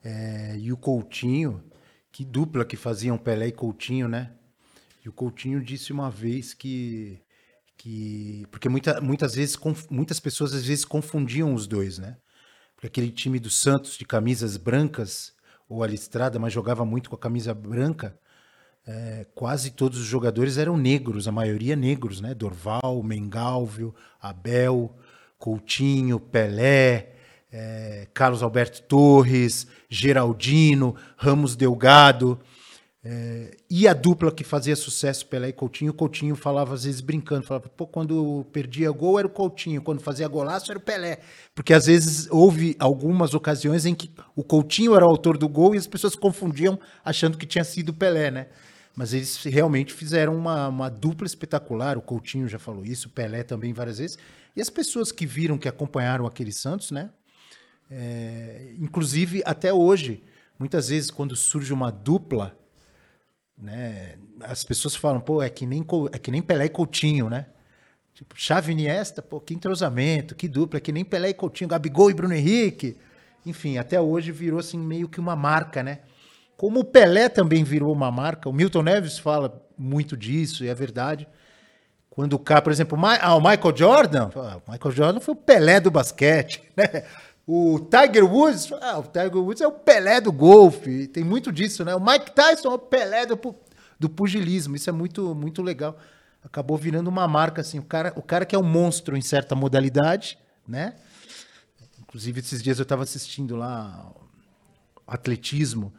É, 0.02 0.56
e 0.58 0.72
o 0.72 0.76
Coutinho, 0.76 1.62
que 2.10 2.24
dupla 2.24 2.64
que 2.64 2.76
faziam 2.76 3.16
Pelé 3.16 3.48
e 3.48 3.52
Coutinho, 3.52 4.08
né? 4.08 4.32
E 5.04 5.08
o 5.08 5.12
Coutinho 5.12 5.62
disse 5.62 5.92
uma 5.92 6.10
vez 6.10 6.54
que. 6.54 7.20
que 7.76 8.44
porque 8.50 8.68
muita, 8.68 9.00
muitas 9.00 9.36
vezes, 9.36 9.56
muitas 9.88 10.18
pessoas 10.18 10.52
às 10.52 10.64
vezes 10.64 10.84
confundiam 10.84 11.54
os 11.54 11.68
dois, 11.68 11.98
né? 11.98 12.16
Porque 12.78 12.86
aquele 12.86 13.10
time 13.10 13.40
do 13.40 13.50
Santos 13.50 13.98
de 13.98 14.04
camisas 14.04 14.56
brancas, 14.56 15.32
ou 15.68 15.82
a 15.82 15.86
listrada, 15.88 16.38
mas 16.38 16.52
jogava 16.52 16.84
muito 16.84 17.10
com 17.10 17.16
a 17.16 17.18
camisa 17.18 17.52
branca, 17.52 18.16
é, 18.86 19.26
quase 19.34 19.72
todos 19.72 19.98
os 19.98 20.06
jogadores 20.06 20.58
eram 20.58 20.76
negros, 20.76 21.26
a 21.26 21.32
maioria 21.32 21.74
negros, 21.74 22.20
né? 22.20 22.34
Dorval, 22.34 23.02
Mengalvio, 23.02 23.92
Abel, 24.22 24.94
Coutinho, 25.36 26.20
Pelé, 26.20 27.16
é, 27.50 28.06
Carlos 28.14 28.44
Alberto 28.44 28.80
Torres, 28.82 29.66
Geraldino, 29.90 30.94
Ramos 31.16 31.56
Delgado. 31.56 32.38
É, 33.10 33.56
e 33.70 33.88
a 33.88 33.94
dupla 33.94 34.30
que 34.30 34.44
fazia 34.44 34.76
sucesso, 34.76 35.24
Pelé 35.24 35.48
e 35.48 35.52
Coutinho, 35.54 35.94
Coutinho 35.94 36.36
falava 36.36 36.74
às 36.74 36.84
vezes 36.84 37.00
brincando, 37.00 37.46
falava, 37.46 37.66
pô, 37.70 37.86
quando 37.86 38.44
perdia 38.52 38.90
gol 38.90 39.18
era 39.18 39.26
o 39.26 39.30
Coutinho, 39.30 39.80
quando 39.80 40.02
fazia 40.02 40.28
golaço 40.28 40.70
era 40.70 40.78
o 40.78 40.82
Pelé. 40.82 41.20
Porque 41.54 41.72
às 41.72 41.86
vezes 41.86 42.28
houve 42.30 42.76
algumas 42.78 43.32
ocasiões 43.32 43.86
em 43.86 43.94
que 43.94 44.10
o 44.36 44.44
Coutinho 44.44 44.94
era 44.94 45.06
o 45.06 45.08
autor 45.08 45.38
do 45.38 45.48
gol 45.48 45.74
e 45.74 45.78
as 45.78 45.86
pessoas 45.86 46.14
confundiam 46.14 46.78
achando 47.02 47.38
que 47.38 47.46
tinha 47.46 47.64
sido 47.64 47.88
o 47.88 47.94
Pelé, 47.94 48.30
né? 48.30 48.48
Mas 48.94 49.14
eles 49.14 49.42
realmente 49.44 49.94
fizeram 49.94 50.36
uma, 50.36 50.68
uma 50.68 50.90
dupla 50.90 51.26
espetacular, 51.26 51.96
o 51.96 52.02
Coutinho 52.02 52.46
já 52.46 52.58
falou 52.58 52.84
isso, 52.84 53.08
o 53.08 53.10
Pelé 53.10 53.42
também 53.42 53.72
várias 53.72 53.96
vezes. 53.96 54.18
E 54.54 54.60
as 54.60 54.68
pessoas 54.68 55.10
que 55.10 55.24
viram, 55.24 55.56
que 55.56 55.66
acompanharam 55.66 56.26
aquele 56.26 56.52
Santos, 56.52 56.90
né? 56.90 57.08
É, 57.90 58.74
inclusive, 58.78 59.40
até 59.46 59.72
hoje, 59.72 60.22
muitas 60.58 60.90
vezes 60.90 61.10
quando 61.10 61.34
surge 61.34 61.72
uma 61.72 61.90
dupla 61.90 62.54
né? 63.60 64.14
As 64.40 64.62
pessoas 64.64 64.94
falam, 64.94 65.20
pô, 65.20 65.42
é 65.42 65.48
que 65.48 65.66
nem, 65.66 65.84
é 66.12 66.18
que 66.18 66.30
nem 66.30 66.40
Pelé 66.40 66.66
e 66.66 66.70
Coutinho, 66.70 67.28
né? 67.28 67.46
Tipo, 68.14 68.34
Iniesta, 68.70 69.22
pô, 69.22 69.40
que 69.40 69.54
entrosamento, 69.54 70.34
que 70.34 70.48
dupla, 70.48 70.78
é 70.78 70.80
que 70.80 70.90
nem 70.90 71.04
Pelé 71.04 71.30
e 71.30 71.34
Coutinho, 71.34 71.68
Gabigol 71.68 72.10
e 72.10 72.14
Bruno 72.14 72.34
Henrique. 72.34 72.96
Enfim, 73.46 73.78
até 73.78 74.00
hoje 74.00 74.32
virou 74.32 74.58
assim 74.58 74.78
meio 74.78 75.08
que 75.08 75.20
uma 75.20 75.36
marca, 75.36 75.82
né? 75.82 76.00
Como 76.56 76.80
o 76.80 76.84
Pelé 76.84 77.28
também 77.28 77.62
virou 77.62 77.92
uma 77.92 78.10
marca, 78.10 78.48
o 78.48 78.52
Milton 78.52 78.82
Neves 78.82 79.18
fala 79.18 79.64
muito 79.78 80.16
disso, 80.16 80.64
e 80.64 80.68
é 80.68 80.74
verdade. 80.74 81.28
Quando 82.10 82.32
o 82.32 82.38
cara, 82.40 82.60
por 82.60 82.72
exemplo, 82.72 82.98
ah, 83.20 83.36
o 83.36 83.40
Michael 83.40 83.76
Jordan, 83.76 84.30
o 84.34 84.72
Michael 84.72 84.90
Jordan 84.90 85.20
foi 85.20 85.34
o 85.34 85.36
Pelé 85.36 85.78
do 85.78 85.88
basquete, 85.88 86.60
né? 86.76 87.04
O 87.50 87.78
Tiger 87.78 88.30
Woods, 88.30 88.70
ah, 88.82 88.98
o 88.98 89.04
Tiger 89.04 89.38
Woods 89.38 89.62
é 89.62 89.66
o 89.66 89.72
Pelé 89.72 90.20
do 90.20 90.30
golfe, 90.30 91.06
tem 91.06 91.24
muito 91.24 91.50
disso, 91.50 91.82
né? 91.82 91.94
O 91.94 92.00
Mike 92.00 92.32
Tyson 92.32 92.70
é 92.70 92.74
o 92.74 92.78
Pelé 92.78 93.24
do, 93.24 93.40
do 93.98 94.06
pugilismo, 94.06 94.76
isso 94.76 94.90
é 94.90 94.92
muito, 94.92 95.34
muito 95.34 95.62
legal. 95.62 95.96
Acabou 96.44 96.76
virando 96.76 97.08
uma 97.08 97.26
marca, 97.26 97.62
assim, 97.62 97.78
o 97.78 97.82
cara, 97.82 98.12
o 98.16 98.22
cara 98.22 98.44
que 98.44 98.54
é 98.54 98.58
um 98.58 98.62
monstro 98.62 99.16
em 99.16 99.22
certa 99.22 99.54
modalidade, 99.54 100.38
né? 100.68 100.96
Inclusive, 101.98 102.40
esses 102.40 102.62
dias 102.62 102.78
eu 102.78 102.82
estava 102.82 103.02
assistindo 103.02 103.56
lá 103.56 104.12
atletismo, 105.06 105.94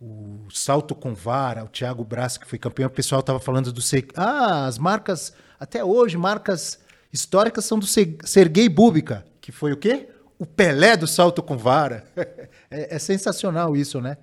o 0.00 0.48
salto 0.50 0.94
com 0.94 1.14
vara, 1.14 1.62
o 1.62 1.68
Thiago 1.68 2.04
Braz, 2.04 2.38
que 2.38 2.46
foi 2.46 2.58
campeão, 2.58 2.86
o 2.86 2.90
pessoal 2.90 3.20
estava 3.20 3.38
falando 3.38 3.70
do... 3.70 3.82
Ah, 4.14 4.64
as 4.64 4.78
marcas, 4.78 5.34
até 5.60 5.84
hoje, 5.84 6.16
marcas 6.16 6.78
históricas 7.12 7.66
são 7.66 7.78
do 7.78 7.86
Sergei 7.86 8.66
Búbica, 8.66 9.26
que 9.42 9.52
foi 9.52 9.74
o 9.74 9.76
quê? 9.76 10.08
O 10.38 10.46
Pelé 10.46 10.96
do 10.96 11.06
salto 11.06 11.42
com 11.42 11.56
vara. 11.56 12.04
é, 12.70 12.96
é, 12.96 12.98
sensacional 12.98 13.76
isso, 13.76 14.00
né? 14.00 14.18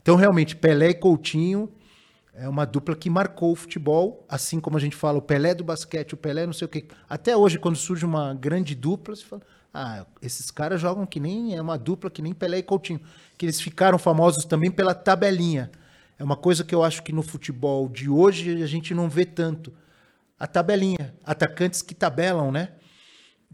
Então, 0.00 0.16
realmente, 0.16 0.54
Pelé 0.54 0.90
e 0.90 0.94
Coutinho 0.94 1.72
é 2.34 2.48
uma 2.48 2.64
dupla 2.64 2.94
que 2.94 3.08
marcou 3.08 3.52
o 3.52 3.56
futebol, 3.56 4.24
assim 4.28 4.60
como 4.60 4.76
a 4.76 4.80
gente 4.80 4.94
fala 4.94 5.18
o 5.18 5.22
Pelé 5.22 5.54
do 5.54 5.64
basquete, 5.64 6.14
o 6.14 6.16
Pelé 6.16 6.46
não 6.46 6.52
sei 6.52 6.66
o 6.66 6.68
quê. 6.68 6.86
Até 7.08 7.36
hoje, 7.36 7.58
quando 7.58 7.76
surge 7.76 8.04
uma 8.04 8.34
grande 8.34 8.74
dupla, 8.74 9.16
você 9.16 9.24
fala, 9.24 9.42
ah, 9.72 10.06
esses 10.22 10.50
caras 10.50 10.80
jogam 10.80 11.06
que 11.06 11.18
nem, 11.18 11.56
é 11.56 11.60
uma 11.60 11.76
dupla 11.76 12.10
que 12.10 12.22
nem 12.22 12.32
Pelé 12.32 12.58
e 12.58 12.62
Coutinho. 12.62 13.00
Que 13.36 13.46
eles 13.46 13.60
ficaram 13.60 13.98
famosos 13.98 14.44
também 14.44 14.70
pela 14.70 14.94
tabelinha. 14.94 15.70
É 16.18 16.24
uma 16.24 16.36
coisa 16.36 16.64
que 16.64 16.74
eu 16.74 16.82
acho 16.82 17.02
que 17.02 17.12
no 17.12 17.22
futebol 17.22 17.88
de 17.88 18.08
hoje 18.08 18.62
a 18.62 18.66
gente 18.66 18.94
não 18.94 19.08
vê 19.08 19.24
tanto. 19.24 19.72
A 20.38 20.46
tabelinha. 20.46 21.14
Atacantes 21.24 21.82
que 21.82 21.94
tabelam, 21.94 22.50
né? 22.50 22.72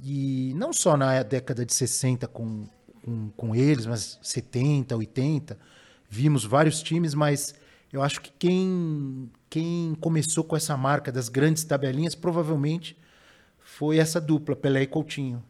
E 0.01 0.53
não 0.55 0.73
só 0.73 0.97
na 0.97 1.23
década 1.23 1.65
de 1.65 1.73
60 1.73 2.27
com, 2.29 2.67
com, 3.05 3.31
com 3.31 3.55
eles, 3.55 3.87
mas 3.87 4.19
70, 4.23 4.97
80, 4.97 5.59
vimos 6.09 6.45
vários 6.45 6.83
times, 6.83 7.15
mas 7.15 7.55
eu 7.93 8.03
acho 8.03 8.21
que 8.21 8.33
quem, 8.39 9.31
quem 9.51 9.97
começou 10.01 10.43
com 10.45 10.57
essa 10.57 10.77
marca 10.77 11.13
das 11.13 11.29
grandes 11.29 11.65
tabelinhas 11.65 12.15
provavelmente 12.15 12.97
foi 13.59 13.99
essa 13.99 14.21
dupla, 14.21 14.57
Pelé 14.57 14.83
e 14.83 14.87
Coutinho. 14.87 15.43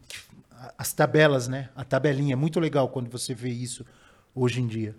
As 0.76 0.92
tabelas, 0.92 1.48
né? 1.48 1.70
A 1.74 1.84
tabelinha, 1.84 2.34
é 2.34 2.36
muito 2.36 2.60
legal 2.60 2.88
quando 2.88 3.10
você 3.10 3.34
vê 3.34 3.48
isso 3.48 3.84
hoje 4.34 4.60
em 4.60 4.66
dia. 4.66 4.96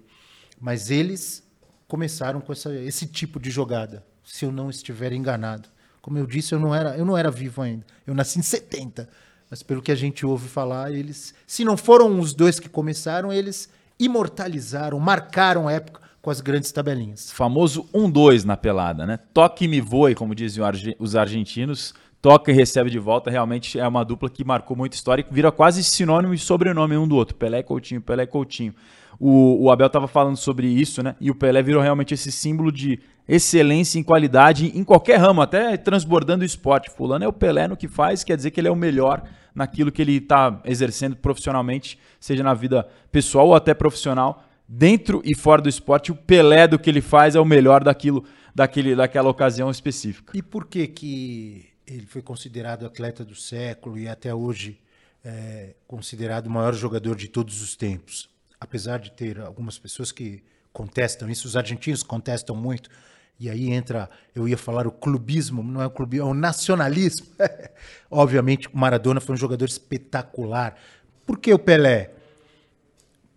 Mas 0.60 0.90
eles 0.90 1.44
começaram 1.88 2.42
com 2.42 2.52
essa, 2.52 2.74
esse 2.76 3.06
tipo 3.06 3.40
de 3.40 3.52
jogada, 3.52 4.06
se 4.24 4.46
eu 4.46 4.52
não 4.52 4.70
estiver 4.70 5.14
enganado. 5.14 5.70
Como 6.02 6.18
eu 6.18 6.26
disse, 6.26 6.54
eu 6.54 6.60
não 6.60 6.74
era, 6.74 6.98
eu 6.98 7.06
não 7.06 7.18
era 7.18 7.32
vivo 7.32 7.62
ainda. 7.62 7.86
Eu 8.06 8.14
nasci 8.14 8.40
em 8.40 8.42
70. 8.42 9.08
Mas 9.54 9.62
pelo 9.62 9.84
que 9.84 9.92
a 9.92 9.96
gente 9.96 10.26
ouve 10.26 10.50
falar, 10.50 10.92
eles, 10.92 11.32
se 11.46 11.64
não 11.64 11.78
foram 11.78 12.20
os 12.20 12.34
dois 12.34 12.60
que 12.60 12.68
começaram, 12.68 13.32
eles 13.32 13.70
imortalizaram, 14.00 15.00
marcaram 15.00 15.68
a 15.68 15.74
época 15.74 16.02
com 16.24 16.32
as 16.32 16.42
grandes 16.42 16.72
tabelinhas. 16.72 17.32
Famoso 17.32 17.88
1-2 17.94 18.46
na 18.46 18.58
pelada, 18.58 19.06
né? 19.06 19.20
Toque 19.32 19.66
e 19.66 19.68
me 19.68 19.80
voe, 19.80 20.16
como 20.16 20.34
diziam 20.34 20.68
os 20.98 21.16
argentinos. 21.16 21.94
Toca 22.20 22.52
e 22.52 22.56
recebe 22.56 22.90
de 22.90 22.98
volta, 22.98 23.30
realmente 23.30 23.80
é 23.80 23.88
uma 23.88 24.04
dupla 24.04 24.28
que 24.28 24.44
marcou 24.44 24.76
muita 24.76 24.96
história 24.96 25.24
e 25.24 25.32
vira 25.32 25.52
quase 25.52 25.84
sinônimo 25.84 26.34
e 26.34 26.40
sobrenome 26.40 26.98
um 26.98 27.08
do 27.08 27.16
outro. 27.16 27.36
Pelé 27.36 27.60
e 27.60 27.64
Coutinho, 27.64 28.02
Pelé 28.02 28.24
e 28.24 28.28
Coutinho. 28.28 28.74
O, 29.20 29.66
o 29.66 29.72
Abel 29.72 29.86
estava 29.86 30.08
falando 30.08 30.36
sobre 30.36 30.66
isso, 30.66 31.04
né? 31.04 31.16
E 31.22 31.30
o 31.30 31.36
Pelé 31.36 31.62
virou 31.62 31.84
realmente 31.84 32.16
esse 32.16 32.32
símbolo 32.32 32.72
de 32.72 33.00
excelência 33.28 34.00
em 34.00 34.04
qualidade 34.04 34.78
em 34.78 34.84
qualquer 34.84 35.18
ramo, 35.18 35.42
até 35.42 35.78
transbordando 35.78 36.44
o 36.44 36.46
esporte. 36.46 36.90
Fulano 36.90 37.24
é 37.24 37.28
o 37.28 37.34
Pelé 37.34 37.68
no 37.68 37.78
que 37.78 37.88
faz, 37.88 38.24
quer 38.24 38.36
dizer 38.36 38.52
que 38.52 38.60
ele 38.60 38.68
é 38.68 38.72
o 38.72 38.76
melhor 38.76 39.24
naquilo 39.56 39.92
que 39.92 40.02
ele 40.02 40.18
está 40.18 40.62
exercendo 40.66 41.16
profissionalmente, 41.16 42.00
seja 42.20 42.44
na 42.44 42.54
vida 42.54 42.88
pessoal 43.12 43.48
ou 43.48 43.56
até 43.56 43.74
profissional. 43.74 44.44
Dentro 44.68 45.22
e 45.24 45.38
fora 45.38 45.62
do 45.62 45.70
esporte, 45.70 46.12
o 46.12 46.16
Pelé 46.16 46.68
do 46.68 46.80
que 46.80 46.90
ele 46.90 47.02
faz 47.02 47.36
é 47.36 47.40
o 47.40 47.46
melhor 47.46 47.84
daquilo, 47.84 48.26
daquele, 48.56 48.96
daquela 48.96 49.30
ocasião 49.30 49.70
específica. 49.70 50.36
E 50.36 50.42
por 50.42 50.66
que, 50.66 50.88
que 50.88 51.70
ele 51.86 52.06
foi 52.06 52.22
considerado 52.22 52.86
atleta 52.86 53.24
do 53.24 53.36
século 53.36 53.98
e 53.98 54.08
até 54.08 54.34
hoje 54.34 54.80
é 55.24 55.76
considerado 55.88 56.48
o 56.48 56.50
maior 56.50 56.74
jogador 56.74 57.16
de 57.16 57.28
todos 57.28 57.62
os 57.62 57.76
tempos? 57.76 58.30
Apesar 58.60 59.00
de 59.00 59.12
ter 59.12 59.40
algumas 59.40 59.78
pessoas 59.78 60.12
que 60.12 60.42
contestam 60.72 61.30
isso, 61.30 61.48
os 61.48 61.56
argentinos 61.56 62.02
contestam 62.02 62.56
muito, 62.56 62.90
e 63.40 63.50
aí 63.50 63.72
entra, 63.72 64.10
eu 64.34 64.48
ia 64.48 64.58
falar 64.58 64.88
o 64.88 64.92
clubismo, 64.92 65.64
não 65.64 65.82
é 65.82 65.88
o 65.88 65.92
clubismo, 65.92 66.28
é 66.28 66.30
o 66.30 66.34
nacionalismo. 66.34 67.28
Obviamente, 68.10 68.68
o 68.68 68.78
Maradona 68.78 69.20
foi 69.20 69.34
um 69.34 69.38
jogador 69.38 69.66
espetacular. 69.66 70.78
Por 71.26 71.38
que 71.38 71.54
o 71.54 71.60
Pelé? 71.60 72.12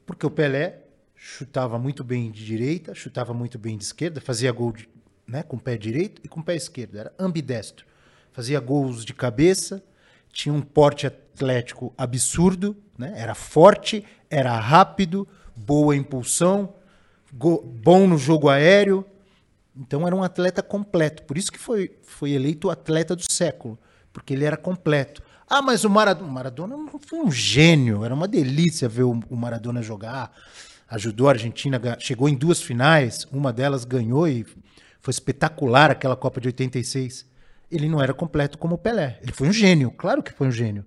Porque 0.04 0.24
o 0.24 0.30
Pelé 0.30 0.80
chutava 1.16 1.78
muito 1.78 2.04
bem 2.04 2.30
de 2.30 2.44
direita, 2.44 2.94
chutava 2.94 3.34
muito 3.34 3.58
bem 3.58 3.76
de 3.76 3.84
esquerda, 3.84 4.20
fazia 4.20 4.52
gol 4.52 4.72
de, 4.72 4.88
né, 5.26 5.42
com 5.42 5.56
o 5.56 5.60
pé 5.60 5.76
direito 5.76 6.20
e 6.22 6.28
com 6.28 6.40
o 6.40 6.44
pé 6.44 6.54
esquerdo, 6.54 6.98
era 6.98 7.12
ambidestro. 7.18 7.84
Fazia 8.32 8.60
gols 8.60 9.04
de 9.04 9.12
cabeça, 9.12 9.82
tinha 10.30 10.54
um 10.54 10.60
porte 10.60 11.06
atlético 11.06 11.92
absurdo, 11.96 12.76
né? 12.98 13.14
era 13.16 13.34
forte, 13.34 14.04
era 14.30 14.56
rápido, 14.58 15.26
boa 15.56 15.96
impulsão, 15.96 16.74
bom 17.32 18.06
no 18.06 18.18
jogo 18.18 18.48
aéreo, 18.48 19.04
então 19.76 20.06
era 20.06 20.16
um 20.16 20.22
atleta 20.22 20.62
completo. 20.62 21.22
Por 21.24 21.36
isso 21.36 21.52
que 21.52 21.58
foi, 21.58 21.96
foi 22.02 22.30
eleito 22.32 22.70
atleta 22.70 23.14
do 23.14 23.22
século, 23.30 23.78
porque 24.12 24.32
ele 24.34 24.44
era 24.44 24.56
completo. 24.56 25.22
Ah, 25.48 25.62
mas 25.62 25.84
o 25.84 25.90
Maradona, 25.90 26.28
o 26.28 26.32
Maradona 26.32 26.90
foi 26.98 27.20
um 27.20 27.30
gênio, 27.30 28.04
era 28.04 28.14
uma 28.14 28.26
delícia 28.26 28.88
ver 28.88 29.04
o, 29.04 29.20
o 29.30 29.36
Maradona 29.36 29.82
jogar. 29.82 30.32
Ajudou 30.88 31.28
a 31.28 31.32
Argentina, 31.32 31.80
chegou 31.98 32.28
em 32.28 32.34
duas 32.34 32.62
finais, 32.62 33.26
uma 33.30 33.52
delas 33.52 33.84
ganhou 33.84 34.26
e 34.26 34.44
foi 35.00 35.10
espetacular 35.10 35.90
aquela 35.90 36.16
Copa 36.16 36.40
de 36.40 36.48
86. 36.48 37.26
Ele 37.70 37.88
não 37.88 38.00
era 38.00 38.14
completo 38.14 38.56
como 38.56 38.76
o 38.76 38.78
Pelé. 38.78 39.18
Ele 39.22 39.32
foi 39.32 39.48
um 39.48 39.52
gênio, 39.52 39.90
claro 39.90 40.22
que 40.22 40.32
foi 40.32 40.46
um 40.46 40.52
gênio. 40.52 40.84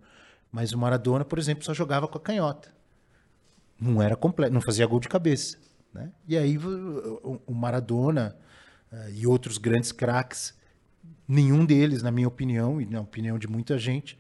Mas 0.52 0.72
o 0.74 0.78
Maradona, 0.78 1.24
por 1.24 1.38
exemplo, 1.38 1.64
só 1.64 1.74
jogava 1.74 2.08
com 2.08 2.18
a 2.18 2.22
canhota. 2.22 2.70
Não 3.80 4.02
era 4.02 4.16
completo, 4.16 4.54
não 4.54 4.62
fazia 4.62 4.86
gol 4.88 5.00
de 5.00 5.08
cabeça. 5.08 5.58
Né? 5.94 6.10
E 6.28 6.38
aí 6.38 6.58
o 6.58 7.54
Maradona, 7.54 8.36
uh, 8.92 9.10
e 9.14 9.26
outros 9.26 9.58
grandes 9.58 9.92
craques, 9.92 10.54
nenhum 11.28 11.66
deles, 11.66 12.02
na 12.02 12.12
minha 12.12 12.28
opinião, 12.28 12.82
e 12.82 12.86
na 12.86 13.02
opinião 13.02 13.38
de 13.38 13.48
muita 13.48 13.78
gente, 13.78 14.18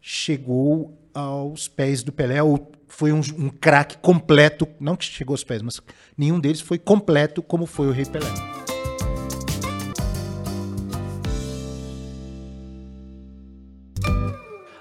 chegou 0.00 0.98
aos 1.12 1.68
pés 1.68 2.02
do 2.02 2.12
Pelé, 2.12 2.42
ou 2.42 2.72
foi 2.88 3.12
um, 3.12 3.20
um 3.38 3.48
craque 3.48 3.98
completo, 3.98 4.66
não 4.78 4.96
que 4.96 5.04
chegou 5.04 5.34
aos 5.34 5.44
pés, 5.44 5.62
mas 5.62 5.80
nenhum 6.16 6.40
deles 6.40 6.60
foi 6.60 6.78
completo 6.78 7.42
como 7.42 7.66
foi 7.66 7.88
o 7.88 7.92
Rei 7.92 8.06
Pelé. 8.06 8.26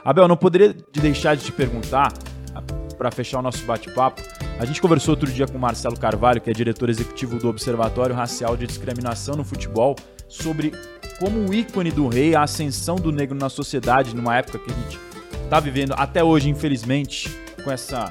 Abel, 0.04 0.28
não 0.28 0.38
poderia 0.38 0.74
deixar 0.94 1.36
de 1.36 1.46
te 1.46 1.52
perguntar, 1.52 2.12
para 2.98 3.12
fechar 3.12 3.40
o 3.40 3.42
nosso 3.42 3.66
bate-papo, 3.66 4.22
a 4.60 4.66
gente 4.66 4.82
conversou 4.82 5.14
outro 5.14 5.32
dia 5.32 5.48
com 5.48 5.58
o 5.58 5.62
Marcelo 5.62 5.98
Carvalho, 5.98 6.42
que 6.42 6.50
é 6.50 6.54
diretor 6.54 6.90
executivo 6.90 7.40
do 7.40 7.48
Observatório 7.48 8.14
Racial 8.14 8.58
de 8.58 8.68
Discriminação 8.68 9.36
no 9.36 9.46
Futebol, 9.46 9.96
sobre 10.28 10.74
como 11.18 11.48
o 11.48 11.54
ícone 11.54 11.90
do 11.90 12.10
rei, 12.10 12.36
a 12.36 12.44
ascensão 12.44 12.98
do 12.98 13.10
negro 13.10 13.38
na 13.38 13.48
sociedade, 13.48 14.14
numa 14.14 14.36
época 14.36 14.60
que 14.60 14.70
a 14.70 14.74
gente 14.74 15.00
está 15.46 15.62
vivendo 15.62 15.94
até 15.98 16.22
hoje, 16.22 16.50
infelizmente, 16.50 17.30
com 17.64 17.72
essa 17.72 18.10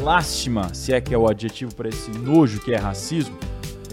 lástima, 0.00 0.72
se 0.72 0.92
é 0.92 1.00
que 1.00 1.12
é 1.12 1.18
o 1.18 1.28
adjetivo 1.28 1.74
para 1.74 1.88
esse 1.88 2.12
nojo 2.12 2.60
que 2.60 2.72
é 2.72 2.76
racismo. 2.76 3.36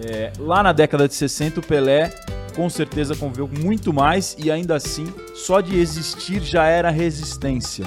É, 0.05 0.31
lá 0.37 0.61
na 0.61 0.71
década 0.71 1.07
de 1.07 1.15
60, 1.15 1.59
o 1.59 1.63
Pelé 1.63 2.13
com 2.55 2.69
certeza 2.69 3.15
conviveu 3.15 3.47
muito 3.47 3.91
mais 3.91 4.35
e 4.37 4.51
ainda 4.51 4.75
assim, 4.75 5.11
só 5.33 5.59
de 5.59 5.75
existir 5.79 6.41
já 6.41 6.67
era 6.67 6.91
resistência. 6.91 7.85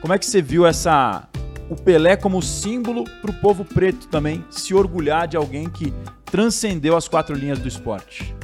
Como 0.00 0.12
é 0.12 0.18
que 0.18 0.26
você 0.26 0.42
viu 0.42 0.66
essa 0.66 1.28
o 1.68 1.74
Pelé 1.74 2.16
como 2.16 2.40
símbolo 2.40 3.04
para 3.20 3.30
o 3.30 3.40
povo 3.40 3.64
preto 3.64 4.06
também 4.08 4.44
se 4.50 4.72
orgulhar 4.72 5.26
de 5.26 5.36
alguém 5.36 5.68
que 5.68 5.92
transcendeu 6.24 6.96
as 6.96 7.08
quatro 7.08 7.34
linhas 7.34 7.58
do 7.58 7.66
esporte? 7.66 8.34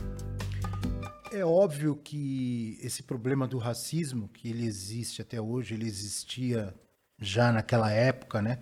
É 1.33 1.45
óbvio 1.45 1.97
que 1.97 2.79
esse 2.83 3.03
problema 3.03 3.47
do 3.47 3.59
racismo, 3.59 4.29
que 4.29 4.51
ele 4.51 4.67
existe 4.67 5.23
até 5.23 5.41
hoje, 5.41 5.75
ele 5.75 5.87
existia 5.87 6.75
já 7.19 7.53
naquela 7.53 7.91
época, 7.91 8.43
né? 8.43 8.59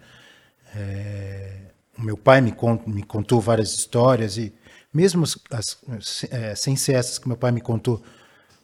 É, 0.74 1.72
o 1.98 2.02
meu 2.02 2.16
pai 2.16 2.40
me, 2.40 2.52
cont, 2.52 2.88
me, 2.88 3.02
contou 3.02 3.40
várias 3.40 3.74
histórias 3.74 4.36
e 4.36 4.52
mesmo 4.92 5.24
as, 5.50 5.78
é, 6.30 6.54
sem 6.54 6.76
ser 6.76 6.92
essas 6.92 7.18
que 7.18 7.26
meu 7.26 7.36
pai 7.36 7.50
me 7.50 7.60
contou, 7.60 8.02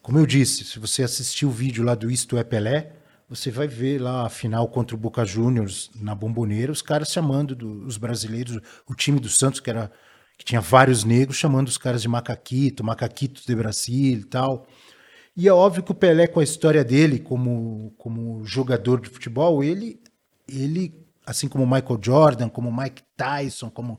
como 0.02 0.18
eu 0.18 0.26
disse, 0.26 0.64
se 0.64 0.78
você 0.78 1.02
assistir 1.02 1.46
o 1.46 1.50
vídeo 1.50 1.82
lá 1.82 1.94
do 1.94 2.10
Isto 2.10 2.36
é 2.38 2.44
Pelé, 2.44 2.92
você 3.28 3.50
vai 3.50 3.66
ver 3.66 4.00
lá 4.00 4.26
a 4.26 4.28
final 4.28 4.68
contra 4.68 4.94
o 4.94 4.98
Boca 4.98 5.24
Juniors 5.24 5.90
na 5.96 6.14
Bomboneira, 6.14 6.70
os 6.70 6.82
caras 6.82 7.08
chamando 7.08 7.54
do, 7.54 7.84
os 7.84 7.96
brasileiros, 7.96 8.58
o 8.86 8.94
time 8.94 9.18
do 9.18 9.28
Santos, 9.28 9.60
que 9.60 9.70
era 9.70 9.90
que 10.38 10.44
tinha 10.44 10.60
vários 10.60 11.02
negros, 11.02 11.38
chamando 11.38 11.68
os 11.68 11.78
caras 11.78 12.02
de 12.02 12.08
macaquito, 12.08 12.84
macaquito 12.84 13.42
de 13.46 13.54
Brasil 13.54 14.18
e 14.18 14.24
tal. 14.24 14.66
E 15.34 15.48
é 15.48 15.52
óbvio 15.52 15.82
que 15.82 15.92
o 15.92 15.94
Pelé, 15.94 16.26
com 16.26 16.40
a 16.40 16.44
história 16.44 16.84
dele 16.84 17.18
como, 17.18 17.94
como 17.96 18.44
jogador 18.44 19.00
de 19.00 19.08
futebol, 19.08 19.64
ele, 19.64 20.00
ele, 20.48 20.94
assim 21.24 21.48
como 21.48 21.66
Michael 21.66 21.98
Jordan, 22.02 22.48
como 22.48 22.74
Mike 22.74 23.02
Tyson, 23.16 23.70
como 23.70 23.98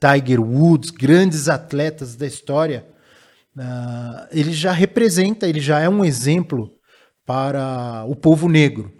Tiger 0.00 0.40
Woods, 0.40 0.90
grandes 0.90 1.48
atletas 1.48 2.16
da 2.16 2.26
história, 2.26 2.86
uh, 3.56 4.26
ele 4.30 4.52
já 4.52 4.72
representa, 4.72 5.46
ele 5.46 5.60
já 5.60 5.80
é 5.80 5.88
um 5.88 6.04
exemplo 6.04 6.73
para 7.26 8.04
o 8.06 8.14
povo 8.14 8.48
negro. 8.48 8.92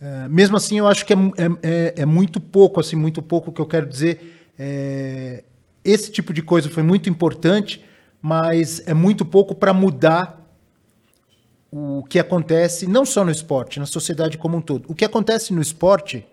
É, 0.00 0.28
mesmo 0.28 0.56
assim, 0.56 0.78
eu 0.78 0.86
acho 0.86 1.04
que 1.04 1.12
é, 1.12 1.16
é, 1.62 1.94
é, 1.98 2.06
muito 2.06 2.40
pouco, 2.40 2.80
assim, 2.80 2.96
muito 2.96 3.20
pouco 3.20 3.52
que 3.52 3.60
eu 3.60 3.66
quero 3.66 3.86
dizer. 3.86 4.52
É, 4.58 5.44
esse 5.84 6.10
tipo 6.10 6.32
de 6.32 6.42
coisa 6.42 6.68
foi 6.70 6.82
muito 6.82 7.08
importante, 7.08 7.84
mas 8.20 8.86
é 8.86 8.94
muito 8.94 9.24
pouco 9.24 9.54
para 9.54 9.72
mudar 9.72 10.38
o 11.70 12.02
que 12.04 12.18
acontece, 12.18 12.86
não 12.86 13.04
só 13.04 13.24
no 13.24 13.30
esporte, 13.30 13.78
na 13.78 13.86
sociedade 13.86 14.36
como 14.36 14.56
um 14.56 14.60
todo. 14.60 14.90
O 14.90 14.94
que 14.94 15.04
acontece 15.04 15.52
no 15.52 15.60
esporte, 15.60 16.26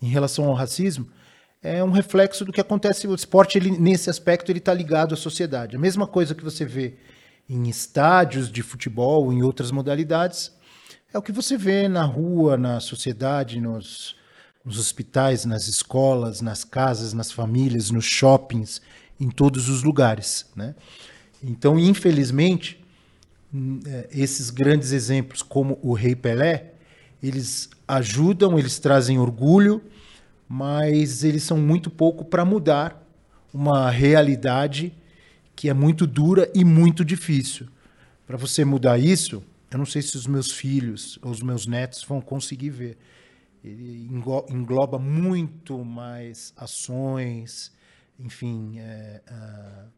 em 0.00 0.08
relação 0.08 0.46
ao 0.46 0.54
racismo, 0.54 1.08
é 1.62 1.82
um 1.82 1.90
reflexo 1.90 2.44
do 2.44 2.52
que 2.52 2.60
acontece. 2.60 3.08
O 3.08 3.14
esporte, 3.14 3.56
ele, 3.56 3.70
nesse 3.70 4.10
aspecto, 4.10 4.52
ele 4.52 4.58
está 4.58 4.72
ligado 4.72 5.14
à 5.14 5.16
sociedade. 5.16 5.74
A 5.74 5.78
mesma 5.78 6.06
coisa 6.06 6.34
que 6.34 6.44
você 6.44 6.64
vê 6.64 6.98
em 7.48 7.68
estádios 7.68 8.50
de 8.50 8.62
futebol, 8.62 9.32
em 9.32 9.42
outras 9.42 9.70
modalidades, 9.70 10.52
é 11.12 11.18
o 11.18 11.22
que 11.22 11.32
você 11.32 11.56
vê 11.56 11.88
na 11.88 12.02
rua, 12.02 12.56
na 12.56 12.80
sociedade, 12.80 13.60
nos, 13.60 14.16
nos 14.64 14.78
hospitais, 14.78 15.44
nas 15.44 15.68
escolas, 15.68 16.40
nas 16.40 16.64
casas, 16.64 17.12
nas 17.12 17.30
famílias, 17.30 17.90
nos 17.90 18.04
shoppings, 18.04 18.80
em 19.20 19.30
todos 19.30 19.68
os 19.68 19.82
lugares. 19.82 20.46
Né? 20.56 20.74
Então, 21.42 21.78
infelizmente, 21.78 22.82
hum, 23.52 23.80
é, 23.86 24.08
esses 24.10 24.50
grandes 24.50 24.90
exemplos, 24.92 25.42
como 25.42 25.78
o 25.82 25.92
Rei 25.92 26.16
Pelé, 26.16 26.72
eles 27.22 27.70
ajudam, 27.86 28.58
eles 28.58 28.78
trazem 28.78 29.18
orgulho, 29.18 29.82
mas 30.48 31.22
eles 31.24 31.42
são 31.42 31.58
muito 31.58 31.90
pouco 31.90 32.24
para 32.24 32.44
mudar 32.44 33.02
uma 33.52 33.88
realidade 33.90 34.92
que 35.56 35.68
é 35.68 35.74
muito 35.74 36.06
dura 36.06 36.50
e 36.54 36.64
muito 36.64 37.04
difícil. 37.04 37.68
Para 38.26 38.36
você 38.36 38.64
mudar 38.64 38.98
isso, 38.98 39.42
eu 39.70 39.78
não 39.78 39.86
sei 39.86 40.02
se 40.02 40.16
os 40.16 40.26
meus 40.26 40.50
filhos 40.50 41.18
ou 41.22 41.30
os 41.30 41.42
meus 41.42 41.66
netos 41.66 42.02
vão 42.04 42.20
conseguir 42.20 42.70
ver. 42.70 42.98
Ele 43.62 44.08
engloba 44.50 44.98
muito 44.98 45.84
mais 45.84 46.52
ações, 46.56 47.72
enfim, 48.18 48.78
é, 48.78 49.22
uh, 49.28 49.88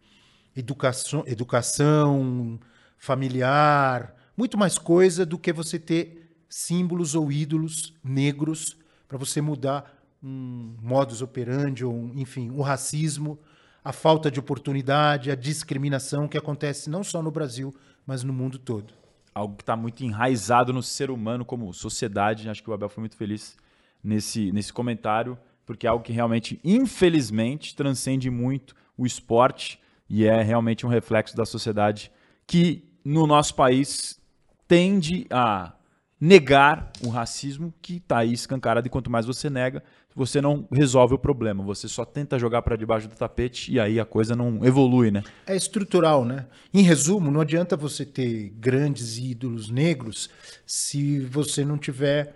educação, 0.55 1.25
educação 1.27 2.59
familiar, 2.97 4.15
muito 4.37 4.57
mais 4.57 4.79
coisa 4.79 5.27
do 5.27 5.39
que 5.39 5.53
você 5.53 5.79
ter 5.79 6.37
símbolos 6.49 7.15
ou 7.15 7.31
ídolos 7.31 7.93
negros 8.03 8.77
para 9.09 9.19
você 9.19 9.41
mudar 9.41 9.93
um 10.23 10.75
modus 10.81 11.23
operandi 11.23 11.85
ou, 11.85 11.95
um, 11.95 12.13
enfim, 12.15 12.51
o 12.51 12.63
racismo, 12.63 13.39
a 13.87 13.93
falta 13.93 14.33
de 14.33 14.41
oportunidade, 14.41 15.31
a 15.31 15.37
discriminação 15.37 16.27
que 16.27 16.37
acontece 16.37 16.91
não 16.91 17.05
só 17.05 17.23
no 17.23 17.31
Brasil, 17.31 17.73
mas 18.05 18.25
no 18.25 18.33
mundo 18.33 18.59
todo. 18.59 18.93
Algo 19.33 19.55
que 19.55 19.63
está 19.63 19.77
muito 19.77 20.03
enraizado 20.03 20.73
no 20.73 20.83
ser 20.83 21.09
humano 21.09 21.45
como 21.45 21.73
sociedade. 21.73 22.51
Acho 22.51 22.65
que 22.65 22.69
o 22.69 22.73
Abel 22.73 22.89
foi 22.89 23.03
muito 23.03 23.17
feliz 23.17 23.57
nesse, 24.03 24.51
nesse 24.51 24.73
comentário, 24.73 25.39
porque 25.65 25.87
é 25.87 25.91
algo 25.91 26.03
que 26.03 26.13
realmente, 26.13 26.59
infelizmente, 26.65 27.77
transcende 27.77 28.29
muito 28.29 28.75
o 28.99 29.07
esporte 29.07 29.79
e 30.11 30.25
é 30.25 30.43
realmente 30.43 30.85
um 30.85 30.89
reflexo 30.89 31.37
da 31.37 31.47
sociedade 31.47 32.11
que 32.45 32.83
no 33.05 33.25
nosso 33.25 33.55
país 33.55 34.21
tende 34.67 35.29
a 35.31 35.75
negar 36.21 36.91
o 37.05 37.09
racismo 37.09 37.73
que 37.83 37.97
está 37.97 38.19
aí 38.19 38.33
escancarado 38.33 38.87
e 38.87 38.91
quanto 38.91 39.11
mais 39.11 39.27
você 39.27 39.51
nega, 39.51 39.83
você 40.15 40.41
não 40.41 40.67
resolve 40.73 41.15
o 41.15 41.19
problema, 41.19 41.63
você 41.63 41.87
só 41.87 42.03
tenta 42.03 42.39
jogar 42.39 42.63
para 42.63 42.75
debaixo 42.75 43.07
do 43.07 43.15
tapete 43.15 43.71
e 43.71 43.79
aí 43.79 44.01
a 44.01 44.05
coisa 44.05 44.35
não 44.35 44.65
evolui, 44.65 45.11
né? 45.11 45.23
É 45.47 45.55
estrutural, 45.55 46.25
né? 46.25 46.47
Em 46.73 46.81
resumo, 46.81 47.31
não 47.31 47.43
adianta 47.43 47.77
você 47.77 48.07
ter 48.07 48.49
grandes 48.59 49.19
ídolos 49.19 49.69
negros 49.69 50.31
se 50.67 51.21
você 51.21 51.67
não 51.67 51.77
tiver 51.77 52.35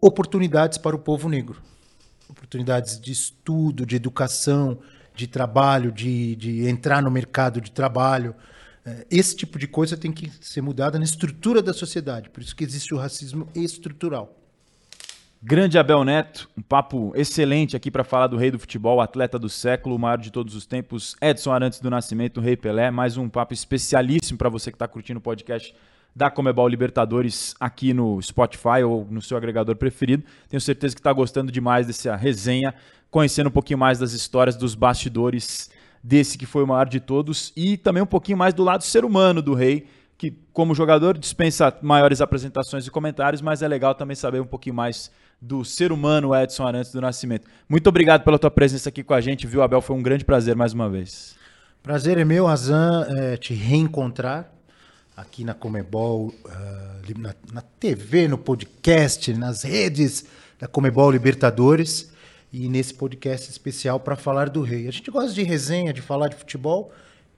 oportunidades 0.00 0.78
para 0.78 0.94
o 0.94 0.98
povo 1.00 1.28
negro. 1.28 1.60
Oportunidades 2.28 3.00
de 3.00 3.10
estudo, 3.10 3.84
de 3.84 3.96
educação, 3.96 4.78
de 5.16 5.26
trabalho, 5.26 5.90
de, 5.90 6.36
de 6.36 6.68
entrar 6.68 7.02
no 7.02 7.10
mercado 7.10 7.60
de 7.60 7.72
trabalho. 7.72 8.36
É, 8.86 9.04
esse 9.10 9.34
tipo 9.34 9.58
de 9.58 9.66
coisa 9.66 9.96
tem 9.96 10.12
que 10.12 10.30
ser 10.40 10.60
mudada 10.60 10.96
na 10.96 11.04
estrutura 11.04 11.60
da 11.60 11.72
sociedade. 11.72 12.30
Por 12.30 12.40
isso 12.40 12.54
que 12.54 12.62
existe 12.62 12.94
o 12.94 12.96
racismo 12.96 13.48
estrutural. 13.52 14.32
Grande 15.42 15.76
Abel 15.76 16.04
Neto, 16.04 16.48
um 16.56 16.62
papo 16.62 17.12
excelente 17.14 17.76
aqui 17.76 17.90
para 17.90 18.04
falar 18.04 18.28
do 18.28 18.36
rei 18.36 18.50
do 18.50 18.58
futebol, 18.58 19.00
atleta 19.00 19.38
do 19.38 19.48
século, 19.48 19.96
o 19.96 19.98
maior 19.98 20.18
de 20.18 20.30
todos 20.30 20.54
os 20.54 20.66
tempos, 20.66 21.16
Edson 21.20 21.52
Arantes 21.52 21.80
do 21.80 21.90
Nascimento, 21.90 22.38
o 22.38 22.40
Rei 22.40 22.56
Pelé. 22.56 22.90
Mais 22.90 23.16
um 23.16 23.28
papo 23.28 23.52
especialíssimo 23.52 24.38
para 24.38 24.48
você 24.48 24.70
que 24.70 24.76
está 24.76 24.86
curtindo 24.86 25.18
o 25.18 25.22
podcast 25.22 25.74
da 26.14 26.30
Comebol 26.30 26.66
Libertadores 26.66 27.54
aqui 27.60 27.92
no 27.92 28.22
Spotify 28.22 28.82
ou 28.84 29.06
no 29.10 29.20
seu 29.20 29.36
agregador 29.36 29.76
preferido. 29.76 30.24
Tenho 30.48 30.60
certeza 30.60 30.94
que 30.94 31.00
está 31.00 31.12
gostando 31.12 31.52
demais 31.52 31.88
dessa 31.88 32.16
resenha 32.16 32.72
conhecendo 33.10 33.48
um 33.48 33.52
pouquinho 33.52 33.78
mais 33.78 33.98
das 33.98 34.12
histórias 34.12 34.56
dos 34.56 34.74
bastidores 34.74 35.70
desse 36.06 36.38
que 36.38 36.46
foi 36.46 36.62
o 36.62 36.66
maior 36.68 36.88
de 36.88 37.00
todos 37.00 37.52
e 37.56 37.76
também 37.76 38.00
um 38.00 38.06
pouquinho 38.06 38.38
mais 38.38 38.54
do 38.54 38.62
lado 38.62 38.84
ser 38.84 39.04
humano 39.04 39.42
do 39.42 39.54
rei, 39.54 39.88
que 40.16 40.32
como 40.52 40.72
jogador 40.72 41.18
dispensa 41.18 41.76
maiores 41.82 42.20
apresentações 42.20 42.86
e 42.86 42.90
comentários, 42.92 43.42
mas 43.42 43.60
é 43.60 43.66
legal 43.66 43.92
também 43.92 44.14
saber 44.14 44.40
um 44.40 44.46
pouquinho 44.46 44.76
mais 44.76 45.10
do 45.42 45.64
ser 45.64 45.90
humano 45.90 46.32
Edson 46.32 46.64
Arantes 46.64 46.92
do 46.92 47.00
Nascimento. 47.00 47.48
Muito 47.68 47.88
obrigado 47.88 48.22
pela 48.22 48.38
tua 48.38 48.52
presença 48.52 48.88
aqui 48.88 49.02
com 49.02 49.14
a 49.14 49.20
gente, 49.20 49.48
viu, 49.48 49.62
Abel? 49.62 49.82
Foi 49.82 49.96
um 49.96 50.02
grande 50.02 50.24
prazer 50.24 50.54
mais 50.54 50.72
uma 50.72 50.88
vez. 50.88 51.34
Prazer 51.82 52.18
é 52.18 52.24
meu, 52.24 52.46
Razan, 52.46 53.04
é, 53.10 53.36
te 53.36 53.52
reencontrar 53.52 54.48
aqui 55.16 55.42
na 55.42 55.54
Comebol, 55.54 56.28
uh, 56.28 57.18
na, 57.18 57.34
na 57.52 57.62
TV, 57.80 58.28
no 58.28 58.38
podcast, 58.38 59.34
nas 59.34 59.64
redes 59.64 60.24
da 60.58 60.68
Comebol 60.68 61.10
Libertadores 61.10 62.12
e 62.56 62.68
nesse 62.68 62.94
podcast 62.94 63.50
especial 63.50 64.00
para 64.00 64.16
falar 64.16 64.48
do 64.48 64.62
Rei. 64.62 64.88
A 64.88 64.90
gente 64.90 65.10
gosta 65.10 65.30
de 65.30 65.42
resenha, 65.42 65.92
de 65.92 66.00
falar 66.00 66.28
de 66.28 66.36
futebol, 66.36 66.90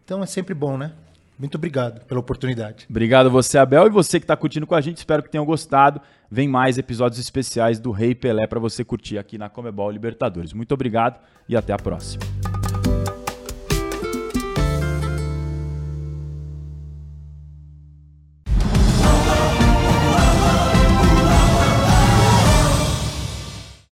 então 0.05 0.23
é 0.23 0.27
sempre 0.27 0.55
bom, 0.55 0.79
né? 0.79 0.93
Muito 1.37 1.57
obrigado 1.57 2.05
pela 2.05 2.21
oportunidade. 2.21 2.87
Obrigado 2.89 3.29
você, 3.29 3.59
Abel, 3.59 3.87
e 3.89 3.91
você 3.91 4.21
que 4.21 4.25
está 4.25 4.37
curtindo 4.37 4.67
com 4.67 4.77
a 4.77 4.81
gente. 4.81 4.99
Espero 4.99 5.23
que 5.23 5.31
tenham 5.31 5.45
gostado. 5.45 6.01
Vem 6.31 6.49
mais 6.49 6.79
episódios 6.79 7.19
especiais 7.21 7.81
do 7.81 7.91
Rei 7.91 8.15
Pelé 8.15 8.47
para 8.47 8.61
você 8.61 8.85
curtir 8.85 9.19
aqui 9.19 9.37
na 9.37 9.49
Comebol 9.49 9.91
Libertadores. 9.91 10.53
Muito 10.53 10.73
obrigado 10.73 11.21
e 11.49 11.57
até 11.57 11.73
a 11.73 11.79
próxima. 11.79 12.48